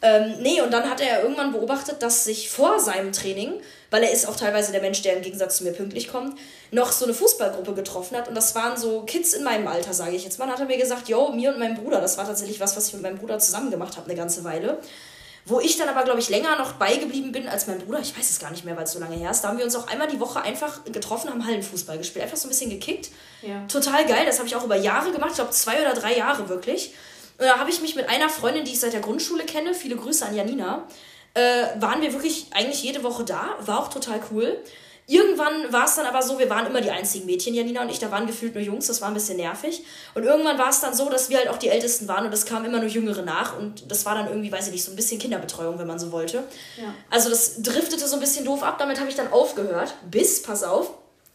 Ähm, 0.00 0.36
nee, 0.40 0.62
und 0.62 0.70
dann 0.70 0.88
hat 0.88 1.02
er 1.02 1.22
irgendwann 1.22 1.52
beobachtet, 1.52 2.02
dass 2.02 2.24
sich 2.24 2.50
vor 2.50 2.80
seinem 2.80 3.12
Training 3.12 3.60
weil 3.94 4.02
er 4.02 4.10
ist 4.10 4.26
auch 4.26 4.34
teilweise 4.34 4.72
der 4.72 4.80
Mensch, 4.80 5.02
der 5.02 5.14
im 5.14 5.22
Gegensatz 5.22 5.58
zu 5.58 5.62
mir 5.62 5.70
pünktlich 5.70 6.08
kommt, 6.08 6.36
noch 6.72 6.90
so 6.90 7.04
eine 7.04 7.14
Fußballgruppe 7.14 7.74
getroffen 7.74 8.16
hat. 8.16 8.26
Und 8.26 8.34
das 8.34 8.56
waren 8.56 8.76
so 8.76 9.02
Kids 9.02 9.34
in 9.34 9.44
meinem 9.44 9.68
Alter, 9.68 9.94
sage 9.94 10.16
ich 10.16 10.24
jetzt 10.24 10.36
mal. 10.40 10.46
Dann 10.46 10.54
hat 10.54 10.60
er 10.60 10.66
mir 10.66 10.78
gesagt, 10.78 11.08
yo, 11.08 11.28
mir 11.28 11.52
und 11.52 11.60
meinem 11.60 11.76
Bruder, 11.76 12.00
das 12.00 12.18
war 12.18 12.26
tatsächlich 12.26 12.58
was, 12.58 12.76
was 12.76 12.88
ich 12.88 12.94
mit 12.94 13.02
meinem 13.02 13.18
Bruder 13.18 13.38
zusammen 13.38 13.70
gemacht 13.70 13.96
habe 13.96 14.06
eine 14.06 14.16
ganze 14.16 14.42
Weile. 14.42 14.80
Wo 15.46 15.60
ich 15.60 15.76
dann 15.76 15.88
aber, 15.88 16.02
glaube 16.02 16.18
ich, 16.18 16.28
länger 16.28 16.58
noch 16.58 16.72
beigeblieben 16.72 17.30
bin 17.30 17.46
als 17.46 17.68
mein 17.68 17.78
Bruder. 17.78 18.00
Ich 18.00 18.18
weiß 18.18 18.28
es 18.28 18.40
gar 18.40 18.50
nicht 18.50 18.64
mehr, 18.64 18.76
weil 18.76 18.82
es 18.82 18.90
so 18.90 18.98
lange 18.98 19.14
her 19.14 19.30
ist. 19.30 19.42
Da 19.42 19.48
haben 19.50 19.58
wir 19.58 19.64
uns 19.64 19.76
auch 19.76 19.86
einmal 19.86 20.08
die 20.08 20.18
Woche 20.18 20.42
einfach 20.42 20.84
getroffen, 20.86 21.30
haben 21.30 21.46
Hallenfußball 21.46 21.96
gespielt. 21.96 22.24
Einfach 22.24 22.36
so 22.36 22.48
ein 22.48 22.50
bisschen 22.50 22.70
gekickt. 22.70 23.10
Ja. 23.42 23.64
Total 23.68 24.04
geil. 24.06 24.26
Das 24.26 24.38
habe 24.38 24.48
ich 24.48 24.56
auch 24.56 24.64
über 24.64 24.74
Jahre 24.74 25.12
gemacht. 25.12 25.30
Ich 25.30 25.36
glaube, 25.36 25.52
zwei 25.52 25.80
oder 25.80 25.94
drei 25.94 26.16
Jahre 26.16 26.48
wirklich. 26.48 26.94
Und 27.38 27.44
da 27.44 27.58
habe 27.60 27.70
ich 27.70 27.80
mich 27.80 27.94
mit 27.94 28.08
einer 28.08 28.28
Freundin, 28.28 28.64
die 28.64 28.72
ich 28.72 28.80
seit 28.80 28.92
der 28.92 29.02
Grundschule 29.02 29.44
kenne, 29.44 29.72
viele 29.72 29.94
Grüße 29.94 30.26
an 30.26 30.34
Janina, 30.34 30.82
äh, 31.34 31.80
waren 31.80 32.00
wir 32.00 32.12
wirklich 32.12 32.46
eigentlich 32.52 32.82
jede 32.82 33.02
Woche 33.02 33.24
da. 33.24 33.56
War 33.60 33.80
auch 33.80 33.88
total 33.88 34.20
cool. 34.30 34.58
Irgendwann 35.06 35.70
war 35.70 35.84
es 35.84 35.96
dann 35.96 36.06
aber 36.06 36.22
so, 36.22 36.38
wir 36.38 36.48
waren 36.48 36.64
immer 36.66 36.80
die 36.80 36.90
einzigen 36.90 37.26
Mädchen, 37.26 37.52
Janina 37.52 37.82
und 37.82 37.90
ich, 37.90 37.98
da 37.98 38.10
waren 38.10 38.26
gefühlt 38.26 38.54
nur 38.54 38.64
Jungs, 38.64 38.86
das 38.86 39.02
war 39.02 39.08
ein 39.08 39.14
bisschen 39.14 39.36
nervig. 39.36 39.84
Und 40.14 40.24
irgendwann 40.24 40.58
war 40.58 40.70
es 40.70 40.80
dann 40.80 40.94
so, 40.94 41.10
dass 41.10 41.28
wir 41.28 41.36
halt 41.36 41.48
auch 41.48 41.58
die 41.58 41.68
Ältesten 41.68 42.08
waren 42.08 42.24
und 42.24 42.32
es 42.32 42.46
kamen 42.46 42.64
immer 42.64 42.78
nur 42.78 42.88
Jüngere 42.88 43.20
nach 43.20 43.58
und 43.58 43.90
das 43.90 44.06
war 44.06 44.14
dann 44.14 44.28
irgendwie, 44.28 44.50
weiß 44.50 44.68
ich 44.68 44.72
nicht, 44.72 44.84
so 44.84 44.90
ein 44.90 44.96
bisschen 44.96 45.18
Kinderbetreuung, 45.18 45.78
wenn 45.78 45.86
man 45.86 45.98
so 45.98 46.10
wollte. 46.10 46.44
Ja. 46.78 46.94
Also 47.10 47.28
das 47.28 47.60
driftete 47.60 48.08
so 48.08 48.16
ein 48.16 48.20
bisschen 48.20 48.46
doof 48.46 48.62
ab, 48.62 48.78
damit 48.78 48.98
habe 48.98 49.10
ich 49.10 49.14
dann 49.14 49.30
aufgehört, 49.30 49.94
bis, 50.10 50.40
pass 50.40 50.62
auf, 50.62 50.90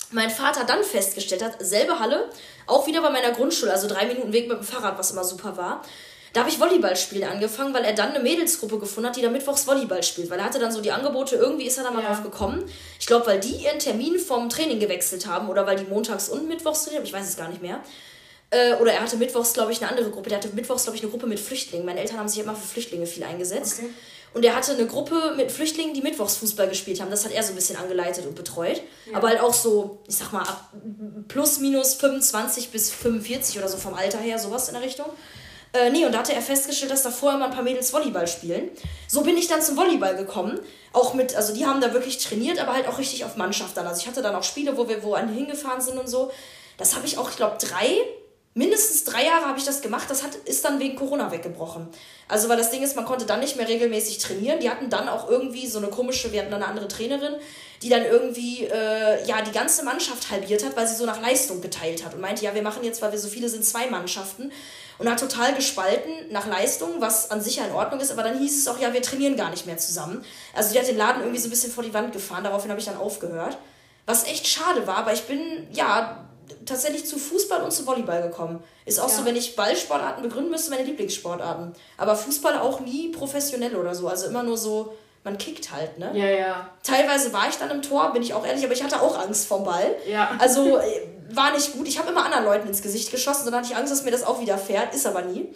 mein 0.10 0.32
Vater 0.32 0.64
dann 0.64 0.84
festgestellt 0.84 1.44
hat, 1.44 1.58
selbe 1.60 2.00
Halle, 2.00 2.28
auch 2.66 2.88
wieder 2.88 3.02
bei 3.02 3.12
meiner 3.12 3.32
Grundschule, 3.34 3.72
also 3.72 3.88
drei 3.88 4.08
Minuten 4.08 4.34
Weg 4.34 4.48
mit 4.48 4.58
dem 4.58 4.64
Fahrrad, 4.64 4.98
was 4.98 5.12
immer 5.12 5.24
super 5.24 5.58
war. 5.58 5.84
Da 6.34 6.42
habe 6.42 6.50
ich 6.50 6.60
Volleyballspielen 6.60 7.28
angefangen, 7.28 7.74
weil 7.74 7.84
er 7.84 7.94
dann 7.94 8.10
eine 8.10 8.20
Mädelsgruppe 8.20 8.80
gefunden 8.80 9.10
hat, 9.10 9.16
die 9.16 9.22
da 9.22 9.30
mittwochs 9.30 9.66
Volleyball 9.66 10.04
spielt. 10.04 10.30
Weil 10.30 10.40
er 10.40 10.46
hatte 10.46 10.60
dann 10.60 10.72
so 10.72 10.82
die 10.82 10.92
Angebote, 10.92 11.36
irgendwie 11.36 11.66
ist 11.66 11.78
er 11.78 11.84
da 11.84 11.92
mal 11.92 12.04
ja. 12.04 12.10
drauf 12.10 12.24
gekommen. 12.24 12.64
Ich 13.00 13.08
glaube, 13.08 13.26
weil 13.28 13.40
die 13.40 13.56
ihren 13.64 13.80
Termin 13.80 14.20
vom 14.20 14.50
Training 14.50 14.80
gewechselt 14.80 15.26
haben 15.26 15.50
oder 15.50 15.66
weil 15.66 15.78
die 15.78 15.86
montags 15.86 16.30
und 16.30 16.48
mittwochs 16.48 16.84
trainieren, 16.84 17.04
ich 17.04 17.14
weiß 17.14 17.28
es 17.28 17.38
gar 17.38 17.50
nicht 17.50 17.62
mehr. 17.62 17.80
Äh, 18.52 18.74
oder 18.76 18.94
er 18.94 19.02
hatte 19.02 19.18
mittwochs, 19.18 19.54
glaube 19.54 19.72
ich, 19.72 19.82
eine 19.82 19.90
andere 19.90 20.10
Gruppe. 20.10 20.30
Der 20.30 20.40
hatte 20.40 20.50
mittwochs, 20.50 20.84
glaube 20.84 20.98
ich, 20.98 21.04
eine 21.04 21.12
Gruppe 21.12 21.28
mit 21.28 21.40
Flüchtlingen. 21.40 21.86
Meine 21.86 22.00
Eltern 22.00 22.20
haben 22.20 22.28
sich 22.28 22.42
immer 22.42 22.56
für 22.56 22.68
Flüchtlinge 22.68 23.06
viel 23.06 23.24
eingesetzt. 23.24 23.80
Okay. 23.80 23.90
Und 24.34 24.46
er 24.46 24.56
hatte 24.56 24.74
eine 24.74 24.86
Gruppe 24.86 25.34
mit 25.36 25.52
Flüchtlingen, 25.52 25.94
die 25.94 26.02
mittwochs 26.02 26.36
Fußball 26.38 26.68
gespielt 26.68 27.02
haben. 27.02 27.10
Das 27.10 27.26
hat 27.26 27.32
er 27.32 27.42
so 27.42 27.52
ein 27.52 27.56
bisschen 27.56 27.78
angeleitet 27.78 28.26
und 28.28 28.36
betreut. 28.36 28.82
Ja. 29.10 29.18
Aber 29.18 29.30
halt 29.30 29.40
auch 29.42 29.54
so, 29.54 30.00
ich 30.08 30.18
sag 30.18 30.32
mal, 30.32 30.44
ab 30.44 30.72
plus 31.28 31.60
minus 31.60 31.96
25 31.96 32.70
bis 32.70 32.92
45 32.92 33.58
oder 33.58 33.68
so 33.68 33.78
vom 33.78 33.96
Alter 33.96 34.20
her, 34.20 34.38
sowas 34.38 34.68
in 34.68 34.76
der 34.76 34.84
Richtung. 34.84 35.08
Äh, 35.72 35.92
nee, 35.92 36.06
und 36.06 36.14
da 36.14 36.20
hatte 36.20 36.34
er 36.34 36.42
festgestellt, 36.42 36.92
dass 36.92 37.04
da 37.04 37.12
vorher 37.12 37.38
mal 37.38 37.46
ein 37.46 37.52
paar 37.54 37.64
Mädels 37.64 37.94
Volleyball 37.94 38.28
spielen. 38.28 38.70
So 39.08 39.22
bin 39.22 39.38
ich 39.38 39.48
dann 39.48 39.62
zum 39.62 39.78
Volleyball 39.78 40.16
gekommen. 40.16 40.60
Auch 40.94 41.14
mit, 41.14 41.36
also 41.36 41.54
die 41.54 41.66
haben 41.66 41.80
da 41.80 41.94
wirklich 41.94 42.18
trainiert, 42.18 42.60
aber 42.60 42.74
halt 42.74 42.88
auch 42.88 42.98
richtig 42.98 43.24
auf 43.24 43.36
Mannschaft 43.36 43.78
dann. 43.78 43.86
Also 43.86 44.02
ich 44.02 44.08
hatte 44.08 44.24
dann 44.24 44.36
auch 44.36 44.44
Spiele, 44.44 44.78
wo 44.78 44.90
wir 44.90 45.04
wo 45.04 45.14
an 45.14 45.30
hingefahren 45.30 45.82
sind 45.82 46.00
und 46.00 46.08
so. 46.08 46.32
Das 46.78 46.96
habe 46.96 47.06
ich 47.06 47.20
auch, 47.20 47.30
ich 47.30 47.36
glaube, 47.36 47.58
drei, 47.60 47.98
mindestens 48.56 49.04
drei 49.04 49.26
Jahre 49.26 49.46
habe 49.46 49.60
ich 49.60 49.66
das 49.66 49.82
gemacht. 49.82 50.10
Das 50.10 50.24
hat, 50.24 50.34
ist 50.34 50.66
dann 50.66 50.80
wegen 50.80 50.96
Corona 50.96 51.32
weggebrochen. 51.32 51.88
Also, 52.28 52.50
weil 52.50 52.58
das 52.58 52.72
Ding 52.72 52.82
ist, 52.82 52.96
man 52.96 53.06
konnte 53.06 53.28
dann 53.28 53.40
nicht 53.40 53.56
mehr 53.56 53.68
regelmäßig 53.68 54.18
trainieren. 54.18 54.60
Die 54.60 54.72
hatten 54.72 54.90
dann 54.90 55.08
auch 55.08 55.30
irgendwie 55.30 55.68
so 55.68 55.78
eine 55.78 55.90
komische, 55.90 56.32
wir 56.32 56.42
hatten 56.42 56.52
dann 56.52 56.64
eine 56.64 56.72
andere 56.72 56.88
Trainerin, 56.88 57.36
die 57.84 57.90
dann 57.90 58.06
irgendwie, 58.06 58.66
äh, 58.66 59.24
ja, 59.28 59.44
die 59.44 59.52
ganze 59.52 59.84
Mannschaft 59.84 60.32
halbiert 60.32 60.66
hat, 60.66 60.76
weil 60.76 60.88
sie 60.88 60.96
so 60.96 61.06
nach 61.06 61.22
Leistung 61.22 61.62
geteilt 61.62 62.04
hat 62.04 62.16
und 62.16 62.22
meinte, 62.22 62.44
ja, 62.44 62.56
wir 62.56 62.64
machen 62.64 62.84
jetzt, 62.84 63.04
weil 63.04 63.12
wir 63.12 63.20
so 63.20 63.28
viele 63.28 63.50
sind, 63.50 63.64
zwei 63.64 63.88
Mannschaften 63.88 64.52
und 65.00 65.10
hat 65.10 65.20
total 65.20 65.56
gespalten 65.56 66.12
nach 66.30 66.46
Leistung, 66.46 67.00
was 67.00 67.32
an 67.32 67.42
sich 67.42 67.56
ja 67.56 67.66
in 67.66 67.72
Ordnung 67.72 68.00
ist, 68.00 68.12
aber 68.12 68.22
dann 68.22 68.38
hieß 68.38 68.60
es 68.60 68.68
auch, 68.68 68.80
ja, 68.80 68.94
wir 68.94 69.02
trainieren 69.02 69.38
gar 69.38 69.50
nicht 69.50 69.66
mehr 69.66 69.78
zusammen. 69.78 70.24
Also 70.54 70.74
die 70.74 70.80
hat 70.80 70.88
den 70.88 70.98
Laden 70.98 71.22
irgendwie 71.22 71.40
so 71.40 71.48
ein 71.48 71.52
bisschen 71.52 71.72
vor 71.72 71.84
die 71.84 71.94
Wand 71.94 72.12
gefahren, 72.12 72.44
daraufhin 72.44 72.70
habe 72.70 72.80
ich 72.80 72.86
dann 72.86 72.98
aufgehört. 72.98 73.58
Was 74.06 74.26
echt 74.26 74.48
schade 74.48 74.86
war, 74.86 74.98
aber 74.98 75.14
ich 75.14 75.24
bin, 75.24 75.68
ja, 75.72 76.26
tatsächlich 76.66 77.06
zu 77.06 77.18
Fußball 77.18 77.64
und 77.64 77.72
zu 77.72 77.86
Volleyball 77.86 78.22
gekommen. 78.22 78.62
Ist 78.86 79.00
auch 79.00 79.10
ja. 79.10 79.16
so, 79.16 79.26
wenn 79.26 79.36
ich 79.36 79.56
Ballsportarten 79.56 80.24
begründen 80.24 80.52
müsste, 80.52 80.72
meine 80.72 80.84
Lieblingssportarten. 80.84 81.74
Aber 81.98 82.16
Fußball 82.16 82.60
auch 82.60 82.80
nie 82.80 83.10
professionell 83.10 83.76
oder 83.76 83.96
so. 83.96 84.08
Also 84.08 84.28
immer 84.28 84.44
nur 84.44 84.58
so, 84.58 84.96
man 85.24 85.38
kickt 85.38 85.72
halt, 85.72 86.00
ne? 86.00 86.12
Ja, 86.14 86.26
ja. 86.26 86.70
Teilweise 86.84 87.32
war 87.34 87.48
ich 87.50 87.58
dann 87.58 87.70
im 87.70 87.82
Tor, 87.82 88.12
bin 88.14 88.24
ich 88.24 88.34
auch 88.34 88.46
ehrlich, 88.46 88.64
aber 88.64 88.74
ich 88.74 88.84
hatte 88.84 89.02
auch 89.02 89.18
Angst 89.18 89.48
vom 89.48 89.64
Ball. 89.64 89.96
Ja. 90.08 90.32
Also 90.40 90.80
war 91.36 91.52
nicht 91.52 91.74
gut. 91.74 91.88
Ich 91.88 92.00
habe 92.00 92.12
immer 92.12 92.26
anderen 92.26 92.46
Leuten 92.46 92.68
ins 92.68 92.82
Gesicht 92.82 93.12
geschossen, 93.12 93.46
dann 93.46 93.56
hatte 93.56 93.68
ich 93.72 93.76
Angst, 93.76 93.92
dass 93.92 94.04
mir 94.04 94.12
das 94.12 94.24
auch 94.24 94.42
wieder 94.42 94.58
fährt, 94.58 94.94
ist 94.94 95.06
aber 95.06 95.22
nie. 95.22 95.48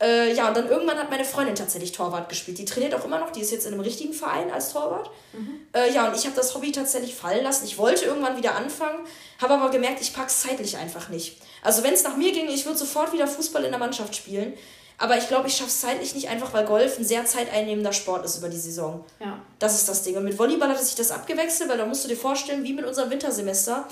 Äh, 0.00 0.34
ja, 0.34 0.48
und 0.48 0.56
dann 0.56 0.68
irgendwann 0.68 0.98
hat 0.98 1.10
meine 1.10 1.24
Freundin 1.24 1.54
tatsächlich 1.54 1.92
Torwart 1.92 2.28
gespielt. 2.28 2.58
Die 2.58 2.64
trainiert 2.64 2.94
auch 2.94 3.04
immer 3.04 3.18
noch, 3.18 3.30
die 3.30 3.40
ist 3.40 3.52
jetzt 3.52 3.64
in 3.64 3.72
einem 3.72 3.82
richtigen 3.82 4.12
Verein 4.12 4.50
als 4.50 4.72
Torwart. 4.72 5.10
Mhm. 5.32 5.60
Äh, 5.72 5.92
ja, 5.92 6.08
und 6.08 6.16
ich 6.16 6.24
habe 6.24 6.34
das 6.34 6.54
Hobby 6.54 6.72
tatsächlich 6.72 7.14
fallen 7.14 7.44
lassen. 7.44 7.64
Ich 7.64 7.78
wollte 7.78 8.04
irgendwann 8.04 8.36
wieder 8.36 8.56
anfangen, 8.56 9.06
habe 9.40 9.54
aber 9.54 9.70
gemerkt, 9.70 10.00
ich 10.00 10.12
pack's 10.12 10.42
zeitlich 10.42 10.76
einfach 10.76 11.10
nicht. 11.10 11.38
Also 11.62 11.84
wenn 11.84 11.94
es 11.94 12.02
nach 12.02 12.16
mir 12.16 12.32
ging, 12.32 12.48
ich 12.48 12.66
würde 12.66 12.78
sofort 12.78 13.12
wieder 13.12 13.26
Fußball 13.28 13.64
in 13.64 13.70
der 13.70 13.78
Mannschaft 13.78 14.16
spielen. 14.16 14.54
Aber 14.98 15.16
ich 15.16 15.26
glaube, 15.28 15.48
ich 15.48 15.56
schaffe 15.56 15.70
es 15.70 15.80
zeitlich 15.80 16.14
nicht 16.14 16.28
einfach, 16.28 16.52
weil 16.52 16.64
Golf 16.64 16.98
ein 16.98 17.04
sehr 17.04 17.24
zeiteinnehmender 17.24 17.92
Sport 17.92 18.24
ist 18.24 18.38
über 18.38 18.48
die 18.48 18.58
Saison. 18.58 19.04
Ja. 19.18 19.40
Das 19.58 19.74
ist 19.74 19.88
das 19.88 20.02
Ding. 20.02 20.16
Und 20.16 20.24
mit 20.24 20.38
Volleyball 20.38 20.68
hat 20.68 20.80
sich 20.80 20.94
das 20.94 21.10
abgewechselt, 21.10 21.68
weil 21.68 21.78
da 21.78 21.86
musst 21.86 22.04
du 22.04 22.08
dir 22.08 22.16
vorstellen, 22.16 22.62
wie 22.62 22.72
mit 22.72 22.84
unserem 22.84 23.10
Wintersemester. 23.10 23.88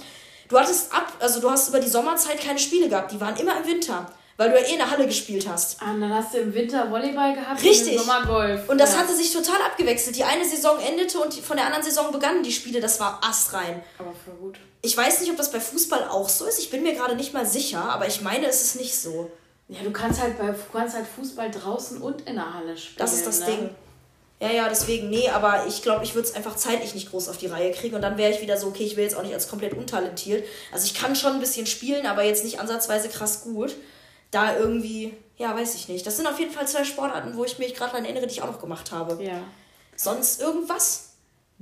Du 0.49 0.59
hattest 0.59 0.93
ab, 0.93 1.13
also 1.21 1.41
du 1.41 1.51
hast 1.51 1.69
über 1.69 1.81
die 1.81 1.89
Sommerzeit 1.89 2.41
keine 2.41 2.59
Spiele 2.59 2.89
gehabt, 2.89 3.13
die 3.13 3.21
waren 3.21 3.37
immer 3.37 3.59
im 3.59 3.67
Winter. 3.67 4.07
Weil 4.39 4.51
du 4.51 4.59
ja 4.59 4.67
eh 4.67 4.73
in 4.73 4.79
der 4.79 4.91
Halle 4.91 5.07
gespielt 5.07 5.47
hast. 5.47 5.81
Ah, 5.81 5.93
und 5.93 6.01
dann 6.01 6.13
hast 6.13 6.33
du 6.35 6.39
im 6.39 6.55
Winter 6.55 6.91
Volleyball 6.91 7.35
gehabt 7.35 7.63
Richtig. 7.63 7.89
und 7.89 7.93
im 7.93 7.99
Sommer 7.99 8.27
Golf. 8.27 8.69
Und 8.69 8.79
das 8.79 8.95
ja. 8.95 9.01
hatte 9.01 9.15
sich 9.15 9.33
total 9.33 9.61
abgewechselt. 9.63 10.17
Die 10.17 10.25
eine 10.25 10.45
Saison 10.45 10.79
endete 10.81 11.19
und 11.21 11.35
von 11.35 11.57
der 11.57 11.67
anderen 11.67 11.85
Saison 11.85 12.11
begannen 12.11 12.43
die 12.43 12.51
Spiele. 12.51 12.81
Das 12.81 12.99
war 12.99 13.21
astrein. 13.23 13.83
Aber 13.99 14.13
voll 14.25 14.35
gut. 14.35 14.59
Ich 14.81 14.97
weiß 14.97 15.21
nicht, 15.21 15.31
ob 15.31 15.37
das 15.37 15.53
bei 15.53 15.61
Fußball 15.61 16.09
auch 16.09 16.29
so 16.29 16.47
ist. 16.47 16.59
Ich 16.59 16.71
bin 16.71 16.83
mir 16.83 16.95
gerade 16.95 17.15
nicht 17.15 17.35
mal 17.35 17.47
sicher, 17.47 17.85
aber 17.85 18.07
ich 18.09 18.23
meine, 18.23 18.47
es 18.47 18.63
ist 18.63 18.77
nicht 18.77 18.99
so. 18.99 19.31
Ja, 19.69 19.83
du 19.85 19.91
kannst 19.91 20.21
halt 20.21 20.39
bei 20.39 20.55
kannst 20.73 20.97
halt 20.97 21.07
Fußball 21.07 21.51
draußen 21.51 22.03
und 22.03 22.23
in 22.23 22.35
der 22.35 22.55
Halle 22.55 22.77
spielen. 22.77 22.99
Das 22.99 23.13
ist 23.13 23.27
das 23.27 23.41
ne? 23.41 23.47
Ding. 23.47 23.71
Ja, 24.43 24.51
ja, 24.51 24.69
deswegen, 24.69 25.09
nee, 25.09 25.29
aber 25.29 25.67
ich 25.69 25.83
glaube, 25.83 26.03
ich 26.03 26.17
würde 26.17 26.27
es 26.27 26.35
einfach 26.35 26.57
zeitlich 26.57 26.97
nicht 26.97 27.11
groß 27.11 27.29
auf 27.29 27.37
die 27.37 27.47
Reihe 27.47 27.71
kriegen 27.71 27.95
und 27.95 28.03
dann 28.03 28.19
wäre 28.19 28.33
ich 28.33 28.41
wieder 28.41 28.57
so, 28.57 28.67
okay, 28.67 28.83
ich 28.83 28.97
will 28.97 29.05
jetzt 29.05 29.15
auch 29.15 29.23
nicht 29.23 29.35
als 29.35 29.47
komplett 29.47 29.73
untalentiert. 29.73 30.45
Also 30.73 30.85
ich 30.87 30.95
kann 30.95 31.15
schon 31.15 31.35
ein 31.35 31.39
bisschen 31.39 31.65
spielen, 31.65 32.07
aber 32.07 32.25
jetzt 32.25 32.43
nicht 32.43 32.59
ansatzweise 32.59 33.09
krass 33.09 33.43
gut. 33.45 33.77
Da 34.33 34.57
irgendwie, 34.57 35.15
ja, 35.39 35.55
weiß 35.55 35.77
ich 35.77 35.89
nicht. 35.89 36.05
Das 36.05 36.17
sind 36.17 36.27
auf 36.27 36.41
jeden 36.41 36.51
Fall 36.51 36.67
zwei 36.67 36.83
Sportarten, 36.83 37.37
wo 37.37 37.45
ich 37.45 37.61
mich 37.61 37.77
gerade 37.77 37.93
daran 37.93 38.05
erinnere, 38.05 38.27
die 38.27 38.33
ich 38.33 38.43
auch 38.43 38.51
noch 38.51 38.61
gemacht 38.61 38.91
habe. 38.91 39.23
Ja. 39.23 39.45
Sonst 39.95 40.41
irgendwas? 40.41 41.12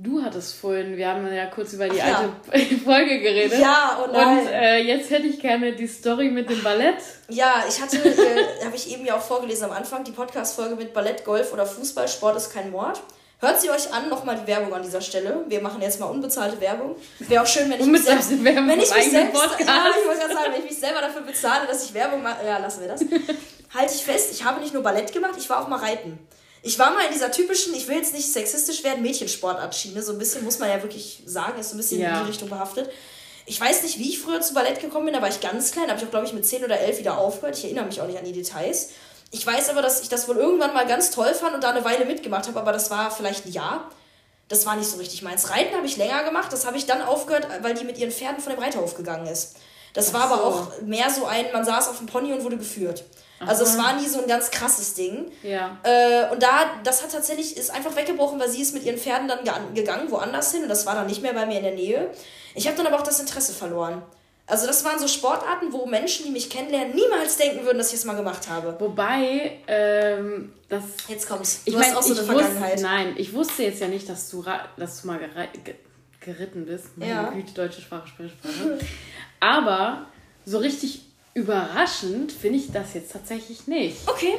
Du 0.03 0.19
hattest 0.23 0.55
vorhin, 0.55 0.97
wir 0.97 1.09
haben 1.09 1.31
ja 1.31 1.45
kurz 1.45 1.73
über 1.73 1.87
die 1.87 2.01
Ach, 2.01 2.23
alte 2.51 2.73
ja. 2.73 2.77
Folge 2.83 3.19
geredet. 3.19 3.59
Ja, 3.59 3.99
oh 4.03 4.11
nein. 4.11 4.39
Und 4.39 4.47
äh, 4.47 4.77
jetzt 4.79 5.11
hätte 5.11 5.27
ich 5.27 5.39
gerne 5.39 5.73
die 5.73 5.85
Story 5.85 6.31
mit 6.31 6.49
dem 6.49 6.63
Ballett. 6.63 6.95
Ja, 7.29 7.63
ich 7.69 7.79
hatte, 7.79 7.97
äh, 7.97 8.45
habe 8.65 8.75
ich 8.75 8.91
eben 8.91 9.05
ja 9.05 9.15
auch 9.15 9.21
vorgelesen 9.21 9.65
am 9.65 9.71
Anfang, 9.73 10.03
die 10.03 10.11
Podcast-Folge 10.11 10.75
mit 10.75 10.95
Ballett, 10.95 11.23
Golf 11.23 11.53
oder 11.53 11.67
Fußball, 11.67 12.07
Sport 12.07 12.35
ist 12.37 12.51
kein 12.51 12.71
Mord. 12.71 12.99
Hört 13.41 13.61
sie 13.61 13.69
euch 13.69 13.93
an, 13.93 14.09
nochmal 14.09 14.39
die 14.39 14.47
Werbung 14.47 14.73
an 14.73 14.81
dieser 14.81 15.01
Stelle. 15.01 15.45
Wir 15.47 15.61
machen 15.61 15.83
jetzt 15.83 15.99
mal 15.99 16.07
unbezahlte 16.07 16.59
Werbung. 16.59 16.95
Wäre 17.19 17.43
auch 17.43 17.47
schön, 17.47 17.69
wenn 17.69 17.79
ich 17.79 17.85
mich 17.85 18.03
selbst, 18.03 18.31
wenn 18.43 18.69
ich 18.69 18.77
mich 18.77 18.87
selbst, 18.87 19.13
ja, 19.13 19.27
ich 19.27 19.35
wollte 19.35 19.57
gerade 19.57 20.33
sagen, 20.33 20.53
wenn 20.53 20.63
ich 20.63 20.69
mich 20.69 20.79
selber 20.79 21.01
dafür 21.01 21.21
bezahle, 21.21 21.67
dass 21.67 21.85
ich 21.85 21.93
Werbung 21.93 22.23
mache, 22.23 22.43
ja, 22.43 22.57
lassen 22.57 22.81
wir 22.81 22.87
das. 22.87 23.01
Halte 23.75 23.93
ich 23.93 24.03
fest, 24.03 24.31
ich 24.31 24.43
habe 24.43 24.61
nicht 24.61 24.73
nur 24.73 24.81
Ballett 24.81 25.13
gemacht, 25.13 25.35
ich 25.37 25.47
war 25.47 25.61
auch 25.61 25.67
mal 25.67 25.77
reiten. 25.79 26.17
Ich 26.63 26.77
war 26.77 26.91
mal 26.91 27.05
in 27.05 27.13
dieser 27.13 27.31
typischen, 27.31 27.73
ich 27.73 27.87
will 27.87 27.97
jetzt 27.97 28.13
nicht 28.13 28.31
sexistisch 28.31 28.83
werden, 28.83 29.01
Mädchensportartschiene. 29.01 30.01
So 30.03 30.11
ein 30.11 30.19
bisschen 30.19 30.43
muss 30.43 30.59
man 30.59 30.69
ja 30.69 30.81
wirklich 30.81 31.23
sagen, 31.25 31.59
ist 31.59 31.69
so 31.69 31.75
ein 31.75 31.77
bisschen 31.77 32.01
ja. 32.01 32.19
in 32.19 32.25
die 32.25 32.31
Richtung 32.31 32.49
behaftet. 32.49 32.89
Ich 33.47 33.59
weiß 33.59 33.81
nicht, 33.83 33.97
wie 33.97 34.09
ich 34.09 34.19
früher 34.19 34.41
zu 34.41 34.53
Ballett 34.53 34.79
gekommen 34.79 35.05
bin, 35.05 35.15
da 35.15 35.21
war 35.21 35.29
ich 35.29 35.41
ganz 35.41 35.71
klein, 35.71 35.89
habe 35.89 35.97
ich 35.99 36.05
auch, 36.05 36.11
glaube 36.11 36.27
ich, 36.27 36.33
mit 36.33 36.45
10 36.45 36.63
oder 36.63 36.79
11 36.79 36.99
wieder 36.99 37.17
aufgehört. 37.17 37.57
Ich 37.57 37.65
erinnere 37.65 37.85
mich 37.85 37.99
auch 37.99 38.07
nicht 38.07 38.19
an 38.19 38.25
die 38.25 38.31
Details. 38.31 38.89
Ich 39.31 39.45
weiß 39.45 39.69
aber, 39.69 39.81
dass 39.81 40.01
ich 40.01 40.09
das 40.09 40.27
wohl 40.27 40.37
irgendwann 40.37 40.73
mal 40.73 40.85
ganz 40.85 41.09
toll 41.09 41.33
fand 41.33 41.55
und 41.55 41.63
da 41.63 41.71
eine 41.71 41.83
Weile 41.83 42.05
mitgemacht 42.05 42.47
habe, 42.47 42.59
aber 42.59 42.73
das 42.73 42.91
war 42.91 43.09
vielleicht 43.09 43.45
ein 43.45 43.51
Jahr. 43.51 43.89
Das 44.47 44.65
war 44.65 44.75
nicht 44.75 44.89
so 44.89 44.97
richtig 44.97 45.21
meins. 45.21 45.49
Reiten 45.49 45.75
habe 45.75 45.87
ich 45.87 45.95
länger 45.95 46.23
gemacht, 46.23 46.51
das 46.51 46.65
habe 46.65 46.77
ich 46.77 46.85
dann 46.85 47.01
aufgehört, 47.01 47.47
weil 47.61 47.73
die 47.73 47.85
mit 47.85 47.97
ihren 47.97 48.11
Pferden 48.11 48.41
von 48.41 48.53
dem 48.53 48.61
Reiterhof 48.61 48.95
gegangen 48.95 49.25
ist. 49.25 49.55
Das 49.93 50.09
Ach 50.09 50.19
war 50.19 50.27
so. 50.27 50.33
aber 50.33 50.43
auch 50.43 50.81
mehr 50.81 51.09
so 51.09 51.25
ein, 51.25 51.45
man 51.53 51.65
saß 51.65 51.87
auf 51.87 51.97
dem 51.97 52.07
Pony 52.07 52.33
und 52.33 52.43
wurde 52.43 52.57
geführt. 52.57 53.05
Also 53.47 53.63
es 53.63 53.77
war 53.77 53.99
nie 53.99 54.07
so 54.07 54.21
ein 54.21 54.27
ganz 54.27 54.51
krasses 54.51 54.93
Ding. 54.93 55.31
Ja. 55.43 55.77
Äh, 55.83 56.31
und 56.31 56.41
da, 56.41 56.71
das 56.83 57.03
hat 57.03 57.11
tatsächlich, 57.11 57.57
ist 57.57 57.71
einfach 57.71 57.95
weggebrochen, 57.95 58.39
weil 58.39 58.49
sie 58.49 58.61
ist 58.61 58.73
mit 58.73 58.83
ihren 58.83 58.97
Pferden 58.97 59.27
dann 59.27 59.73
gegangen, 59.73 60.09
woanders 60.11 60.51
hin 60.51 60.63
und 60.63 60.69
das 60.69 60.85
war 60.85 60.95
dann 60.95 61.07
nicht 61.07 61.21
mehr 61.21 61.33
bei 61.33 61.45
mir 61.45 61.57
in 61.57 61.63
der 61.63 61.73
Nähe. 61.73 62.09
Ich 62.55 62.67
habe 62.67 62.77
dann 62.77 62.87
aber 62.87 62.97
auch 62.97 63.03
das 63.03 63.19
Interesse 63.19 63.53
verloren. 63.53 64.01
Also 64.47 64.67
das 64.67 64.83
waren 64.83 64.99
so 64.99 65.07
Sportarten, 65.07 65.71
wo 65.71 65.85
Menschen, 65.85 66.25
die 66.25 66.31
mich 66.31 66.49
kennenlernen, 66.49 66.93
niemals 66.93 67.37
denken 67.37 67.63
würden, 67.63 67.77
dass 67.77 67.89
ich 67.89 67.99
es 67.99 68.05
mal 68.05 68.15
gemacht 68.15 68.49
habe. 68.49 68.75
Wobei, 68.79 69.59
ähm, 69.67 70.51
das... 70.67 70.83
Jetzt 71.07 71.29
kommst 71.29 71.65
du. 71.65 71.71
Ich 71.71 71.77
meine, 71.77 71.97
auch 71.97 72.01
so 72.01 72.13
eine 72.13 72.23
Vergangenheit. 72.23 72.73
Wusste, 72.73 72.85
nein, 72.85 73.13
ich 73.17 73.33
wusste 73.33 73.63
jetzt 73.63 73.79
ja 73.79 73.87
nicht, 73.87 74.09
dass 74.09 74.29
du, 74.29 74.43
dass 74.75 75.01
du 75.01 75.07
mal 75.07 75.19
geritten 76.19 76.65
bist. 76.65 76.97
Meine 76.97 77.11
ja. 77.11 77.29
Güte, 77.29 77.53
deutsche 77.53 77.79
Sprache, 77.79 78.07
Sprache. 78.07 78.79
Aber 79.39 80.07
so 80.45 80.57
richtig 80.57 81.10
überraschend 81.33 82.31
finde 82.31 82.59
ich 82.59 82.71
das 82.71 82.93
jetzt 82.93 83.11
tatsächlich 83.11 83.67
nicht. 83.67 83.97
Okay. 84.07 84.35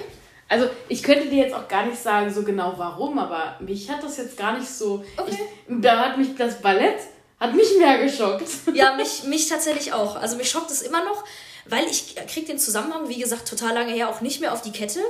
Also 0.49 0.69
ich 0.89 1.03
könnte 1.03 1.29
dir 1.29 1.45
jetzt 1.45 1.55
auch 1.55 1.67
gar 1.69 1.87
nicht 1.87 2.01
sagen 2.01 2.33
so 2.33 2.43
genau 2.43 2.75
warum, 2.77 3.19
aber 3.19 3.57
mich 3.61 3.91
hat 3.91 4.03
das 4.03 4.19
jetzt 4.19 4.37
gar 4.37 4.59
nicht 4.59 4.69
so... 4.69 5.05
Okay. 5.17 5.39
Ich, 5.69 5.81
da 5.81 5.99
hat 6.07 6.19
mich 6.19 6.35
das 6.37 6.61
Ballett 6.61 6.99
hat 7.43 7.57
mich 7.57 7.77
mehr 7.77 7.99
geschockt. 7.99 8.49
Ja, 8.73 8.95
mich, 8.95 9.25
mich 9.25 9.49
tatsächlich 9.49 9.93
auch. 9.93 10.15
Also 10.15 10.37
mich 10.37 10.49
schockt 10.49 10.71
es 10.71 10.81
immer 10.81 11.05
noch, 11.05 11.25
weil 11.67 11.85
ich 11.87 12.15
kriege 12.29 12.47
den 12.47 12.59
Zusammenhang, 12.59 13.09
wie 13.09 13.19
gesagt, 13.19 13.49
total 13.49 13.75
lange 13.75 13.93
her 13.93 14.09
auch 14.09 14.21
nicht 14.21 14.41
mehr 14.41 14.53
auf 14.53 14.63
die 14.63 14.71
Kette. 14.71 15.01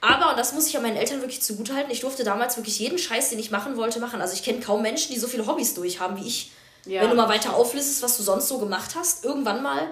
Aber, 0.00 0.30
und 0.30 0.38
das 0.38 0.52
muss 0.52 0.68
ich 0.68 0.74
ja 0.74 0.80
meinen 0.80 0.96
Eltern 0.96 1.22
wirklich 1.22 1.42
zugutehalten, 1.42 1.90
ich 1.90 2.00
durfte 2.00 2.22
damals 2.22 2.56
wirklich 2.56 2.78
jeden 2.78 2.98
Scheiß, 2.98 3.30
den 3.30 3.40
ich 3.40 3.50
machen 3.50 3.76
wollte, 3.76 3.98
machen. 3.98 4.20
Also 4.20 4.34
ich 4.34 4.44
kenne 4.44 4.60
kaum 4.60 4.82
Menschen, 4.82 5.12
die 5.12 5.18
so 5.18 5.26
viele 5.26 5.44
Hobbys 5.44 5.74
durchhaben 5.74 6.16
wie 6.18 6.28
ich. 6.28 6.52
Ja. 6.86 7.02
Wenn 7.02 7.10
du 7.10 7.16
mal 7.16 7.28
weiter 7.28 7.56
auflistest, 7.56 8.00
was 8.02 8.16
du 8.16 8.22
sonst 8.22 8.46
so 8.46 8.58
gemacht 8.58 8.92
hast, 8.94 9.24
irgendwann 9.24 9.60
mal. 9.60 9.88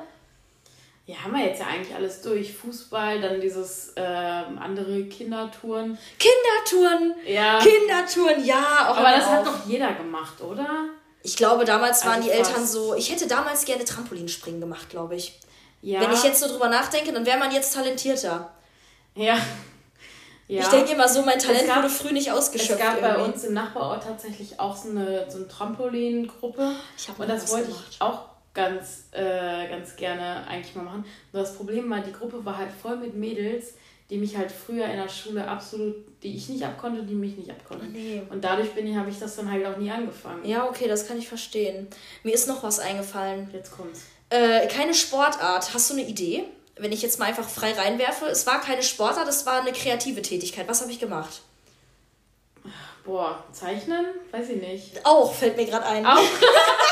Ja, 1.11 1.25
haben 1.25 1.33
wir 1.33 1.45
jetzt 1.45 1.59
ja 1.59 1.67
eigentlich 1.67 1.93
alles 1.93 2.23
durch. 2.23 2.55
Fußball, 2.55 3.21
dann 3.21 3.41
dieses 3.41 3.95
äh, 3.97 4.01
andere 4.01 5.07
Kindertouren. 5.07 5.99
Kindertouren! 6.21 7.15
Ja. 7.27 7.59
Kindertouren, 7.59 8.45
ja. 8.45 8.89
Auch 8.89 8.97
Aber 8.97 9.11
das 9.11 9.27
hat 9.27 9.45
doch 9.45 9.67
jeder 9.67 9.93
gemacht, 9.95 10.41
oder? 10.41 10.85
Ich 11.25 11.37
glaube, 11.37 11.65
damals 11.65 12.05
waren 12.05 12.19
also 12.19 12.29
die 12.29 12.31
Eltern 12.31 12.65
so. 12.65 12.95
Ich 12.95 13.11
hätte 13.11 13.27
damals 13.27 13.65
gerne 13.65 13.85
Trampolinspringen 13.85 14.61
gemacht, 14.61 14.89
glaube 14.89 15.17
ich. 15.17 15.41
Ja. 15.83 16.01
Wenn 16.01 16.13
ich 16.13 16.23
jetzt 16.23 16.39
so 16.39 16.47
drüber 16.47 16.69
nachdenke, 16.69 17.13
dann 17.13 17.27
wäre 17.27 17.41
man 17.41 17.51
jetzt 17.51 17.75
talentierter. 17.75 18.53
Ja. 19.17 19.37
ja. 20.47 20.61
Ich 20.61 20.69
denke 20.69 20.93
immer 20.93 21.09
so, 21.09 21.23
mein 21.23 21.41
Talent 21.41 21.67
gab, 21.67 21.79
wurde 21.79 21.89
früh 21.89 22.13
nicht 22.13 22.31
ausgeschöpft. 22.31 22.71
Es 22.71 22.79
gab 22.79 23.03
irgendwie. 23.03 23.19
bei 23.19 23.25
uns 23.25 23.43
im 23.43 23.55
Nachbarort 23.55 24.05
tatsächlich 24.05 24.61
auch 24.61 24.77
so 24.77 24.91
eine, 24.91 25.29
so 25.29 25.39
eine 25.39 25.49
Trampolingruppe. 25.49 26.77
Ich 26.97 27.09
habe 27.09 27.23
Und 27.23 27.29
das 27.29 27.51
wollte 27.51 27.67
gemacht. 27.67 27.87
ich 27.91 28.01
auch 28.01 28.30
ganz, 28.55 29.05
äh, 29.13 29.69
ganz 29.69 29.97
gerne 29.97 30.47
eigentlich 30.47 30.75
mal 30.75 30.85
machen. 30.85 31.05
Nur 31.33 31.43
das 31.43 31.55
Problem 31.57 31.89
war, 31.91 32.01
die 32.01 32.13
Gruppe 32.13 32.45
war 32.45 32.59
halt 32.59 32.71
voll 32.71 32.97
mit 32.97 33.15
Mädels, 33.15 33.75
die 34.11 34.19
mich 34.19 34.37
halt 34.37 34.51
früher 34.51 34.87
in 34.87 34.97
der 34.97 35.09
Schule 35.09 35.47
absolut, 35.47 35.95
die 36.23 36.37
ich 36.37 36.49
nicht 36.49 36.65
abkonnte, 36.65 37.05
die 37.05 37.15
mich 37.15 37.37
nicht 37.37 37.51
abkonnten. 37.51 37.89
Oh, 37.91 37.97
nee. 37.97 38.23
Und 38.29 38.43
dadurch 38.43 38.73
bin 38.73 38.87
ich, 38.89 38.97
habe 38.97 39.09
ich 39.09 39.19
das 39.19 39.37
dann 39.37 39.51
halt 39.51 39.65
auch 39.65 39.77
nie 39.77 39.91
angefangen. 39.91 40.45
Ja, 40.45 40.67
okay, 40.67 40.89
das 40.89 41.07
kann 41.07 41.17
ich 41.17 41.29
verstehen. 41.29 41.87
Mir 42.25 42.35
ist 42.35 42.49
noch 42.49 42.63
was 42.65 42.81
eingefallen. 42.81 43.49
Jetzt 43.53 43.71
kommt's. 43.71 44.03
Äh, 44.31 44.67
keine 44.67 44.95
Sportart. 44.95 45.73
Hast 45.73 45.91
du 45.91 45.95
eine 45.95 46.07
Idee? 46.07 46.45
Wenn 46.77 46.93
ich 46.93 47.03
jetzt 47.03 47.21
mal 47.21 47.27
einfach 47.27 47.49
frei 47.49 47.73
reinwerfe. 47.73 48.27
Es 48.27 48.47
war 48.47 48.61
keine 48.61 48.83
Sportart, 48.83 49.29
es 49.29 49.47
war 49.47 49.61
eine 49.61 49.73
kreative 49.73 50.23
Tätigkeit. 50.23 50.67
Was 50.67 50.81
habe 50.81 50.91
ich 50.91 50.99
gemacht? 50.99 51.43
Boah, 53.05 53.45
zeichnen? 53.53 54.07
Weiß 54.31 54.49
ich 54.51 54.61
nicht. 54.61 55.07
Auch, 55.07 55.33
fällt 55.33 55.57
mir 55.57 55.67
gerade 55.67 55.87
ein. 55.87 56.05
Auch. 56.05 56.19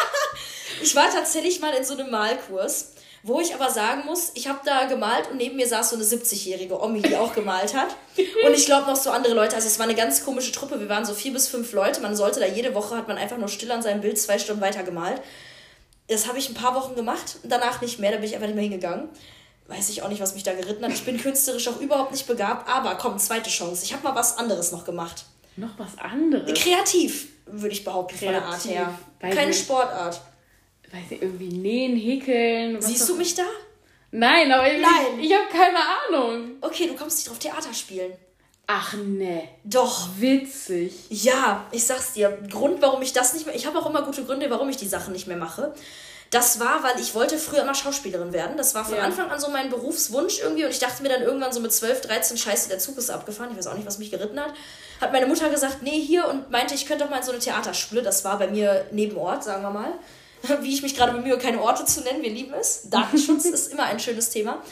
ich 0.83 0.95
war 0.95 1.11
tatsächlich 1.11 1.61
mal 1.61 1.75
in 1.75 1.85
so 1.85 1.95
einem 1.95 2.11
Malkurs. 2.11 2.93
Wo 3.25 3.41
ich 3.41 3.53
aber 3.53 3.69
sagen 3.71 4.05
muss, 4.07 4.31
ich 4.35 4.49
habe 4.49 4.61
da 4.65 4.85
gemalt 4.85 5.29
und 5.31 5.39
neben 5.39 5.57
mir 5.57 5.67
saß 5.67 5.91
so 5.91 5.97
eine 5.97 6.05
70-jährige 6.05 6.81
Omi, 6.81 7.03
die 7.03 7.17
auch 7.17 7.35
gemalt 7.35 7.75
hat. 7.75 7.97
Und 8.17 8.55
ich 8.55 8.65
glaube 8.67 8.87
noch 8.87 8.97
so 8.97 9.11
andere 9.11 9.35
Leute. 9.35 9.57
Also 9.57 9.67
es 9.67 9.79
war 9.79 9.87
eine 9.87 9.97
ganz 9.97 10.25
komische 10.25 10.53
Truppe. 10.53 10.79
Wir 10.79 10.89
waren 10.89 11.05
so 11.05 11.15
vier 11.15 11.33
bis 11.33 11.49
fünf 11.49 11.73
Leute. 11.73 12.01
Man 12.01 12.15
sollte 12.15 12.39
da 12.39 12.47
jede 12.47 12.75
Woche, 12.75 12.97
hat 12.97 13.09
man 13.09 13.19
einfach 13.19 13.37
nur 13.37 13.49
still 13.49 13.73
an 13.73 13.83
seinem 13.83 14.01
Bild 14.01 14.19
zwei 14.19 14.39
Stunden 14.39 14.63
weiter 14.63 14.85
gemalt. 14.85 15.21
Das 16.07 16.29
habe 16.29 16.39
ich 16.39 16.49
ein 16.49 16.55
paar 16.55 16.75
Wochen 16.77 16.95
gemacht 16.95 17.39
und 17.43 17.51
danach 17.51 17.81
nicht 17.81 17.99
mehr. 17.99 18.13
Da 18.13 18.19
bin 18.19 18.27
ich 18.27 18.35
einfach 18.35 18.47
nicht 18.47 18.55
mehr 18.55 18.63
hingegangen. 18.63 19.09
Weiß 19.67 19.91
ich 19.91 20.03
auch 20.03 20.09
nicht, 20.09 20.23
was 20.23 20.35
mich 20.35 20.45
da 20.45 20.55
geritten 20.55 20.85
hat. 20.85 20.93
Ich 20.93 21.05
bin 21.05 21.21
künstlerisch 21.21 21.69
auch 21.69 21.81
überhaupt 21.81 22.13
nicht 22.13 22.27
begabt. 22.27 22.71
Aber 22.71 22.95
komm, 22.95 23.19
zweite 23.19 23.51
Chance. 23.51 23.85
Ich 23.85 23.93
habe 23.93 24.05
mal 24.05 24.15
was 24.15 24.39
anderes 24.39 24.71
noch 24.71 24.85
gemacht. 24.85 25.25
Noch 25.57 25.77
was 25.77 25.99
anderes? 25.99 26.55
Kreativ, 26.55 27.29
würde 27.47 27.75
ich 27.75 27.85
behaupten, 27.85 28.17
Kreativ, 28.17 28.41
von 28.41 28.43
der 28.43 28.45
Art 28.45 28.65
her. 28.65 28.99
Keine 29.35 29.53
Sportart 29.53 30.21
weiß 30.93 31.11
ich, 31.11 31.23
irgendwie 31.23 31.49
nähen, 31.49 31.97
häkeln. 31.97 32.81
Siehst 32.81 33.09
du 33.09 33.17
mich 33.17 33.35
da? 33.35 33.45
Nein, 34.11 34.51
aber 34.51 34.73
ich, 34.73 34.81
Nein. 34.81 35.21
ich 35.21 35.33
habe 35.33 35.49
keine 35.51 35.79
Ahnung. 35.79 36.57
Okay, 36.61 36.87
du 36.87 36.95
kommst 36.95 37.19
nicht 37.19 37.29
drauf 37.29 37.39
Theater 37.39 37.75
spielen. 37.75 38.13
Ach 38.67 38.95
ne. 38.95 39.49
Doch. 39.65 40.09
Witzig. 40.19 40.93
Ja, 41.09 41.67
ich 41.73 41.87
sag's 41.87 42.13
dir. 42.13 42.39
Grund, 42.51 42.83
warum 42.83 43.01
ich 43.01 43.13
das 43.13 43.33
nicht 43.33 43.47
mehr. 43.47 43.55
Ich 43.55 43.67
habe 43.67 43.79
auch 43.79 43.89
immer 43.89 44.03
gute 44.03 44.25
Gründe, 44.25 44.51
warum 44.51 44.69
ich 44.69 44.77
die 44.77 44.89
Sachen 44.89 45.13
nicht 45.13 45.27
mehr 45.27 45.39
mache. 45.39 45.73
Das 46.31 46.61
war, 46.61 46.83
weil 46.83 47.01
ich 47.01 47.15
wollte 47.15 47.39
früher 47.39 47.63
immer 47.63 47.75
Schauspielerin 47.75 48.35
werden. 48.35 48.59
Das 48.59 48.75
war 48.75 48.85
von 48.85 48.97
ja. 48.97 49.03
Anfang 49.03 49.31
an 49.31 49.41
so 49.41 49.49
mein 49.49 49.71
Berufswunsch 49.71 50.41
irgendwie. 50.41 50.65
Und 50.65 50.71
ich 50.71 50.79
dachte 50.79 51.03
mir 51.03 51.09
dann 51.09 51.23
irgendwann 51.23 51.53
so 51.53 51.61
mit 51.61 51.73
12, 51.73 52.03
13, 52.03 52.37
scheiße, 52.37 52.69
der 52.69 52.79
Zug 52.79 52.99
ist 52.99 53.09
abgefahren. 53.09 53.51
Ich 53.53 53.57
weiß 53.57 53.69
auch 53.69 53.75
nicht, 53.75 53.87
was 53.87 53.99
mich 53.99 54.11
geritten 54.11 54.39
hat. 54.39 54.53
Hat 55.01 55.13
meine 55.13 55.27
Mutter 55.27 55.49
gesagt, 55.49 55.83
nee, 55.83 55.99
hier 55.99 56.29
und 56.29 56.51
meinte, 56.51 56.75
ich 56.75 56.85
könnte 56.85 57.05
doch 57.05 57.11
mal 57.11 57.19
in 57.19 57.23
so 57.23 57.33
eine 57.33 57.41
Theaterschule. 57.41 58.03
Das 58.03 58.25
war 58.27 58.39
bei 58.39 58.49
mir 58.49 58.87
neben 58.91 59.17
Ort, 59.17 59.45
sagen 59.45 59.63
wir 59.63 59.71
mal. 59.71 59.93
wie 60.61 60.75
ich 60.75 60.83
mich 60.83 60.97
gerade 60.97 61.13
bemühe, 61.13 61.39
keine 61.39 61.61
Orte 61.61 61.85
zu 61.85 62.01
nennen. 62.03 62.23
Wir 62.23 62.31
lieben 62.31 62.55
es. 62.55 62.83
Datenschutz 62.85 63.45
ist 63.47 63.73
immer 63.73 63.85
ein 63.85 64.01
schönes 64.01 64.31
Thema. 64.31 64.63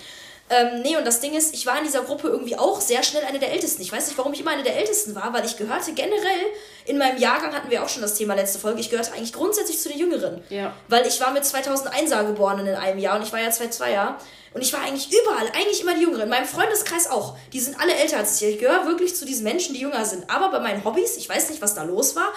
Ähm, 0.49 0.83
nee, 0.83 0.97
und 0.97 1.05
das 1.05 1.19
Ding 1.19 1.35
ist, 1.35 1.55
ich 1.55 1.67
war 1.67 1.77
in 1.79 1.85
dieser 1.85 2.03
Gruppe 2.03 2.29
irgendwie 2.29 2.57
auch 2.57 2.81
sehr 2.81 3.03
schnell 3.03 3.25
eine 3.25 3.41
der 3.41 3.51
Ältesten. 3.51 3.83
Ich 3.83 3.91
weiß 3.91 4.07
nicht, 4.07 4.17
warum 4.17 4.33
ich 4.33 4.41
immer 4.41 4.53
eine 4.53 4.63
der 4.63 4.77
Ältesten 4.77 5.17
war, 5.17 5.33
weil 5.33 5.45
ich 5.45 5.57
gehörte 5.57 5.93
generell, 5.93 6.47
in 6.85 6.99
meinem 6.99 7.19
Jahrgang 7.19 7.53
hatten 7.53 7.69
wir 7.69 7.83
auch 7.83 7.89
schon 7.89 8.03
das 8.03 8.15
Thema 8.15 8.35
letzte 8.35 8.61
Folge, 8.61 8.79
ich 8.81 8.89
gehörte 8.89 9.13
eigentlich 9.13 9.33
grundsätzlich 9.33 9.81
zu 9.81 9.89
den 9.89 9.99
Jüngeren. 9.99 10.45
Ja. 10.49 10.73
Weil 10.87 11.05
ich 11.07 11.21
war 11.21 11.33
mit 11.33 11.43
2001er 11.43 12.25
geboren 12.27 12.65
in 12.65 12.75
einem 12.77 13.01
Jahr 13.01 13.17
und 13.17 13.25
ich 13.25 13.33
war 13.33 13.41
ja 13.41 13.49
2002er. 13.49 14.15
Und 14.55 14.63
ich 14.63 14.73
war 14.73 14.81
eigentlich 14.83 15.09
überall, 15.13 15.49
eigentlich 15.49 15.83
immer 15.83 15.95
die 15.95 16.03
Jüngere. 16.03 16.23
In 16.23 16.31
meinem 16.31 16.47
Freundeskreis 16.47 17.11
auch. 17.11 17.37
Die 17.53 17.61
sind 17.61 17.79
alle 17.79 17.95
älter 17.95 18.19
als 18.19 18.41
ich. 18.41 18.55
Ich 18.55 18.59
gehöre 18.59 18.87
wirklich 18.87 19.17
zu 19.17 19.27
diesen 19.27 19.43
Menschen, 19.43 19.75
die 19.75 19.81
jünger 19.81 20.05
sind. 20.05 20.31
Aber 20.31 20.49
bei 20.51 20.61
meinen 20.61 20.85
Hobbys, 20.85 21.17
ich 21.17 21.29
weiß 21.29 21.51
nicht, 21.51 21.61
was 21.61 21.75
da 21.75 21.83
los 21.83 22.15
war, 22.17 22.33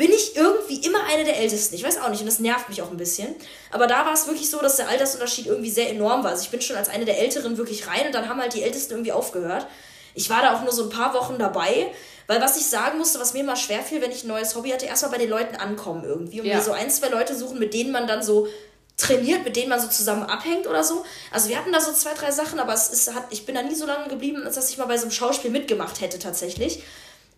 bin 0.00 0.12
ich 0.12 0.34
irgendwie 0.34 0.76
immer 0.76 1.04
eine 1.04 1.24
der 1.24 1.36
Ältesten. 1.36 1.74
Ich 1.74 1.84
weiß 1.84 2.00
auch 2.00 2.08
nicht 2.08 2.20
und 2.20 2.26
das 2.26 2.38
nervt 2.38 2.70
mich 2.70 2.80
auch 2.80 2.90
ein 2.90 2.96
bisschen. 2.96 3.34
Aber 3.70 3.86
da 3.86 4.06
war 4.06 4.14
es 4.14 4.26
wirklich 4.26 4.48
so, 4.48 4.58
dass 4.62 4.76
der 4.76 4.88
Altersunterschied 4.88 5.44
irgendwie 5.44 5.70
sehr 5.70 5.90
enorm 5.90 6.24
war. 6.24 6.30
Also 6.30 6.44
ich 6.44 6.48
bin 6.48 6.62
schon 6.62 6.76
als 6.76 6.88
eine 6.88 7.04
der 7.04 7.18
Älteren 7.18 7.58
wirklich 7.58 7.86
rein 7.86 8.06
und 8.06 8.14
dann 8.14 8.26
haben 8.26 8.40
halt 8.40 8.54
die 8.54 8.62
Ältesten 8.62 8.94
irgendwie 8.94 9.12
aufgehört. 9.12 9.66
Ich 10.14 10.30
war 10.30 10.40
da 10.40 10.56
auch 10.56 10.62
nur 10.62 10.72
so 10.72 10.84
ein 10.84 10.88
paar 10.88 11.12
Wochen 11.12 11.36
dabei, 11.38 11.88
weil 12.28 12.40
was 12.40 12.56
ich 12.56 12.64
sagen 12.64 12.96
musste, 12.96 13.20
was 13.20 13.34
mir 13.34 13.40
immer 13.40 13.56
schwer 13.56 13.82
fiel, 13.82 14.00
wenn 14.00 14.10
ich 14.10 14.24
ein 14.24 14.28
neues 14.28 14.54
Hobby 14.54 14.70
hatte, 14.70 14.86
erstmal 14.86 15.10
bei 15.10 15.18
den 15.18 15.28
Leuten 15.28 15.56
ankommen 15.56 16.04
irgendwie 16.06 16.40
und 16.40 16.46
ja. 16.46 16.56
mir 16.56 16.62
so 16.62 16.72
ein, 16.72 16.88
zwei 16.88 17.08
Leute 17.08 17.36
suchen, 17.36 17.58
mit 17.58 17.74
denen 17.74 17.92
man 17.92 18.06
dann 18.06 18.22
so 18.22 18.48
trainiert, 18.96 19.44
mit 19.44 19.54
denen 19.54 19.68
man 19.68 19.82
so 19.82 19.88
zusammen 19.88 20.22
abhängt 20.22 20.66
oder 20.66 20.82
so. 20.82 21.04
Also 21.30 21.50
wir 21.50 21.58
hatten 21.58 21.72
da 21.72 21.80
so 21.82 21.92
zwei, 21.92 22.14
drei 22.14 22.30
Sachen, 22.30 22.58
aber 22.58 22.72
es 22.72 22.88
ist, 22.88 23.14
hat, 23.14 23.24
ich 23.28 23.44
bin 23.44 23.54
da 23.54 23.62
nie 23.62 23.74
so 23.74 23.84
lange 23.84 24.08
geblieben, 24.08 24.46
als 24.46 24.54
dass 24.54 24.70
ich 24.70 24.78
mal 24.78 24.86
bei 24.86 24.96
so 24.96 25.02
einem 25.02 25.10
Schauspiel 25.10 25.50
mitgemacht 25.50 26.00
hätte 26.00 26.18
tatsächlich. 26.18 26.82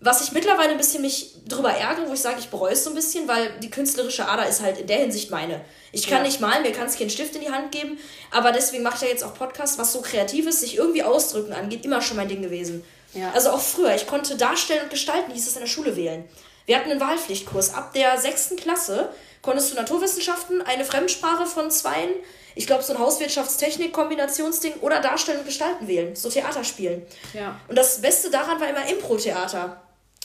Was 0.05 0.21
ich 0.21 0.33
mittlerweile 0.33 0.71
ein 0.71 0.79
bisschen 0.79 1.01
mich 1.01 1.33
drüber 1.47 1.71
ärgere, 1.71 2.09
wo 2.09 2.13
ich 2.13 2.21
sage, 2.21 2.41
ich 2.41 2.49
bereue 2.49 2.73
es 2.73 2.83
so 2.83 2.91
ein 2.91 2.97
bisschen, 2.97 3.29
weil 3.29 3.51
die 3.61 3.71
künstlerische 3.71 4.27
Ader 4.27 4.49
ist 4.49 4.61
halt 4.61 4.79
in 4.79 4.89
der 4.89 4.99
Hinsicht 4.99 5.31
meine. 5.31 5.65
Ich 5.93 6.09
kann 6.09 6.19
ja. 6.19 6.25
nicht 6.25 6.41
malen, 6.41 6.63
mir 6.63 6.73
kann 6.73 6.89
es 6.89 6.99
keinen 6.99 7.11
Stift 7.11 7.37
in 7.37 7.41
die 7.41 7.51
Hand 7.51 7.71
geben, 7.71 7.99
aber 8.33 8.51
deswegen 8.51 8.83
mache 8.83 8.97
ich 8.97 9.03
ja 9.03 9.09
jetzt 9.09 9.23
auch 9.23 9.35
Podcasts, 9.35 9.79
was 9.79 9.93
so 9.93 10.01
Kreatives, 10.01 10.61
sich 10.61 10.77
irgendwie 10.77 11.05
ausdrücken 11.05 11.53
angeht, 11.53 11.85
immer 11.85 12.03
schon 12.03 12.17
mein 12.17 12.29
Ding 12.29 12.43
gewesen. 12.43 12.83
Ja. 13.15 13.31
Also 13.33 13.51
auch 13.51 13.61
früher, 13.61 13.95
ich 13.95 14.09
konnte 14.09 14.37
darstellen 14.37 14.83
und 14.83 14.91
gestalten, 14.91 15.33
hieß 15.33 15.47
es 15.47 15.55
in 15.55 15.61
der 15.61 15.69
Schule 15.69 15.95
wählen. 15.95 16.25
Wir 16.67 16.77
hatten 16.77 16.91
einen 16.91 17.01
Wahlpflichtkurs. 17.01 17.75
Ab 17.75 17.93
der 17.93 18.19
sechsten 18.19 18.57
Klasse 18.57 19.11
konntest 19.41 19.71
du 19.71 19.77
Naturwissenschaften, 19.77 20.63
eine 20.63 20.85
Fremdsprache 20.85 21.47
von 21.47 21.71
zweien, 21.71 22.11
ich 22.55 22.67
glaube, 22.67 22.83
so 22.83 22.93
ein 22.93 22.99
Hauswirtschaftstechnik-Kombinationsding 22.99 24.75
oder 24.81 25.01
Darstellen 25.01 25.41
und 25.41 25.47
Gestalten 25.47 25.89
wählen. 25.89 26.15
So 26.17 26.29
Theater 26.29 26.65
spielen. 26.65 27.03
Ja. 27.33 27.59
Und 27.69 27.77
das 27.77 28.01
Beste 28.01 28.31
daran 28.31 28.61
war 28.61 28.69
immer 28.69 28.87
Impro-Theater. 28.89 29.81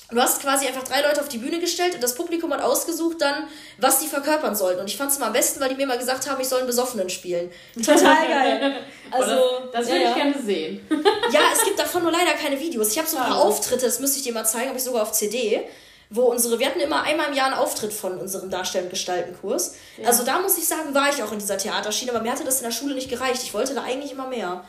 Du 0.09 0.21
hast 0.21 0.41
quasi 0.41 0.67
einfach 0.67 0.83
drei 0.83 1.01
Leute 1.01 1.19
auf 1.19 1.27
die 1.27 1.37
Bühne 1.37 1.59
gestellt 1.59 1.95
und 1.95 2.01
das 2.01 2.15
Publikum 2.15 2.53
hat 2.53 2.61
ausgesucht 2.61 3.19
dann, 3.19 3.47
was 3.77 3.99
die 3.99 4.07
verkörpern 4.07 4.55
sollten. 4.55 4.79
Und 4.79 4.87
ich 4.87 4.95
fand 4.95 5.11
es 5.11 5.17
immer 5.17 5.27
am 5.27 5.33
besten, 5.33 5.59
weil 5.59 5.69
die 5.69 5.75
mir 5.75 5.85
mal 5.85 5.97
gesagt 5.97 6.29
haben, 6.29 6.39
ich 6.39 6.47
soll 6.47 6.59
einen 6.59 6.67
Besoffenen 6.67 7.09
spielen. 7.09 7.51
Total 7.75 7.99
geil. 8.27 8.75
Also, 9.11 9.31
das, 9.65 9.71
das 9.73 9.87
würde 9.87 10.03
ja, 10.03 10.09
ich 10.09 10.15
gerne 10.15 10.41
sehen. 10.41 10.87
ja, 11.31 11.41
es 11.53 11.63
gibt 11.65 11.77
davon 11.77 12.03
nur 12.03 12.11
leider 12.11 12.31
keine 12.33 12.57
Videos. 12.59 12.91
Ich 12.91 12.97
habe 12.97 13.07
so 13.07 13.17
ein 13.17 13.23
paar 13.23 13.41
Auftritte, 13.41 13.85
das 13.85 13.99
müsste 13.99 14.19
ich 14.19 14.23
dir 14.23 14.33
mal 14.33 14.45
zeigen, 14.45 14.69
habe 14.69 14.77
ich 14.77 14.83
sogar 14.83 15.03
auf 15.03 15.11
CD 15.11 15.67
wo 16.09 16.23
unsere, 16.23 16.57
wir 16.59 16.67
hatten 16.67 16.79
immer 16.79 17.03
einmal 17.03 17.27
im 17.27 17.33
Jahr 17.33 17.47
einen 17.47 17.55
Auftritt 17.55 17.91
von 17.91 18.17
unserem 18.17 18.49
Darstellen- 18.49 18.85
und 18.85 18.91
Gestaltenkurs. 18.91 19.75
Ja. 19.97 20.07
Also 20.07 20.23
da 20.23 20.39
muss 20.39 20.57
ich 20.57 20.67
sagen, 20.67 20.93
war 20.93 21.09
ich 21.09 21.21
auch 21.21 21.31
in 21.31 21.39
dieser 21.39 21.57
Theaterschiene, 21.57 22.11
aber 22.11 22.21
mir 22.21 22.31
hatte 22.31 22.45
das 22.45 22.59
in 22.59 22.63
der 22.63 22.71
Schule 22.71 22.95
nicht 22.95 23.09
gereicht. 23.09 23.43
Ich 23.43 23.53
wollte 23.53 23.75
da 23.75 23.83
eigentlich 23.83 24.13
immer 24.13 24.27
mehr. 24.27 24.63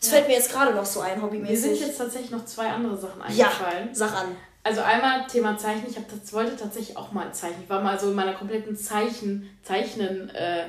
Das 0.00 0.10
ja. 0.10 0.16
fällt 0.16 0.28
mir 0.28 0.34
jetzt 0.34 0.50
gerade 0.50 0.74
noch 0.74 0.86
so 0.86 1.00
ein, 1.00 1.20
hobbymäßig. 1.20 1.50
Mir 1.50 1.76
sind 1.76 1.86
jetzt 1.86 1.98
tatsächlich 1.98 2.30
noch 2.30 2.44
zwei 2.44 2.68
andere 2.68 2.96
Sachen 2.96 3.20
eingefallen. 3.20 3.88
Ja, 3.88 3.94
sag 3.94 4.12
an. 4.12 4.36
Also 4.68 4.82
einmal 4.82 5.26
Thema 5.26 5.56
Zeichnen. 5.56 5.86
Ich 5.88 5.96
hab, 5.96 6.04
wollte 6.32 6.54
tatsächlich 6.54 6.94
auch 6.98 7.10
mal 7.12 7.32
zeichnen. 7.32 7.62
Ich 7.64 7.70
war 7.70 7.80
mal 7.80 7.98
so 7.98 8.10
in 8.10 8.14
meiner 8.14 8.34
kompletten 8.34 8.76
Zeichen, 8.76 9.48
Zeichnen 9.62 10.28
äh, 10.28 10.66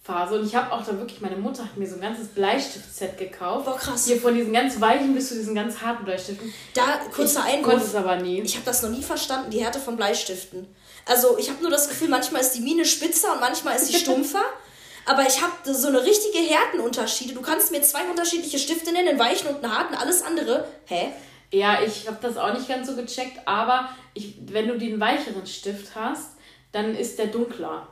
Phase 0.00 0.38
und 0.38 0.46
ich 0.46 0.54
habe 0.54 0.70
auch 0.72 0.86
da 0.86 0.96
wirklich, 0.96 1.20
meine 1.20 1.34
Mutter 1.34 1.64
hat 1.64 1.76
mir 1.76 1.88
so 1.88 1.96
ein 1.96 2.00
ganzes 2.00 2.28
Bleistiftset 2.28 3.18
gekauft. 3.18 3.64
Boah, 3.64 3.76
krass. 3.76 4.06
Hier 4.06 4.20
von 4.20 4.36
diesen 4.36 4.52
ganz 4.52 4.80
weichen 4.80 5.12
bis 5.12 5.30
zu 5.30 5.34
diesen 5.34 5.56
ganz 5.56 5.80
harten 5.80 6.04
Bleistiften. 6.04 6.54
Da, 6.74 7.00
kurzer 7.12 7.42
Einwurf. 7.42 7.72
Konnte 7.72 7.86
es 7.86 7.94
aber 7.96 8.14
nie. 8.16 8.40
Ich 8.42 8.54
habe 8.54 8.64
das 8.64 8.80
noch 8.84 8.90
nie 8.90 9.02
verstanden, 9.02 9.50
die 9.50 9.60
Härte 9.60 9.80
von 9.80 9.96
Bleistiften. 9.96 10.68
Also 11.04 11.36
ich 11.36 11.50
habe 11.50 11.60
nur 11.62 11.70
das 11.70 11.88
Gefühl, 11.88 12.10
manchmal 12.10 12.42
ist 12.42 12.52
die 12.52 12.60
Mine 12.60 12.84
spitzer 12.84 13.32
und 13.32 13.40
manchmal 13.40 13.74
ist 13.74 13.88
sie 13.88 13.94
stumpfer. 13.94 14.44
aber 15.04 15.26
ich 15.26 15.42
habe 15.42 15.74
so 15.74 15.88
eine 15.88 16.04
richtige 16.04 16.38
Härtenunterschiede. 16.38 17.34
Du 17.34 17.42
kannst 17.42 17.72
mir 17.72 17.82
zwei 17.82 18.04
unterschiedliche 18.08 18.60
Stifte 18.60 18.92
nennen, 18.92 19.08
einen 19.08 19.18
weichen 19.18 19.48
und 19.48 19.64
einen 19.64 19.76
harten, 19.76 19.96
alles 19.96 20.22
andere. 20.22 20.68
Hä? 20.86 21.12
Ja, 21.52 21.82
ich 21.82 22.08
habe 22.08 22.16
das 22.20 22.36
auch 22.36 22.52
nicht 22.54 22.66
ganz 22.66 22.88
so 22.88 22.96
gecheckt, 22.96 23.46
aber 23.46 23.90
ich, 24.14 24.36
wenn 24.46 24.68
du 24.68 24.78
den 24.78 24.98
weicheren 24.98 25.46
Stift 25.46 25.94
hast, 25.94 26.30
dann 26.72 26.96
ist 26.96 27.18
der 27.18 27.26
dunkler. 27.26 27.86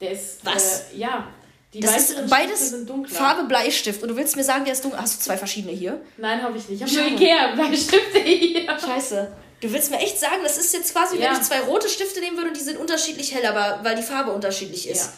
Der 0.00 0.10
ist. 0.10 0.44
Was? 0.44 0.92
Äh, 0.92 0.98
ja. 0.98 1.28
Die 1.72 1.80
das 1.80 2.10
ist 2.10 2.30
beides 2.30 2.74
Farbe 3.08 3.44
Bleistift. 3.44 4.02
Und 4.02 4.08
du 4.08 4.16
willst 4.16 4.36
mir 4.36 4.44
sagen, 4.44 4.64
der 4.64 4.72
ist 4.72 4.84
dunkel. 4.84 5.00
Hast 5.00 5.20
du 5.20 5.24
zwei 5.24 5.36
verschiedene 5.36 5.72
hier? 5.72 6.00
Nein, 6.16 6.42
habe 6.42 6.56
ich 6.56 6.68
nicht. 6.68 6.82
Ich 6.82 6.98
habe 6.98 7.10
nur 7.10 7.20
Ikea-Bleistifte 7.20 8.18
hier. 8.20 8.78
Scheiße. 8.78 9.32
Du 9.60 9.72
willst 9.72 9.90
mir 9.90 9.98
echt 9.98 10.18
sagen, 10.18 10.42
das 10.42 10.58
ist 10.58 10.72
jetzt 10.74 10.92
quasi, 10.92 11.18
ja. 11.18 11.30
wenn 11.30 11.40
ich 11.40 11.42
zwei 11.42 11.60
rote 11.60 11.88
Stifte 11.88 12.20
nehmen 12.20 12.36
würde 12.36 12.48
und 12.48 12.56
die 12.56 12.62
sind 12.62 12.78
unterschiedlich 12.78 13.34
hell, 13.34 13.44
aber 13.46 13.80
weil 13.82 13.96
die 13.96 14.02
Farbe 14.02 14.32
unterschiedlich 14.32 14.88
ist. 14.88 15.12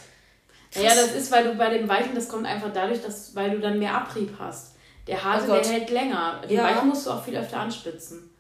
Ja. 0.74 0.82
ja, 0.82 0.94
das 0.94 1.12
ist, 1.12 1.30
weil 1.30 1.44
du 1.44 1.54
bei 1.54 1.70
dem 1.70 1.88
Weichen, 1.88 2.14
das 2.14 2.28
kommt 2.28 2.46
einfach 2.46 2.72
dadurch, 2.72 3.02
dass, 3.02 3.34
weil 3.34 3.50
du 3.50 3.60
dann 3.60 3.78
mehr 3.78 3.94
Abrieb 3.94 4.34
hast. 4.38 4.72
Der 5.08 5.24
harte, 5.24 5.50
oh 5.50 5.54
der 5.54 5.64
hält 5.64 5.90
länger. 5.90 6.40
Den 6.48 6.56
ja. 6.56 6.64
Weichen 6.64 6.88
musst 6.88 7.06
du 7.06 7.10
auch 7.10 7.24
viel 7.24 7.36
öfter 7.36 7.60
anspitzen. 7.60 8.30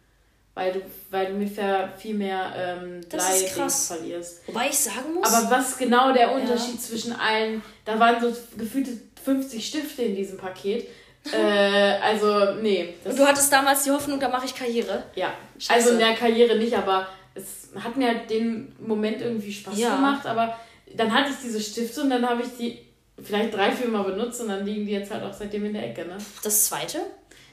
Weil 0.54 0.72
du, 0.72 0.80
weil 1.10 1.26
du 1.26 1.34
ungefähr 1.34 1.92
viel 1.96 2.14
mehr 2.14 2.52
ähm, 2.56 3.00
Blei 3.08 3.20
verlierst. 3.20 4.46
Wobei 4.48 4.68
ich 4.68 4.78
sagen 4.78 5.14
muss. 5.14 5.32
Aber 5.32 5.50
was 5.50 5.78
genau 5.78 6.12
der 6.12 6.32
Unterschied 6.32 6.74
ja. 6.74 6.80
zwischen 6.80 7.12
allen, 7.12 7.62
da 7.84 7.98
waren 7.98 8.20
so 8.20 8.36
gefühlte 8.56 8.90
50 9.24 9.66
Stifte 9.66 10.02
in 10.02 10.16
diesem 10.16 10.36
Paket. 10.36 10.88
äh, 11.32 11.98
also, 12.02 12.54
nee. 12.60 12.94
Und 13.04 13.18
du 13.18 13.26
hattest 13.26 13.52
damals 13.52 13.84
die 13.84 13.90
Hoffnung, 13.90 14.18
da 14.18 14.28
mache 14.28 14.46
ich 14.46 14.54
Karriere? 14.54 15.04
Ja. 15.14 15.32
Scheiße. 15.58 15.90
Also 15.90 15.98
der 15.98 16.14
Karriere 16.14 16.56
nicht, 16.56 16.76
aber 16.76 17.06
es 17.34 17.68
hat 17.82 17.96
mir 17.96 18.08
halt 18.08 18.28
den 18.28 18.74
Moment 18.80 19.20
irgendwie 19.22 19.52
Spaß 19.52 19.78
ja. 19.78 19.94
gemacht. 19.94 20.26
Aber 20.26 20.58
dann 20.94 21.12
hatte 21.12 21.30
ich 21.30 21.36
diese 21.42 21.60
Stifte 21.60 22.02
und 22.02 22.10
dann 22.10 22.28
habe 22.28 22.42
ich 22.42 22.56
die 22.58 22.87
vielleicht 23.22 23.54
drei, 23.54 23.72
vier 23.72 23.88
Mal 23.88 24.04
benutzt 24.04 24.40
und 24.40 24.48
dann 24.48 24.64
liegen 24.64 24.86
die 24.86 24.92
jetzt 24.92 25.10
halt 25.10 25.22
auch 25.22 25.32
seitdem 25.32 25.64
in 25.64 25.72
der 25.72 25.90
Ecke. 25.90 26.04
Ne? 26.04 26.18
Das 26.42 26.66
zweite? 26.66 27.00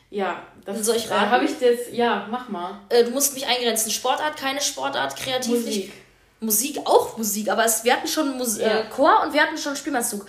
Ja, 0.09 0.43
das 0.65 0.85
soll 0.85 0.95
ich 0.95 1.09
raten. 1.09 1.25
Äh, 1.25 1.29
habe 1.29 1.45
ich 1.45 1.59
das, 1.59 1.91
ja, 1.91 2.27
mach 2.29 2.49
mal. 2.49 2.79
Äh, 2.89 3.03
du 3.03 3.11
musst 3.11 3.33
mich 3.33 3.47
eingrenzen. 3.47 3.91
Sportart, 3.91 4.37
keine 4.37 4.61
Sportart, 4.61 5.15
kreativ 5.15 5.51
Musik. 5.51 5.67
nicht. 5.67 5.93
Musik, 6.39 6.79
auch 6.85 7.17
Musik, 7.17 7.49
aber 7.49 7.65
es, 7.65 7.83
wir 7.83 7.93
hatten 7.93 8.07
schon 8.07 8.37
Mus 8.37 8.57
ja. 8.57 8.67
äh, 8.67 8.89
Chor 8.89 9.23
und 9.23 9.33
wir 9.33 9.41
hatten 9.41 9.57
schon 9.57 9.75
Spielmannszug. 9.75 10.25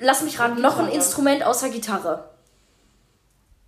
Lass 0.00 0.22
mich 0.22 0.38
raten, 0.38 0.60
noch 0.60 0.78
ein 0.78 0.88
Instrument 0.88 1.42
außer 1.42 1.70
Gitarre. 1.70 2.30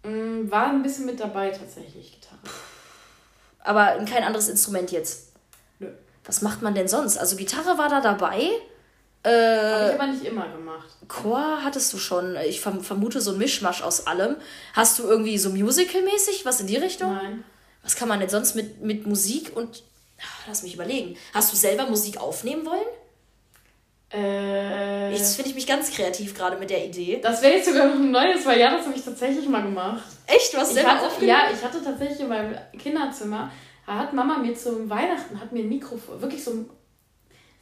Mm, 0.02 0.50
war 0.50 0.68
ein 0.68 0.82
bisschen 0.82 1.06
mit 1.06 1.18
dabei 1.18 1.50
tatsächlich, 1.50 2.12
Gitarre. 2.12 2.40
Aber 3.60 4.04
kein 4.04 4.22
anderes 4.22 4.48
Instrument 4.48 4.92
jetzt. 4.92 5.32
Nö. 5.78 5.88
Was 6.24 6.42
macht 6.42 6.62
man 6.62 6.74
denn 6.74 6.88
sonst? 6.88 7.16
Also 7.18 7.36
Gitarre 7.36 7.78
war 7.78 7.88
da 7.88 8.00
dabei. 8.00 8.50
Äh, 9.26 9.30
Habe 9.30 9.88
ich 9.94 10.00
aber 10.00 10.06
nicht 10.12 10.24
immer 10.24 10.48
gemacht. 10.48 10.88
Chor 11.08 11.58
hattest 11.64 11.92
du 11.92 11.98
schon. 11.98 12.36
Ich 12.46 12.60
vermute 12.60 13.20
so 13.20 13.32
ein 13.32 13.38
Mischmasch 13.38 13.82
aus 13.82 14.06
allem. 14.06 14.36
Hast 14.72 14.98
du 14.98 15.02
irgendwie 15.04 15.36
so 15.36 15.50
musical-mäßig 15.50 16.44
was 16.44 16.60
in 16.60 16.68
die 16.68 16.76
Richtung? 16.76 17.12
Nein. 17.14 17.44
Was 17.82 17.96
kann 17.96 18.08
man 18.08 18.20
denn 18.20 18.28
sonst 18.28 18.54
mit, 18.54 18.82
mit 18.82 19.06
Musik 19.06 19.56
und. 19.56 19.82
Ach, 20.22 20.46
lass 20.46 20.62
mich 20.62 20.74
überlegen. 20.74 21.16
Hast 21.34 21.52
du 21.52 21.56
selber 21.56 21.86
Musik 21.86 22.18
aufnehmen 22.20 22.64
wollen? 22.66 22.86
Äh, 24.12 25.12
Jetzt 25.12 25.34
finde 25.34 25.50
ich 25.50 25.56
mich 25.56 25.66
ganz 25.66 25.90
kreativ 25.90 26.34
gerade 26.34 26.56
mit 26.56 26.70
der 26.70 26.84
Idee. 26.86 27.20
Das 27.20 27.42
wäre 27.42 27.54
jetzt 27.54 27.66
sogar 27.66 27.86
noch 27.88 27.96
ein 27.96 28.10
neues, 28.12 28.46
weil 28.46 28.60
ja, 28.60 28.70
das 28.76 28.86
habe 28.86 28.96
ich 28.96 29.04
tatsächlich 29.04 29.48
mal 29.48 29.62
gemacht. 29.62 30.04
Echt? 30.26 30.56
Hast 30.56 30.74
selber 30.74 30.90
hatte, 30.90 31.06
aufgenommen? 31.06 31.28
Ja, 31.28 31.50
ich 31.52 31.62
hatte 31.62 31.82
tatsächlich 31.82 32.20
in 32.20 32.28
meinem 32.28 32.56
Kinderzimmer, 32.78 33.50
hat 33.86 34.12
Mama 34.12 34.38
mir 34.38 34.54
zum 34.54 34.88
Weihnachten, 34.88 35.40
hat 35.40 35.50
mir 35.50 35.64
ein 35.64 35.68
Mikrofon, 35.68 36.20
wirklich 36.20 36.42
so 36.42 36.52
ein 36.52 36.70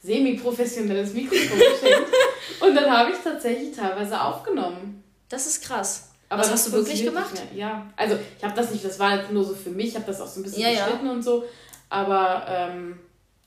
semi-professionelles 0.05 1.13
Mikrofon 1.13 1.57
geschenkt. 1.57 2.09
und 2.61 2.75
dann 2.75 2.89
habe 2.89 3.11
ich 3.11 3.17
tatsächlich 3.23 3.75
teilweise 3.75 4.21
aufgenommen. 4.21 5.03
Das 5.29 5.45
ist 5.47 5.63
krass. 5.63 6.09
Aber 6.29 6.41
Was 6.41 6.51
hast 6.51 6.67
du 6.67 6.71
wirklich 6.73 7.03
gemacht? 7.03 7.41
Ja, 7.53 7.87
also 7.95 8.17
ich 8.37 8.43
habe 8.43 8.55
das 8.55 8.71
nicht, 8.71 8.83
das 8.83 8.99
war 8.99 9.17
jetzt 9.17 9.31
nur 9.31 9.43
so 9.43 9.53
für 9.53 9.69
mich, 9.69 9.89
ich 9.89 9.95
habe 9.95 10.05
das 10.05 10.21
auch 10.21 10.27
so 10.27 10.39
ein 10.39 10.43
bisschen 10.43 10.61
ja, 10.61 10.69
geschnitten 10.69 11.05
ja. 11.05 11.11
und 11.11 11.23
so. 11.23 11.43
Aber 11.89 12.45
ähm, 12.47 12.99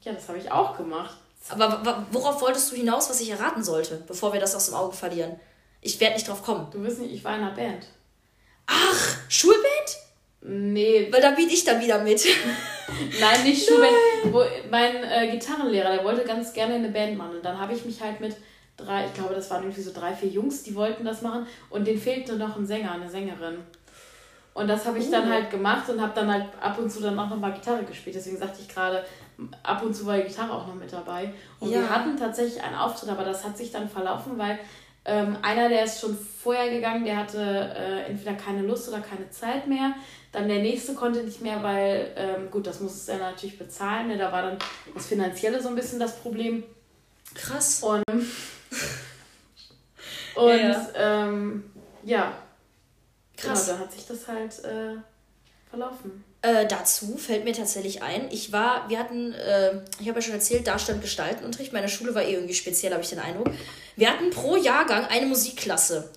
ja, 0.02 0.12
das 0.12 0.28
habe 0.28 0.38
ich 0.38 0.50
auch 0.50 0.76
gemacht. 0.76 1.16
Aber 1.50 2.06
worauf 2.12 2.40
wolltest 2.40 2.70
du 2.70 2.76
hinaus, 2.76 3.08
was 3.08 3.20
ich 3.20 3.30
erraten 3.30 3.62
sollte, 3.64 4.02
bevor 4.06 4.32
wir 4.32 4.40
das 4.40 4.54
aus 4.54 4.66
dem 4.66 4.74
Auge 4.74 4.94
verlieren? 4.94 5.40
Ich 5.80 5.98
werde 6.00 6.14
nicht 6.14 6.28
drauf 6.28 6.42
kommen. 6.42 6.68
Du 6.70 6.82
wirst 6.82 6.98
nicht, 6.98 7.12
ich 7.12 7.24
war 7.24 7.36
in 7.36 7.42
einer 7.42 7.54
Band. 7.54 7.86
Ach, 8.66 9.16
Schulband? 9.28 9.67
Nee. 10.40 11.08
Weil 11.10 11.20
da 11.20 11.32
biete 11.32 11.52
ich 11.52 11.64
dann 11.64 11.80
wieder 11.80 12.02
mit. 12.02 12.24
Nein, 13.20 13.42
nicht 13.44 13.66
Schulband. 13.66 13.94
Wo, 14.32 14.42
mein 14.70 15.02
äh, 15.04 15.30
Gitarrenlehrer, 15.30 15.96
der 15.96 16.04
wollte 16.04 16.24
ganz 16.24 16.52
gerne 16.52 16.74
eine 16.74 16.88
Band 16.88 17.18
machen. 17.18 17.36
Und 17.36 17.44
dann 17.44 17.58
habe 17.58 17.72
ich 17.72 17.84
mich 17.84 18.00
halt 18.00 18.20
mit 18.20 18.36
drei, 18.76 19.06
ich 19.06 19.14
glaube, 19.14 19.34
das 19.34 19.50
waren 19.50 19.62
irgendwie 19.62 19.82
so 19.82 19.92
drei, 19.92 20.14
vier 20.14 20.28
Jungs, 20.28 20.62
die 20.62 20.74
wollten 20.74 21.04
das 21.04 21.22
machen. 21.22 21.46
Und 21.70 21.86
denen 21.86 22.00
fehlte 22.00 22.36
noch 22.36 22.56
ein 22.56 22.66
Sänger, 22.66 22.92
eine 22.92 23.10
Sängerin. 23.10 23.58
Und 24.54 24.68
das 24.68 24.86
habe 24.86 24.98
ich 24.98 25.08
uh. 25.08 25.12
dann 25.12 25.28
oh. 25.28 25.32
halt 25.32 25.50
gemacht 25.50 25.88
und 25.88 26.00
habe 26.00 26.12
dann 26.14 26.32
halt 26.32 26.46
ab 26.60 26.78
und 26.78 26.90
zu 26.90 27.00
dann 27.00 27.18
auch 27.18 27.28
nochmal 27.28 27.52
Gitarre 27.52 27.84
gespielt. 27.84 28.16
Deswegen 28.16 28.38
sagte 28.38 28.60
ich 28.60 28.68
gerade, 28.68 29.04
ab 29.62 29.82
und 29.82 29.94
zu 29.94 30.06
war 30.06 30.16
die 30.16 30.24
Gitarre 30.24 30.52
auch 30.52 30.66
noch 30.66 30.74
mit 30.74 30.92
dabei. 30.92 31.32
Und 31.60 31.70
ja. 31.70 31.80
wir 31.80 31.90
hatten 31.90 32.16
tatsächlich 32.16 32.62
einen 32.62 32.74
Auftritt, 32.74 33.10
aber 33.10 33.24
das 33.24 33.44
hat 33.44 33.56
sich 33.56 33.70
dann 33.70 33.88
verlaufen, 33.88 34.38
weil 34.38 34.58
ähm, 35.04 35.36
einer, 35.42 35.68
der 35.68 35.84
ist 35.84 36.00
schon 36.00 36.16
vorher 36.16 36.70
gegangen, 36.70 37.04
der 37.04 37.16
hatte 37.16 37.40
äh, 37.40 38.10
entweder 38.10 38.34
keine 38.34 38.62
Lust 38.62 38.88
oder 38.88 39.00
keine 39.00 39.30
Zeit 39.30 39.66
mehr. 39.66 39.94
Dann 40.32 40.48
der 40.48 40.58
nächste 40.58 40.94
konnte 40.94 41.22
nicht 41.22 41.40
mehr, 41.40 41.62
weil, 41.62 42.12
ähm, 42.16 42.50
gut, 42.50 42.66
das 42.66 42.80
musste 42.80 43.12
er 43.12 43.18
natürlich 43.18 43.58
bezahlen. 43.58 44.08
Ne? 44.08 44.18
Da 44.18 44.30
war 44.30 44.42
dann 44.42 44.58
das 44.94 45.06
Finanzielle 45.06 45.62
so 45.62 45.68
ein 45.68 45.74
bisschen 45.74 45.98
das 45.98 46.16
Problem. 46.16 46.64
Krass. 47.34 47.82
Und, 47.82 48.04
und 50.34 50.48
ja, 50.48 50.56
ja. 50.56 50.88
Ähm, 50.94 51.70
ja. 52.04 52.36
Krass. 53.36 53.66
Genau, 53.66 53.78
da 53.78 53.84
hat 53.84 53.92
sich 53.92 54.06
das 54.06 54.28
halt 54.28 54.64
äh, 54.64 54.96
verlaufen. 55.70 56.24
Äh, 56.40 56.66
dazu 56.66 57.16
fällt 57.16 57.44
mir 57.44 57.52
tatsächlich 57.52 58.02
ein, 58.02 58.28
ich 58.30 58.52
war, 58.52 58.88
wir 58.88 59.00
hatten, 59.00 59.32
äh, 59.32 59.80
ich 59.98 60.08
habe 60.08 60.20
ja 60.20 60.22
schon 60.22 60.34
erzählt, 60.34 60.66
Darstellung 60.66 61.00
Gestaltenunterricht. 61.00 61.72
Meine 61.72 61.88
Schule 61.88 62.14
war 62.14 62.22
eh 62.22 62.34
irgendwie 62.34 62.54
speziell, 62.54 62.92
habe 62.92 63.02
ich 63.02 63.10
den 63.10 63.18
Eindruck. 63.18 63.50
Wir 63.96 64.10
hatten 64.10 64.30
pro 64.30 64.56
Jahrgang 64.56 65.06
eine 65.06 65.26
Musikklasse. 65.26 66.08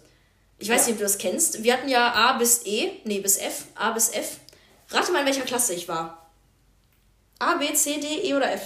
Ich 0.62 0.70
weiß 0.70 0.82
ja. 0.82 0.88
nicht, 0.88 0.94
ob 0.94 0.98
du 1.00 1.04
das 1.04 1.18
kennst. 1.18 1.64
Wir 1.64 1.74
hatten 1.74 1.90
ja 1.90 2.14
A 2.14 2.34
bis 2.34 2.66
E, 2.66 2.92
nee, 3.04 3.20
bis 3.20 3.38
F, 3.38 3.66
A 3.76 3.92
bis 3.92 4.10
F. 4.10 4.38
Rate 4.90 5.12
mal, 5.12 5.20
in 5.20 5.26
welcher 5.26 5.42
Klasse 5.42 5.74
ich 5.74 5.88
war. 5.88 6.30
A, 7.40 7.56
B, 7.56 7.74
C, 7.74 8.00
D, 8.00 8.30
E 8.30 8.34
oder 8.36 8.52
F? 8.54 8.62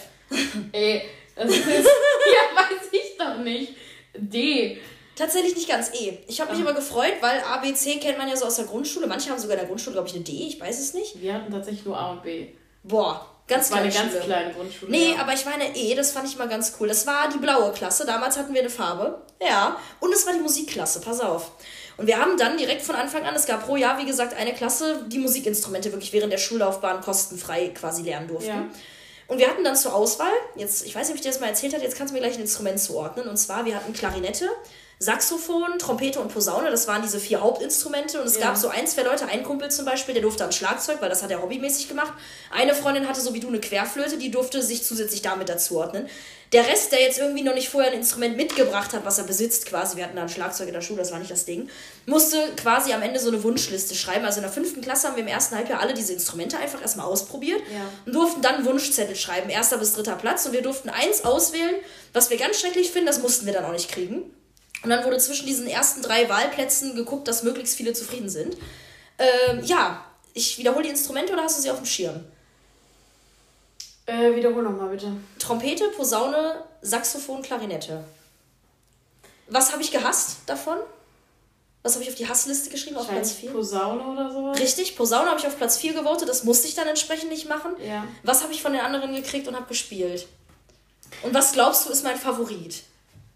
E. 0.74 1.02
Das 1.38 1.50
ist, 1.50 1.66
ja, 1.68 2.56
weiß 2.56 2.88
ich 2.94 3.18
doch 3.18 3.38
nicht. 3.40 3.74
D. 4.16 4.78
Tatsächlich 5.18 5.54
nicht 5.56 5.68
ganz 5.68 5.92
E. 5.94 6.18
Ich 6.28 6.40
habe 6.40 6.54
mich 6.54 6.62
aber 6.62 6.74
gefreut, 6.74 7.16
weil 7.20 7.42
A, 7.42 7.58
B, 7.58 7.74
C 7.74 8.00
kennt 8.00 8.18
man 8.18 8.30
ja 8.30 8.38
so 8.38 8.46
aus 8.46 8.56
der 8.56 8.64
Grundschule. 8.64 9.06
Manche 9.06 9.32
haben 9.32 9.38
sogar 9.38 9.56
in 9.56 9.60
der 9.60 9.68
Grundschule, 9.68 9.96
glaube 9.96 10.08
ich, 10.08 10.16
eine 10.16 10.24
D. 10.24 10.32
Ich 10.32 10.62
weiß 10.62 10.80
es 10.80 10.94
nicht. 10.94 11.22
Wir 11.22 11.34
hatten 11.34 11.52
tatsächlich 11.52 11.84
nur 11.84 11.98
A 11.98 12.12
und 12.12 12.24
B. 12.24 12.48
Boah, 12.84 13.30
ganz 13.48 13.68
Das 13.68 13.72
war 13.72 13.84
eine 13.84 13.92
ganz 13.92 14.14
kleine 14.24 14.54
Grundschule. 14.54 14.90
Nee, 14.90 15.12
ja. 15.12 15.20
aber 15.20 15.34
ich 15.34 15.46
war 15.46 15.54
eine 15.54 15.76
E. 15.76 15.94
Das 15.94 16.12
fand 16.12 16.30
ich 16.30 16.38
mal 16.38 16.48
ganz 16.48 16.74
cool. 16.80 16.88
Das 16.88 17.06
war 17.06 17.28
die 17.28 17.38
blaue 17.38 17.74
Klasse. 17.74 18.06
Damals 18.06 18.38
hatten 18.38 18.54
wir 18.54 18.62
eine 18.62 18.70
Farbe. 18.70 19.22
Ja. 19.42 19.78
Und 20.00 20.14
es 20.14 20.26
war 20.26 20.34
die 20.34 20.40
Musikklasse. 20.40 21.02
Pass 21.02 21.20
auf. 21.20 21.52
Und 21.98 22.08
wir 22.08 22.20
haben 22.20 22.38
dann 22.38 22.58
direkt 22.58 22.82
von 22.82 22.96
Anfang 22.96 23.24
an, 23.24 23.36
es 23.36 23.46
gab 23.46 23.66
pro 23.66 23.78
Jahr, 23.78 23.98
wie 24.00 24.06
gesagt, 24.06 24.36
eine 24.36 24.54
Klasse, 24.54 25.06
die 25.08 25.20
Musikinstrumente 25.20 25.92
wirklich 25.92 26.12
während 26.12 26.34
der 26.34 26.38
Schullaufbahn 26.38 27.02
kostenfrei 27.02 27.70
quasi 27.70 28.04
lernen 28.04 28.28
durften. 28.28 28.50
Ja. 28.50 28.70
Und 29.28 29.40
wir 29.40 29.48
hatten 29.48 29.64
dann 29.64 29.76
zur 29.76 29.96
Auswahl, 29.96 30.34
jetzt, 30.56 30.86
ich 30.86 30.94
weiß 30.94 31.08
nicht, 31.08 31.12
ob 31.12 31.16
ich 31.16 31.22
dir 31.22 31.32
das 31.32 31.40
mal 31.40 31.48
erzählt 31.48 31.74
habe, 31.74 31.84
jetzt 31.84 31.98
kannst 31.98 32.12
du 32.12 32.16
mir 32.16 32.22
gleich 32.22 32.36
ein 32.36 32.42
Instrument 32.42 32.80
zuordnen. 32.80 33.28
Und 33.28 33.38
zwar, 33.38 33.66
wir 33.66 33.76
hatten 33.76 33.94
Klarinette, 33.94 34.50
Saxophon, 35.00 35.78
Trompete 35.78 36.22
und 36.22 36.34
Posaune, 36.34 36.72
das 36.72 36.88
waren 36.88 37.02
diese 37.02 37.20
vier 37.20 37.42
Hauptinstrumente. 37.42 38.22
Und 38.22 38.28
es 38.28 38.36
ja. 38.36 38.46
gab 38.46 38.58
so 38.58 38.70
ein, 38.70 38.88
zwei 38.88 39.04
Leute, 39.04 39.28
ein 39.28 39.44
Kumpel 39.44 39.70
zum 39.70 39.86
Beispiel, 39.86 40.14
der 40.14 40.24
durfte 40.24 40.44
dann 40.44 40.54
Schlagzeug, 40.54 41.02
weil 41.02 41.10
das 41.10 41.22
hat 41.22 41.32
er 41.32 41.42
hobbymäßig 41.42 41.90
gemacht. 41.90 42.14
Eine 42.52 42.74
Freundin 42.74 43.08
hatte 43.08 43.20
so 43.20 43.34
wie 43.34 43.42
du 43.42 43.50
eine 43.50 43.60
Querflöte, 43.60 44.18
die 44.18 44.32
durfte 44.32 44.62
sich 44.62 44.84
zusätzlich 44.84 45.22
damit 45.22 45.50
dazuordnen. 45.50 46.08
Der 46.54 46.66
Rest, 46.68 46.94
der 46.94 47.02
jetzt 47.02 47.18
irgendwie 47.18 47.44
noch 47.44 47.56
nicht 47.56 47.68
vorher 47.68 47.92
ein 47.92 47.98
Instrument 47.98 48.38
mitgebracht 48.38 48.94
hat, 48.94 49.04
was 49.04 49.18
er 49.18 49.26
besitzt, 49.26 49.66
quasi, 49.66 49.98
wir 49.98 50.06
hatten 50.06 50.16
da 50.16 50.22
ein 50.22 50.30
Schlagzeug 50.30 50.68
in 50.68 50.74
der 50.74 50.82
Schule, 50.82 51.00
das 51.00 51.12
war 51.12 51.20
nicht 51.20 51.32
das 51.32 51.44
Ding, 51.44 51.70
musste 52.06 52.38
quasi 52.56 52.94
am 52.94 53.02
Ende 53.02 53.20
so 53.20 53.28
eine 53.30 53.44
Wunschliste 53.44 53.96
schreiben. 53.96 54.24
Also 54.24 54.38
in 54.38 54.44
der 54.44 54.52
fünften 54.52 54.80
Klasse 54.80 55.08
haben 55.08 55.16
wir 55.18 55.24
im 55.24 55.28
ersten 55.28 55.56
Halbjahr 55.56 55.82
alle 55.82 55.94
diese 55.94 56.14
Instrumente 56.14 56.58
einfach 56.58 56.82
erstmal 56.82 57.08
ausprobiert 57.08 57.62
ja. 57.74 57.82
und 58.06 58.16
durften 58.16 58.42
dann 58.42 58.64
Wunschzettel 58.64 59.18
schreiben, 59.18 59.50
erster 59.50 59.78
bis 59.78 59.94
dritter 59.94 60.16
Platz. 60.16 60.46
Und 60.46 60.54
wir 60.54 60.62
durften 60.62 60.88
eins 60.88 61.26
auswählen, 61.26 61.76
was 62.14 62.30
wir 62.30 62.38
ganz 62.38 62.62
schrecklich 62.62 62.92
finden, 62.92 63.08
das 63.08 63.22
mussten 63.22 63.46
wir 63.46 63.52
dann 63.52 63.66
auch 63.66 63.74
nicht 63.74 63.92
kriegen. 63.92 64.32
Und 64.86 64.92
dann 64.92 65.04
wurde 65.04 65.18
zwischen 65.18 65.48
diesen 65.48 65.66
ersten 65.66 66.04
drei 66.04 66.30
Wahlplätzen 66.30 66.96
geguckt, 66.96 67.28
dass 67.28 67.42
möglichst 67.42 67.76
viele 67.76 67.94
zufrieden 67.94 68.30
sind. 68.30 68.56
Ähm, 69.18 69.64
ja, 69.64 70.06
ich 70.36 70.60
wiederhole 70.60 70.84
die 70.84 70.92
Instrumente 70.92 71.34
oder 71.34 71.42
hast 71.42 71.58
du 71.58 71.64
sie 71.64 71.72
auf 71.72 71.78
dem 71.78 71.88
Schirm? 71.88 72.24
Äh, 74.06 74.36
wiederhol 74.36 74.62
nochmal 74.62 74.90
bitte. 74.90 75.12
Trompete, 75.40 75.86
Posaune, 75.90 76.64
Saxophon, 76.84 77.42
Klarinette. 77.42 78.04
Was 79.48 79.72
habe 79.72 79.82
ich 79.82 79.90
gehasst 79.90 80.38
davon? 80.46 80.78
Was 81.82 81.96
habe 81.96 82.04
ich 82.04 82.12
auf 82.12 82.16
die 82.16 82.30
Hassliste 82.30 82.70
geschrieben? 82.70 82.98
Auf 82.98 83.08
Platz 83.08 83.32
4? 83.32 83.54
Posaune 83.54 84.04
oder 84.04 84.32
sowas? 84.32 84.60
Richtig, 84.60 84.96
Posaune 84.96 85.32
habe 85.32 85.40
ich 85.40 85.48
auf 85.48 85.58
Platz 85.58 85.78
4 85.78 85.94
gewotet. 85.94 86.30
Das 86.30 86.44
musste 86.44 86.68
ich 86.68 86.76
dann 86.76 86.88
entsprechend 86.88 87.32
nicht 87.32 87.50
machen. 87.50 87.72
Ja. 87.84 88.08
Was 88.22 88.44
habe 88.44 88.54
ich 88.54 88.62
von 88.62 88.72
den 88.72 88.82
anderen 88.82 89.16
gekriegt 89.16 89.48
und 89.48 89.56
habe 89.56 89.66
gespielt? 89.66 90.28
Und 91.24 91.34
was 91.34 91.54
glaubst 91.54 91.88
du 91.88 91.92
ist 91.92 92.04
mein 92.04 92.18
Favorit? 92.18 92.84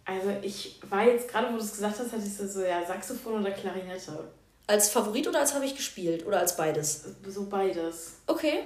Also 0.10 0.30
ich 0.41 0.80
war 0.89 1.05
jetzt 1.05 1.28
gerade, 1.28 1.53
wo 1.53 1.57
du 1.57 1.64
es 1.64 1.74
gesagt 1.74 1.99
hast, 1.99 2.12
hatte 2.12 2.24
ich 2.26 2.51
so, 2.51 2.62
ja, 2.62 2.84
Saxophon 2.86 3.41
oder 3.41 3.51
Klarinette. 3.51 4.28
Als 4.66 4.89
Favorit 4.89 5.28
oder 5.28 5.39
als 5.39 5.53
habe 5.53 5.66
ich 5.66 5.76
gespielt? 5.76 6.26
Oder 6.26 6.39
als 6.39 6.57
beides? 6.57 7.03
So 7.28 7.45
beides. 7.45 8.14
Okay. 8.26 8.64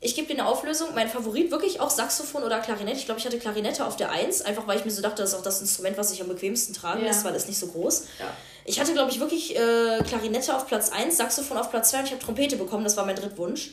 Ich 0.00 0.14
gebe 0.14 0.26
dir 0.26 0.40
eine 0.40 0.46
Auflösung. 0.46 0.88
Mein 0.94 1.08
Favorit 1.08 1.50
wirklich 1.50 1.80
auch 1.80 1.90
Saxophon 1.90 2.42
oder 2.42 2.58
Klarinette. 2.60 2.98
Ich 2.98 3.04
glaube, 3.04 3.20
ich 3.20 3.26
hatte 3.26 3.38
Klarinette 3.38 3.84
auf 3.84 3.96
der 3.96 4.10
1, 4.10 4.42
einfach 4.42 4.66
weil 4.66 4.78
ich 4.78 4.84
mir 4.84 4.90
so 4.90 5.02
dachte, 5.02 5.22
das 5.22 5.32
ist 5.32 5.38
auch 5.38 5.42
das 5.42 5.60
Instrument, 5.60 5.96
was 5.98 6.10
ich 6.10 6.22
am 6.22 6.28
bequemsten 6.28 6.74
tragen 6.74 7.00
ja. 7.00 7.08
lässt, 7.08 7.24
weil 7.24 7.34
es 7.34 7.46
nicht 7.46 7.58
so 7.58 7.66
groß. 7.68 8.06
Ja. 8.18 8.26
Ich 8.64 8.80
hatte, 8.80 8.94
glaube 8.94 9.10
ich, 9.10 9.20
wirklich 9.20 9.54
äh, 9.54 9.98
Klarinette 10.06 10.56
auf 10.56 10.66
Platz 10.66 10.90
1, 10.90 11.18
Saxophon 11.18 11.58
auf 11.58 11.70
Platz 11.70 11.90
2 11.90 11.98
und 11.98 12.04
ich 12.06 12.12
habe 12.12 12.22
Trompete 12.22 12.56
bekommen. 12.56 12.84
Das 12.84 12.96
war 12.96 13.04
mein 13.04 13.16
Drittwunsch 13.16 13.72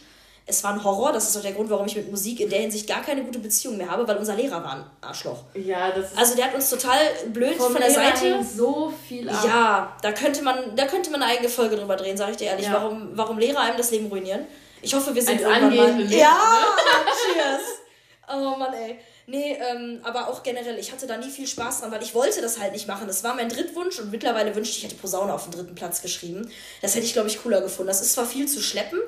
es 0.50 0.64
war 0.64 0.74
ein 0.74 0.84
Horror. 0.84 1.12
Das 1.12 1.30
ist 1.30 1.38
auch 1.38 1.42
der 1.42 1.54
Grund, 1.54 1.70
warum 1.70 1.86
ich 1.86 1.96
mit 1.96 2.10
Musik 2.10 2.40
in 2.40 2.50
der 2.50 2.60
Hinsicht 2.60 2.88
gar 2.88 3.02
keine 3.02 3.24
gute 3.24 3.40
Beziehung 3.40 3.78
mehr 3.78 3.90
habe, 3.90 4.08
weil 4.08 4.18
unser 4.18 4.36
Lehrer 4.36 4.64
war 4.64 4.74
ein 4.74 4.84
Arschloch. 5.02 5.44
Ja, 5.54 5.92
das 5.92 6.12
ist 6.12 6.18
Also 6.18 6.36
der 6.36 6.46
hat 6.46 6.56
uns 6.56 6.70
total 6.70 7.00
blöd 7.28 7.56
von 7.56 7.74
der 7.74 7.90
Lehrer 7.90 8.16
Seite. 8.16 8.44
so 8.44 8.94
viel 9.08 9.30
ab. 9.30 9.44
Ja, 9.46 9.98
da 10.02 10.12
könnte 10.12 10.42
man, 10.42 10.76
da 10.76 10.86
könnte 10.86 11.12
man 11.12 11.22
eine 11.22 11.32
eigene 11.32 11.50
Folge 11.50 11.76
drüber 11.76 11.96
drehen, 11.96 12.18
sage 12.18 12.32
ich 12.32 12.38
dir 12.38 12.48
ehrlich. 12.48 12.66
Ja. 12.66 12.74
Warum, 12.74 13.10
warum 13.14 13.38
Lehrer 13.38 13.60
einem 13.60 13.78
das 13.78 13.92
Leben 13.92 14.08
ruinieren? 14.08 14.46
Ich 14.82 14.94
hoffe, 14.94 15.14
wir 15.14 15.22
sind 15.22 15.44
Als 15.44 15.62
irgendwann 15.62 15.98
mal. 15.98 16.12
Ja, 16.14 16.32
ne? 16.32 17.12
cheers. 17.34 17.62
Oh 18.32 18.56
Mann, 18.58 18.74
ey. 18.74 19.00
Nee, 19.32 19.58
ähm, 19.62 20.00
aber 20.04 20.28
auch 20.28 20.42
generell, 20.42 20.80
ich 20.80 20.92
hatte 20.92 21.06
da 21.06 21.18
nie 21.18 21.30
viel 21.30 21.46
Spaß 21.46 21.82
dran, 21.82 21.92
weil 21.92 22.02
ich 22.02 22.16
wollte 22.16 22.42
das 22.42 22.60
halt 22.60 22.74
nicht 22.74 22.88
machen. 22.88 23.06
Das 23.06 23.24
war 23.24 23.36
mein 23.36 23.48
Drittwunsch 23.48 24.00
und 24.00 24.10
mittlerweile 24.10 24.56
wünschte 24.56 24.78
ich, 24.78 24.84
ich 24.84 24.84
hätte 24.86 25.00
Posaune 25.00 25.32
auf 25.32 25.44
den 25.44 25.52
dritten 25.52 25.76
Platz 25.76 26.02
geschrieben. 26.02 26.52
Das 26.82 26.96
hätte 26.96 27.06
ich, 27.06 27.14
glaube 27.14 27.28
ich, 27.28 27.42
cooler 27.42 27.62
gefunden. 27.62 27.90
Das 27.90 28.02
ist 28.02 28.14
zwar 28.14 28.26
viel 28.26 28.48
zu 28.48 28.60
schleppen, 28.60 29.00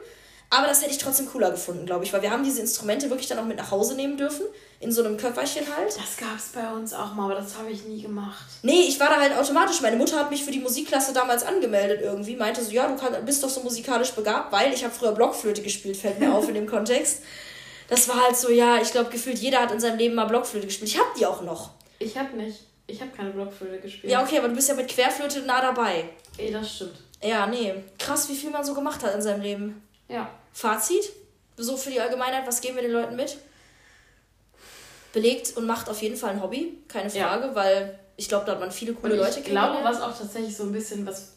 aber 0.54 0.68
das 0.68 0.82
hätte 0.82 0.92
ich 0.92 0.98
trotzdem 0.98 1.28
cooler 1.28 1.50
gefunden, 1.50 1.86
glaube 1.86 2.04
ich, 2.04 2.12
weil 2.12 2.22
wir 2.22 2.30
haben 2.30 2.44
diese 2.44 2.60
Instrumente 2.60 3.10
wirklich 3.10 3.28
dann 3.28 3.40
auch 3.40 3.46
mit 3.46 3.56
nach 3.56 3.72
Hause 3.72 3.96
nehmen 3.96 4.18
dürfen. 4.18 4.46
In 4.82 4.92
so 4.92 5.02
einem 5.02 5.16
Köfferchen 5.16 5.66
halt. 5.74 5.96
Das 5.96 6.18
gab 6.18 6.36
es 6.38 6.50
bei 6.50 6.70
uns 6.74 6.94
auch 6.94 7.14
mal, 7.14 7.26
aber 7.26 7.36
das 7.36 7.58
habe 7.58 7.72
ich 7.72 7.86
nie 7.86 8.02
gemacht. 8.02 8.46
Nee, 8.62 8.82
ich 8.88 9.00
war 9.00 9.08
da 9.08 9.22
halt 9.22 9.34
automatisch. 9.34 9.80
Meine 9.80 9.96
Mutter 9.96 10.20
hat 10.20 10.30
mich 10.30 10.44
für 10.44 10.52
die 10.52 10.60
Musikklasse 10.60 11.14
damals 11.14 11.44
angemeldet 11.44 12.02
irgendwie. 12.02 12.36
Meinte 12.36 12.62
so, 12.62 12.72
ja, 12.72 12.88
du 12.88 12.98
kann, 12.98 13.24
bist 13.24 13.42
doch 13.44 13.50
so 13.50 13.62
musikalisch 13.62 14.12
begabt, 14.12 14.52
weil 14.52 14.74
ich 14.74 14.84
habe 14.84 14.94
früher 14.94 15.14
Blockflöte 15.14 15.62
gespielt, 15.62 15.96
fällt 15.96 16.20
mir 16.20 16.34
auf 16.34 16.50
in 16.50 16.56
dem 16.56 16.68
Kontext. 16.68 17.22
Das 17.88 18.10
war 18.10 18.22
halt 18.22 18.36
so, 18.36 18.50
ja, 18.50 18.82
ich 18.82 18.92
glaube, 18.92 19.10
gefühlt 19.10 19.40
jeder 19.40 19.62
hat 19.62 19.72
in 19.72 19.80
seinem 19.80 20.00
Leben 20.00 20.16
mal 20.16 20.26
Blockflöte 20.26 20.68
gespielt. 20.68 20.90
Ich 20.90 21.00
habe 21.00 21.10
die 21.18 21.26
auch 21.26 21.44
noch. 21.44 21.72
Ich 22.00 22.18
habe 22.18 22.36
nicht. 22.36 22.60
Ich 22.88 23.00
habe 23.00 23.12
keine 23.16 23.30
Blockflöte 23.30 23.80
gespielt. 23.80 24.12
Ja, 24.12 24.22
okay, 24.22 24.40
aber 24.40 24.50
du 24.50 24.56
bist 24.56 24.68
ja 24.68 24.76
mit 24.76 24.90
Querflöte 24.90 25.44
nah 25.44 25.62
dabei. 25.62 26.10
Ey, 26.38 26.52
das 26.52 26.76
stimmt. 26.76 26.96
Ja, 27.24 27.48
nee. 27.48 27.74
Krass, 27.98 28.28
wie 28.28 28.36
viel 28.36 28.50
man 28.50 28.66
so 28.66 28.74
gemacht 28.74 29.02
hat 29.04 29.16
in 29.16 29.22
seinem 29.22 29.42
Leben. 29.42 29.82
Ja. 30.10 30.30
Fazit? 30.54 31.12
so 31.58 31.78
für 31.78 31.92
die 31.92 32.00
Allgemeinheit, 32.00 32.46
was 32.48 32.62
geben 32.62 32.76
wir 32.76 32.84
den 32.84 32.92
Leuten 32.92 33.16
mit? 33.16 33.38
Belegt 35.14 35.58
und 35.58 35.66
macht 35.66 35.90
auf 35.90 36.02
jeden 36.02 36.16
Fall 36.16 36.32
ein 36.32 36.42
Hobby, 36.42 36.78
keine 36.88 37.10
Frage, 37.10 37.48
ja. 37.48 37.56
weil 37.56 38.00
ich 38.16 38.30
glaube, 38.30 38.46
da 38.46 38.54
hat 38.54 38.60
man 38.60 38.72
viele 38.72 38.94
coole 38.94 39.14
und 39.14 39.20
Leute 39.20 39.40
Ich 39.40 39.46
glaube, 39.46 39.84
was 39.84 40.02
auch 40.02 40.18
tatsächlich 40.18 40.56
so 40.56 40.64
ein 40.64 40.72
bisschen, 40.72 41.06
was 41.06 41.34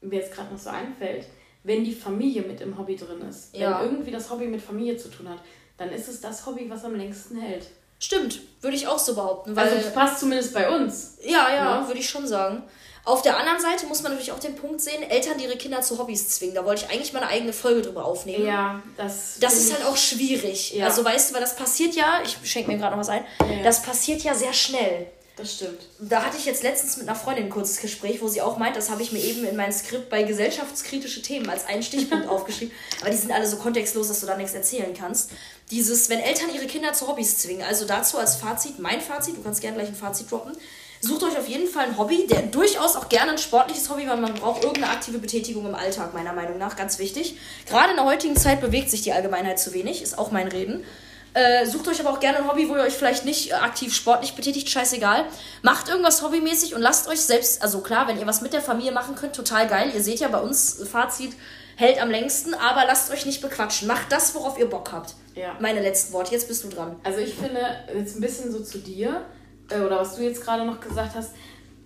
mir 0.00 0.20
jetzt 0.20 0.32
gerade 0.32 0.52
noch 0.52 0.60
so 0.60 0.70
einfällt, 0.70 1.26
wenn 1.64 1.84
die 1.84 1.94
Familie 1.94 2.42
mit 2.42 2.60
im 2.60 2.78
Hobby 2.78 2.94
drin 2.94 3.20
ist, 3.28 3.56
ja. 3.56 3.80
wenn 3.80 3.90
irgendwie 3.90 4.12
das 4.12 4.30
Hobby 4.30 4.46
mit 4.46 4.62
Familie 4.62 4.96
zu 4.96 5.08
tun 5.08 5.28
hat, 5.28 5.38
dann 5.76 5.90
ist 5.90 6.08
es 6.08 6.20
das 6.20 6.46
Hobby, 6.46 6.70
was 6.70 6.84
am 6.84 6.94
längsten 6.94 7.36
hält. 7.36 7.66
Stimmt, 7.98 8.40
würde 8.60 8.76
ich 8.76 8.86
auch 8.86 8.98
so 8.98 9.14
behaupten. 9.14 9.56
Weil, 9.56 9.70
also 9.70 9.90
passt 9.90 10.20
zumindest 10.20 10.54
bei 10.54 10.68
uns. 10.68 11.18
Ja, 11.24 11.48
ja, 11.48 11.54
ja. 11.54 11.86
würde 11.86 11.98
ich 11.98 12.08
schon 12.08 12.26
sagen. 12.26 12.62
Auf 13.06 13.22
der 13.22 13.36
anderen 13.38 13.60
Seite 13.60 13.86
muss 13.86 14.02
man 14.02 14.10
natürlich 14.10 14.32
auch 14.32 14.40
den 14.40 14.56
Punkt 14.56 14.80
sehen, 14.80 15.00
Eltern, 15.04 15.38
die 15.38 15.44
ihre 15.44 15.56
Kinder 15.56 15.80
zu 15.80 15.96
Hobbys 15.96 16.28
zwingen. 16.28 16.56
Da 16.56 16.64
wollte 16.64 16.84
ich 16.84 16.90
eigentlich 16.90 17.12
mal 17.12 17.22
eine 17.22 17.30
eigene 17.30 17.52
Folge 17.52 17.82
drüber 17.82 18.04
aufnehmen. 18.04 18.44
Ja, 18.44 18.82
das. 18.96 19.36
Das 19.38 19.56
ist 19.56 19.72
halt 19.72 19.84
auch 19.86 19.96
schwierig. 19.96 20.74
Ja. 20.74 20.86
Also 20.86 21.04
weißt 21.04 21.30
du, 21.30 21.34
weil 21.34 21.40
das 21.40 21.54
passiert 21.54 21.94
ja, 21.94 22.20
ich 22.24 22.36
schenke 22.50 22.68
mir 22.68 22.78
gerade 22.78 22.96
noch 22.96 23.00
was 23.00 23.08
ein, 23.08 23.24
ja. 23.40 23.62
das 23.62 23.80
passiert 23.80 24.22
ja 24.22 24.34
sehr 24.34 24.52
schnell. 24.52 25.06
Das 25.36 25.52
stimmt. 25.52 25.86
Da 26.00 26.24
hatte 26.24 26.36
ich 26.36 26.46
jetzt 26.46 26.64
letztens 26.64 26.96
mit 26.96 27.06
einer 27.06 27.16
Freundin 27.16 27.44
ein 27.44 27.50
kurzes 27.50 27.80
Gespräch, 27.80 28.22
wo 28.22 28.26
sie 28.26 28.40
auch 28.40 28.56
meint, 28.56 28.74
das 28.74 28.90
habe 28.90 29.02
ich 29.02 29.12
mir 29.12 29.22
eben 29.22 29.44
in 29.44 29.54
mein 29.54 29.70
Skript 29.72 30.08
bei 30.08 30.24
gesellschaftskritische 30.24 31.22
Themen 31.22 31.48
als 31.48 31.66
einen 31.66 31.84
Stichpunkt 31.84 32.26
aufgeschrieben. 32.28 32.74
Aber 33.02 33.10
die 33.10 33.18
sind 33.18 33.30
alle 33.30 33.46
so 33.46 33.58
kontextlos, 33.58 34.08
dass 34.08 34.18
du 34.18 34.26
da 34.26 34.36
nichts 34.36 34.54
erzählen 34.54 34.94
kannst. 34.94 35.30
Dieses, 35.70 36.08
wenn 36.08 36.18
Eltern 36.18 36.52
ihre 36.52 36.66
Kinder 36.66 36.92
zu 36.94 37.06
Hobbys 37.06 37.38
zwingen, 37.38 37.62
also 37.62 37.84
dazu 37.84 38.18
als 38.18 38.34
Fazit, 38.36 38.80
mein 38.80 39.00
Fazit, 39.00 39.36
du 39.36 39.42
kannst 39.42 39.60
gerne 39.60 39.76
gleich 39.76 39.88
ein 39.88 39.94
Fazit 39.94 40.28
droppen. 40.28 40.56
Sucht 41.06 41.22
euch 41.22 41.38
auf 41.38 41.46
jeden 41.46 41.68
Fall 41.68 41.84
ein 41.86 41.98
Hobby, 41.98 42.26
der 42.26 42.42
durchaus 42.42 42.96
auch 42.96 43.08
gerne 43.08 43.32
ein 43.32 43.38
sportliches 43.38 43.88
Hobby, 43.88 44.08
weil 44.08 44.16
man 44.16 44.34
braucht 44.34 44.64
irgendeine 44.64 44.92
aktive 44.92 45.18
Betätigung 45.18 45.64
im 45.64 45.74
Alltag, 45.76 46.14
meiner 46.14 46.32
Meinung 46.32 46.58
nach, 46.58 46.74
ganz 46.74 46.98
wichtig. 46.98 47.36
Gerade 47.68 47.90
in 47.90 47.96
der 47.96 48.04
heutigen 48.04 48.36
Zeit 48.36 48.60
bewegt 48.60 48.90
sich 48.90 49.02
die 49.02 49.12
Allgemeinheit 49.12 49.60
zu 49.60 49.72
wenig, 49.72 50.02
ist 50.02 50.18
auch 50.18 50.32
mein 50.32 50.48
Reden. 50.48 50.84
Äh, 51.34 51.66
sucht 51.66 51.86
euch 51.86 52.00
aber 52.00 52.10
auch 52.10 52.18
gerne 52.18 52.38
ein 52.38 52.48
Hobby, 52.48 52.68
wo 52.68 52.74
ihr 52.74 52.82
euch 52.82 52.94
vielleicht 52.94 53.24
nicht 53.24 53.50
äh, 53.50 53.54
aktiv 53.54 53.94
sportlich 53.94 54.34
betätigt, 54.34 54.68
scheißegal. 54.68 55.26
Macht 55.62 55.88
irgendwas 55.88 56.22
hobbymäßig 56.22 56.74
und 56.74 56.80
lasst 56.80 57.08
euch 57.08 57.20
selbst, 57.20 57.62
also 57.62 57.82
klar, 57.82 58.08
wenn 58.08 58.18
ihr 58.18 58.26
was 58.26 58.40
mit 58.40 58.52
der 58.52 58.62
Familie 58.62 58.90
machen 58.90 59.14
könnt, 59.14 59.36
total 59.36 59.68
geil. 59.68 59.92
Ihr 59.94 60.02
seht 60.02 60.18
ja 60.18 60.28
bei 60.28 60.40
uns, 60.40 60.82
Fazit, 60.90 61.34
hält 61.76 62.00
am 62.00 62.10
längsten, 62.10 62.54
aber 62.54 62.84
lasst 62.86 63.12
euch 63.12 63.26
nicht 63.26 63.42
bequatschen. 63.42 63.86
Macht 63.86 64.10
das, 64.10 64.34
worauf 64.34 64.58
ihr 64.58 64.68
Bock 64.68 64.90
habt. 64.92 65.14
Ja. 65.34 65.54
Meine 65.60 65.82
letzten 65.82 66.14
Worte, 66.14 66.32
jetzt 66.32 66.48
bist 66.48 66.64
du 66.64 66.68
dran. 66.68 66.96
Also 67.04 67.18
ich 67.18 67.34
finde, 67.34 67.60
jetzt 67.94 68.16
ein 68.16 68.22
bisschen 68.22 68.50
so 68.50 68.60
zu 68.60 68.78
dir, 68.78 69.26
äh, 69.70 69.80
oder 69.80 70.00
was 70.00 70.16
du 70.16 70.22
jetzt 70.22 70.42
gerade 70.42 70.64
noch 70.64 70.80
gesagt 70.80 71.14
hast, 71.14 71.34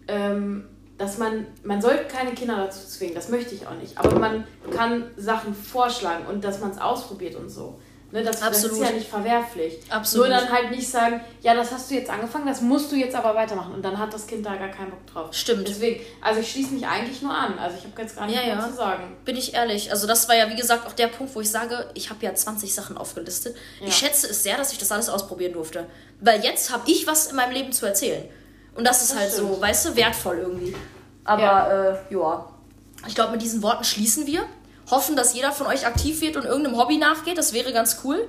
ähm, 0.08 0.66
dass 0.98 1.16
man, 1.16 1.46
man 1.64 1.80
soll 1.80 1.96
keine 2.08 2.32
Kinder 2.32 2.56
dazu 2.56 2.86
zwingen, 2.86 3.14
das 3.14 3.30
möchte 3.30 3.54
ich 3.54 3.66
auch 3.66 3.74
nicht, 3.74 3.96
aber 3.96 4.18
man 4.18 4.44
kann 4.74 5.04
Sachen 5.16 5.54
vorschlagen 5.54 6.26
und 6.26 6.44
dass 6.44 6.60
man 6.60 6.70
es 6.72 6.78
ausprobiert 6.78 7.36
und 7.36 7.48
so. 7.48 7.80
Ne, 8.12 8.24
das, 8.24 8.40
das, 8.40 8.64
ist 8.64 8.80
ja 8.80 8.90
nicht 8.90 9.08
verwerflich. 9.08 9.78
Absolut. 9.88 10.28
Nur 10.28 10.36
dann 10.36 10.50
halt 10.50 10.70
nicht 10.72 10.88
sagen, 10.88 11.20
ja, 11.42 11.54
das 11.54 11.70
hast 11.70 11.90
du 11.90 11.94
jetzt 11.94 12.10
angefangen, 12.10 12.44
das 12.44 12.60
musst 12.60 12.90
du 12.90 12.96
jetzt 12.96 13.14
aber 13.14 13.36
weitermachen. 13.36 13.72
Und 13.72 13.84
dann 13.84 13.96
hat 13.96 14.12
das 14.12 14.26
Kind 14.26 14.44
da 14.44 14.56
gar 14.56 14.68
keinen 14.68 14.90
Bock 14.90 15.06
drauf. 15.06 15.28
Stimmt. 15.32 15.68
Deswegen, 15.68 16.04
also 16.20 16.40
ich 16.40 16.50
schließe 16.50 16.74
mich 16.74 16.84
eigentlich 16.84 17.22
nur 17.22 17.32
an. 17.32 17.56
Also 17.56 17.76
ich 17.78 17.84
habe 17.84 18.02
jetzt 18.02 18.16
gar 18.16 18.26
nichts 18.26 18.42
ja, 18.44 18.56
mehr 18.56 18.68
zu 18.68 18.74
sagen. 18.74 19.16
Bin 19.24 19.36
ich 19.36 19.54
ehrlich. 19.54 19.92
Also 19.92 20.08
das 20.08 20.28
war 20.28 20.34
ja, 20.34 20.50
wie 20.50 20.56
gesagt, 20.56 20.88
auch 20.88 20.92
der 20.92 21.06
Punkt, 21.06 21.36
wo 21.36 21.40
ich 21.40 21.50
sage, 21.50 21.88
ich 21.94 22.10
habe 22.10 22.24
ja 22.24 22.34
20 22.34 22.74
Sachen 22.74 22.98
aufgelistet. 22.98 23.56
Ja. 23.80 23.86
Ich 23.86 23.94
schätze 23.94 24.26
es 24.28 24.42
sehr, 24.42 24.56
dass 24.56 24.72
ich 24.72 24.78
das 24.78 24.90
alles 24.90 25.08
ausprobieren 25.08 25.52
durfte. 25.52 25.86
Weil 26.20 26.42
jetzt 26.42 26.72
habe 26.72 26.90
ich 26.90 27.06
was 27.06 27.28
in 27.28 27.36
meinem 27.36 27.52
Leben 27.52 27.70
zu 27.70 27.86
erzählen. 27.86 28.24
Und 28.74 28.84
das 28.84 29.02
ist 29.02 29.12
das 29.12 29.18
halt 29.18 29.32
stimmt. 29.32 29.54
so, 29.54 29.60
weißt 29.60 29.86
du, 29.86 29.96
wertvoll 29.96 30.38
irgendwie. 30.38 30.74
Aber, 31.22 31.42
ja. 31.42 31.90
Äh, 31.92 31.96
ja. 32.10 32.48
Ich 33.06 33.14
glaube, 33.14 33.32
mit 33.32 33.42
diesen 33.42 33.62
Worten 33.62 33.84
schließen 33.84 34.26
wir 34.26 34.46
hoffen, 34.90 35.16
dass 35.16 35.34
jeder 35.34 35.52
von 35.52 35.66
euch 35.66 35.86
aktiv 35.86 36.20
wird 36.20 36.36
und 36.36 36.44
irgendeinem 36.44 36.76
Hobby 36.78 36.96
nachgeht. 36.96 37.38
Das 37.38 37.52
wäre 37.52 37.72
ganz 37.72 38.00
cool. 38.04 38.28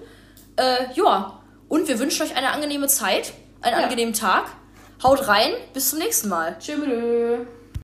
Äh, 0.56 0.94
ja, 0.96 1.40
und 1.68 1.88
wir 1.88 2.00
wünschen 2.00 2.24
euch 2.24 2.36
eine 2.36 2.52
angenehme 2.52 2.88
Zeit, 2.88 3.34
einen 3.62 3.78
ja. 3.78 3.84
angenehmen 3.84 4.14
Tag. 4.14 4.46
Haut 5.04 5.28
rein, 5.28 5.52
bis 5.74 5.90
zum 5.90 6.00
nächsten 6.00 6.30
Mal. 6.30 6.58
Tschüss. 6.60 7.48